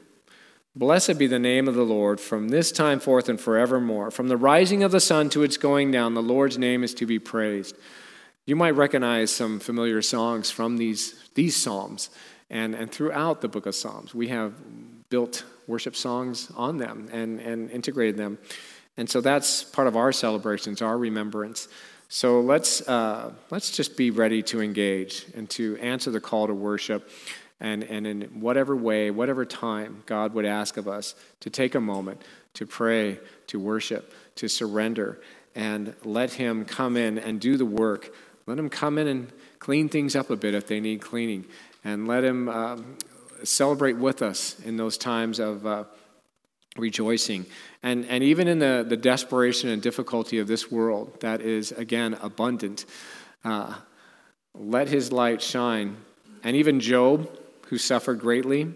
Blessed 0.75 1.17
be 1.17 1.27
the 1.27 1.39
name 1.39 1.67
of 1.67 1.73
the 1.73 1.83
Lord 1.83 2.19
from 2.19 2.49
this 2.49 2.71
time 2.71 2.99
forth 2.99 3.27
and 3.27 3.41
forevermore. 3.41 4.11
From 4.11 4.27
the 4.27 4.37
rising 4.37 4.83
of 4.83 4.91
the 4.91 4.99
sun 4.99 5.29
to 5.29 5.43
its 5.43 5.57
going 5.57 5.91
down, 5.91 6.13
the 6.13 6.21
Lord's 6.21 6.57
name 6.57 6.83
is 6.83 6.93
to 6.95 7.07
be 7.07 7.17
praised. 7.17 7.75
You 8.45 8.55
might 8.55 8.75
recognize 8.75 9.31
some 9.31 9.59
familiar 9.59 10.01
songs 10.01 10.51
from 10.51 10.77
these, 10.77 11.19
these 11.33 11.55
Psalms. 11.55 12.09
And, 12.51 12.75
and 12.75 12.91
throughout 12.91 13.41
the 13.41 13.47
book 13.47 13.65
of 13.65 13.75
Psalms, 13.75 14.13
we 14.13 14.27
have 14.27 14.53
built 15.09 15.43
worship 15.67 15.95
songs 15.95 16.51
on 16.55 16.77
them 16.77 17.09
and, 17.11 17.39
and 17.39 17.69
integrated 17.71 18.17
them. 18.17 18.37
And 18.95 19.09
so 19.09 19.21
that's 19.21 19.63
part 19.63 19.87
of 19.87 19.95
our 19.95 20.11
celebrations, 20.11 20.81
our 20.81 20.97
remembrance. 20.97 21.67
So 22.09 22.41
let's, 22.41 22.87
uh, 22.87 23.33
let's 23.49 23.75
just 23.75 23.97
be 23.97 24.11
ready 24.11 24.41
to 24.43 24.61
engage 24.61 25.25
and 25.35 25.49
to 25.51 25.77
answer 25.77 26.09
the 26.11 26.19
call 26.19 26.47
to 26.47 26.53
worship 26.53 27.09
and, 27.59 27.83
and 27.83 28.07
in 28.07 28.21
whatever 28.39 28.75
way, 28.75 29.11
whatever 29.11 29.45
time 29.45 30.03
God 30.05 30.33
would 30.33 30.45
ask 30.45 30.77
of 30.77 30.87
us 30.87 31.15
to 31.41 31.49
take 31.49 31.75
a 31.75 31.81
moment 31.81 32.21
to 32.55 32.65
pray, 32.65 33.19
to 33.47 33.59
worship, 33.59 34.13
to 34.35 34.47
surrender, 34.47 35.19
and 35.55 35.93
let 36.03 36.33
Him 36.33 36.65
come 36.65 36.97
in 36.97 37.17
and 37.17 37.39
do 37.39 37.57
the 37.57 37.65
work. 37.65 38.13
Let 38.47 38.57
Him 38.57 38.69
come 38.69 38.97
in 38.97 39.07
and 39.07 39.31
clean 39.59 39.89
things 39.89 40.15
up 40.15 40.29
a 40.29 40.35
bit 40.35 40.53
if 40.53 40.67
they 40.67 40.79
need 40.79 41.01
cleaning, 41.01 41.45
and 41.83 42.07
let 42.07 42.23
Him 42.23 42.49
um, 42.49 42.97
celebrate 43.43 43.97
with 43.97 44.21
us 44.21 44.59
in 44.61 44.77
those 44.77 44.97
times 44.97 45.39
of 45.39 45.65
uh, 45.65 45.83
rejoicing. 46.77 47.45
And, 47.83 48.05
and 48.05 48.23
even 48.23 48.47
in 48.47 48.59
the, 48.59 48.85
the 48.87 48.97
desperation 48.97 49.69
and 49.69 49.81
difficulty 49.81 50.39
of 50.39 50.47
this 50.47 50.71
world 50.71 51.21
that 51.21 51.41
is, 51.41 51.71
again, 51.71 52.17
abundant, 52.21 52.85
uh, 53.43 53.75
let 54.53 54.89
His 54.89 55.11
light 55.11 55.41
shine. 55.41 55.97
And 56.43 56.55
even 56.55 56.79
Job, 56.79 57.29
who 57.69 57.77
suffered 57.77 58.19
greatly 58.19 58.73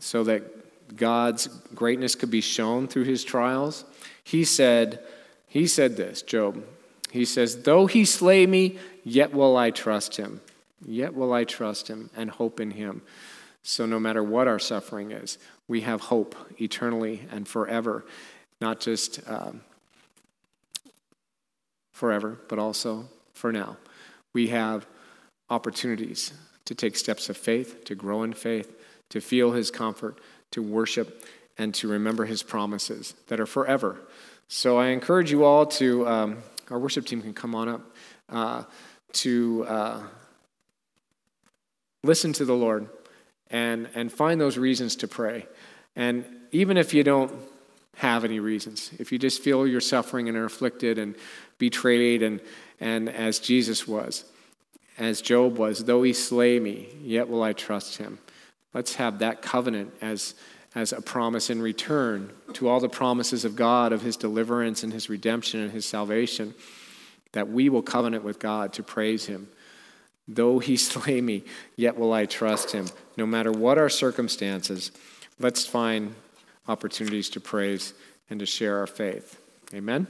so 0.00 0.24
that 0.24 0.96
God's 0.96 1.46
greatness 1.74 2.14
could 2.16 2.30
be 2.30 2.40
shown 2.40 2.88
through 2.88 3.04
his 3.04 3.22
trials. 3.24 3.84
He 4.24 4.44
said, 4.44 5.00
he 5.46 5.66
said 5.66 5.96
this, 5.96 6.22
Job. 6.22 6.64
He 7.10 7.24
says, 7.24 7.62
Though 7.62 7.86
he 7.86 8.04
slay 8.04 8.46
me, 8.46 8.78
yet 9.04 9.32
will 9.32 9.56
I 9.56 9.70
trust 9.70 10.16
him. 10.16 10.40
Yet 10.84 11.14
will 11.14 11.32
I 11.32 11.44
trust 11.44 11.88
him 11.88 12.10
and 12.16 12.30
hope 12.30 12.58
in 12.58 12.72
him. 12.72 13.02
So, 13.62 13.86
no 13.86 14.00
matter 14.00 14.24
what 14.24 14.48
our 14.48 14.58
suffering 14.58 15.12
is, 15.12 15.38
we 15.68 15.82
have 15.82 16.00
hope 16.00 16.34
eternally 16.60 17.28
and 17.30 17.46
forever, 17.46 18.04
not 18.60 18.80
just 18.80 19.20
um, 19.28 19.60
forever, 21.92 22.40
but 22.48 22.58
also 22.58 23.08
for 23.34 23.52
now. 23.52 23.76
We 24.32 24.48
have 24.48 24.84
opportunities 25.48 26.32
to 26.72 26.86
take 26.86 26.96
steps 26.96 27.28
of 27.28 27.36
faith, 27.36 27.84
to 27.84 27.94
grow 27.94 28.22
in 28.22 28.32
faith, 28.32 28.74
to 29.10 29.20
feel 29.20 29.52
his 29.52 29.70
comfort, 29.70 30.18
to 30.50 30.62
worship, 30.62 31.26
and 31.58 31.74
to 31.74 31.86
remember 31.86 32.24
his 32.24 32.42
promises 32.42 33.14
that 33.28 33.38
are 33.38 33.46
forever. 33.46 33.98
So 34.48 34.78
I 34.78 34.88
encourage 34.88 35.30
you 35.30 35.44
all 35.44 35.66
to, 35.66 36.08
um, 36.08 36.38
our 36.70 36.78
worship 36.78 37.04
team 37.04 37.20
can 37.20 37.34
come 37.34 37.54
on 37.54 37.68
up, 37.68 37.82
uh, 38.30 38.62
to 39.12 39.66
uh, 39.68 40.00
listen 42.02 42.32
to 42.34 42.44
the 42.46 42.54
Lord 42.54 42.88
and, 43.50 43.88
and 43.94 44.10
find 44.10 44.40
those 44.40 44.56
reasons 44.56 44.96
to 44.96 45.08
pray. 45.08 45.46
And 45.94 46.24
even 46.52 46.78
if 46.78 46.94
you 46.94 47.04
don't 47.04 47.32
have 47.96 48.24
any 48.24 48.40
reasons, 48.40 48.90
if 48.98 49.12
you 49.12 49.18
just 49.18 49.42
feel 49.42 49.66
you're 49.66 49.82
suffering 49.82 50.28
and 50.28 50.38
are 50.38 50.46
afflicted 50.46 50.98
and 50.98 51.16
betrayed, 51.58 52.22
and, 52.22 52.40
and 52.80 53.10
as 53.10 53.40
Jesus 53.40 53.86
was, 53.86 54.24
as 54.98 55.20
Job 55.22 55.56
was, 55.56 55.84
though 55.84 56.02
he 56.02 56.12
slay 56.12 56.58
me, 56.58 56.88
yet 57.02 57.28
will 57.28 57.42
I 57.42 57.52
trust 57.52 57.98
him. 57.98 58.18
Let's 58.74 58.94
have 58.94 59.18
that 59.18 59.42
covenant 59.42 59.92
as, 60.00 60.34
as 60.74 60.92
a 60.92 61.00
promise 61.00 61.50
in 61.50 61.60
return 61.60 62.32
to 62.54 62.68
all 62.68 62.80
the 62.80 62.88
promises 62.88 63.44
of 63.44 63.56
God, 63.56 63.92
of 63.92 64.02
his 64.02 64.16
deliverance 64.16 64.82
and 64.82 64.92
his 64.92 65.08
redemption 65.08 65.60
and 65.60 65.72
his 65.72 65.86
salvation, 65.86 66.54
that 67.32 67.48
we 67.48 67.68
will 67.68 67.82
covenant 67.82 68.24
with 68.24 68.38
God 68.38 68.72
to 68.74 68.82
praise 68.82 69.26
him. 69.26 69.48
Though 70.28 70.58
he 70.58 70.76
slay 70.76 71.20
me, 71.20 71.44
yet 71.76 71.96
will 71.96 72.12
I 72.12 72.26
trust 72.26 72.72
him. 72.72 72.86
No 73.16 73.26
matter 73.26 73.52
what 73.52 73.78
our 73.78 73.88
circumstances, 73.88 74.92
let's 75.38 75.66
find 75.66 76.14
opportunities 76.68 77.28
to 77.30 77.40
praise 77.40 77.92
and 78.30 78.40
to 78.40 78.46
share 78.46 78.78
our 78.78 78.86
faith. 78.86 79.38
Amen? 79.74 80.06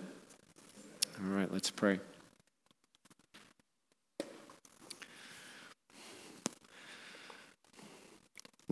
All 1.20 1.30
right, 1.30 1.52
let's 1.52 1.70
pray. 1.70 1.98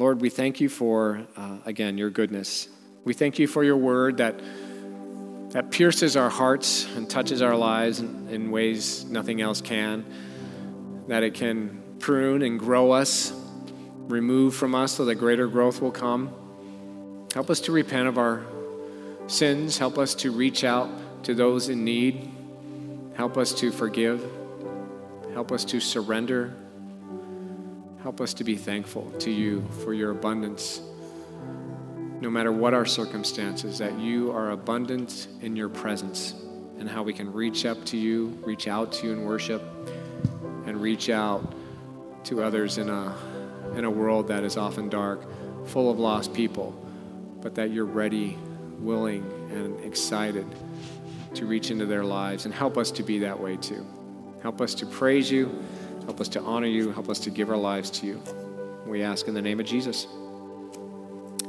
Lord, 0.00 0.22
we 0.22 0.30
thank 0.30 0.62
you 0.62 0.70
for, 0.70 1.26
uh, 1.36 1.58
again, 1.66 1.98
your 1.98 2.08
goodness. 2.08 2.70
We 3.04 3.12
thank 3.12 3.38
you 3.38 3.46
for 3.46 3.62
your 3.62 3.76
word 3.76 4.16
that, 4.16 4.40
that 5.50 5.70
pierces 5.70 6.16
our 6.16 6.30
hearts 6.30 6.86
and 6.96 7.08
touches 7.08 7.42
our 7.42 7.54
lives 7.54 8.00
in, 8.00 8.26
in 8.30 8.50
ways 8.50 9.04
nothing 9.04 9.42
else 9.42 9.60
can, 9.60 10.06
that 11.08 11.22
it 11.22 11.34
can 11.34 11.82
prune 11.98 12.40
and 12.40 12.58
grow 12.58 12.92
us, 12.92 13.30
remove 14.08 14.54
from 14.54 14.74
us 14.74 14.92
so 14.92 15.04
that 15.04 15.16
greater 15.16 15.46
growth 15.46 15.82
will 15.82 15.90
come. 15.90 16.34
Help 17.34 17.50
us 17.50 17.60
to 17.60 17.70
repent 17.70 18.08
of 18.08 18.16
our 18.16 18.42
sins. 19.26 19.76
Help 19.76 19.98
us 19.98 20.14
to 20.14 20.32
reach 20.32 20.64
out 20.64 20.88
to 21.24 21.34
those 21.34 21.68
in 21.68 21.84
need. 21.84 22.26
Help 23.16 23.36
us 23.36 23.52
to 23.52 23.70
forgive. 23.70 24.26
Help 25.34 25.52
us 25.52 25.62
to 25.66 25.78
surrender 25.78 26.54
Help 28.02 28.22
us 28.22 28.32
to 28.34 28.44
be 28.44 28.56
thankful 28.56 29.10
to 29.18 29.30
you 29.30 29.62
for 29.84 29.92
your 29.92 30.10
abundance. 30.10 30.80
No 32.22 32.30
matter 32.30 32.50
what 32.50 32.72
our 32.72 32.86
circumstances, 32.86 33.76
that 33.78 33.98
you 33.98 34.32
are 34.32 34.52
abundant 34.52 35.28
in 35.42 35.54
your 35.54 35.68
presence 35.68 36.34
and 36.78 36.88
how 36.88 37.02
we 37.02 37.12
can 37.12 37.30
reach 37.30 37.66
up 37.66 37.84
to 37.86 37.98
you, 37.98 38.38
reach 38.42 38.68
out 38.68 38.90
to 38.92 39.06
you 39.06 39.12
in 39.12 39.24
worship, 39.24 39.62
and 40.66 40.80
reach 40.80 41.10
out 41.10 41.54
to 42.24 42.42
others 42.42 42.78
in 42.78 42.88
a, 42.88 43.14
in 43.76 43.84
a 43.84 43.90
world 43.90 44.28
that 44.28 44.44
is 44.44 44.56
often 44.56 44.88
dark, 44.88 45.22
full 45.66 45.90
of 45.90 45.98
lost 45.98 46.32
people, 46.32 46.72
but 47.42 47.54
that 47.54 47.70
you're 47.70 47.84
ready, 47.84 48.38
willing, 48.78 49.22
and 49.50 49.78
excited 49.84 50.46
to 51.34 51.44
reach 51.44 51.70
into 51.70 51.84
their 51.84 52.04
lives 52.04 52.46
and 52.46 52.54
help 52.54 52.78
us 52.78 52.90
to 52.90 53.02
be 53.02 53.18
that 53.18 53.38
way 53.38 53.58
too. 53.58 53.86
Help 54.42 54.62
us 54.62 54.74
to 54.74 54.86
praise 54.86 55.30
you 55.30 55.62
Help 56.10 56.20
us 56.20 56.28
to 56.30 56.40
honor 56.40 56.66
you. 56.66 56.90
Help 56.90 57.08
us 57.08 57.20
to 57.20 57.30
give 57.30 57.50
our 57.50 57.56
lives 57.56 57.88
to 57.88 58.04
you. 58.04 58.20
We 58.84 59.04
ask 59.04 59.28
in 59.28 59.34
the 59.34 59.40
name 59.40 59.60
of 59.60 59.66
Jesus. 59.66 60.08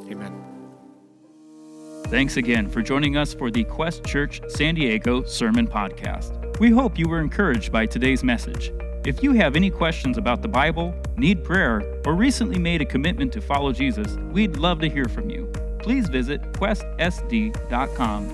Amen. 0.08 0.40
Thanks 2.10 2.38
again 2.38 2.70
for 2.70 2.84
joining 2.84 3.18
us 3.18 3.34
for 3.34 3.50
the 3.50 3.64
Quest 3.64 4.06
Church 4.06 4.40
San 4.50 4.76
Diego 4.76 5.24
Sermon 5.24 5.68
Podcast. 5.68 6.60
We 6.60 6.70
hope 6.70 7.00
you 7.00 7.10
were 7.10 7.22
encouraged 7.22 7.72
by 7.72 7.88
today's 7.88 8.24
message. 8.24 8.72
If 9.04 9.24
you 9.24 9.32
have 9.32 9.56
any 9.56 9.72
questions 9.72 10.20
about 10.20 10.44
the 10.44 10.48
Bible, 10.48 10.94
need 11.18 11.44
prayer, 11.44 11.82
or 12.06 12.14
recently 12.14 12.60
made 12.60 12.84
a 12.84 12.86
commitment 12.86 13.34
to 13.34 13.42
follow 13.42 13.72
Jesus, 13.72 14.16
we'd 14.32 14.58
love 14.58 14.80
to 14.82 14.90
hear 14.90 15.06
from 15.06 15.32
you. 15.32 15.52
Please 15.80 16.08
visit 16.08 16.40
questsd.com 16.54 17.58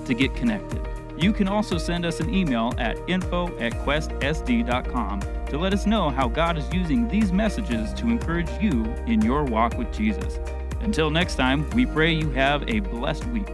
to 0.04 0.12
get 0.12 0.34
connected. 0.34 0.97
You 1.18 1.32
can 1.32 1.48
also 1.48 1.78
send 1.78 2.06
us 2.06 2.20
an 2.20 2.32
email 2.32 2.72
at 2.78 2.96
info 3.08 3.48
at 3.58 3.72
questsd.com 3.72 5.20
to 5.46 5.58
let 5.58 5.72
us 5.72 5.84
know 5.84 6.10
how 6.10 6.28
God 6.28 6.56
is 6.56 6.72
using 6.72 7.08
these 7.08 7.32
messages 7.32 7.92
to 7.94 8.06
encourage 8.06 8.50
you 8.60 8.84
in 9.08 9.20
your 9.22 9.42
walk 9.42 9.76
with 9.76 9.92
Jesus. 9.92 10.38
Until 10.80 11.10
next 11.10 11.34
time, 11.34 11.68
we 11.70 11.86
pray 11.86 12.12
you 12.12 12.30
have 12.30 12.62
a 12.68 12.78
blessed 12.78 13.24
week. 13.26 13.48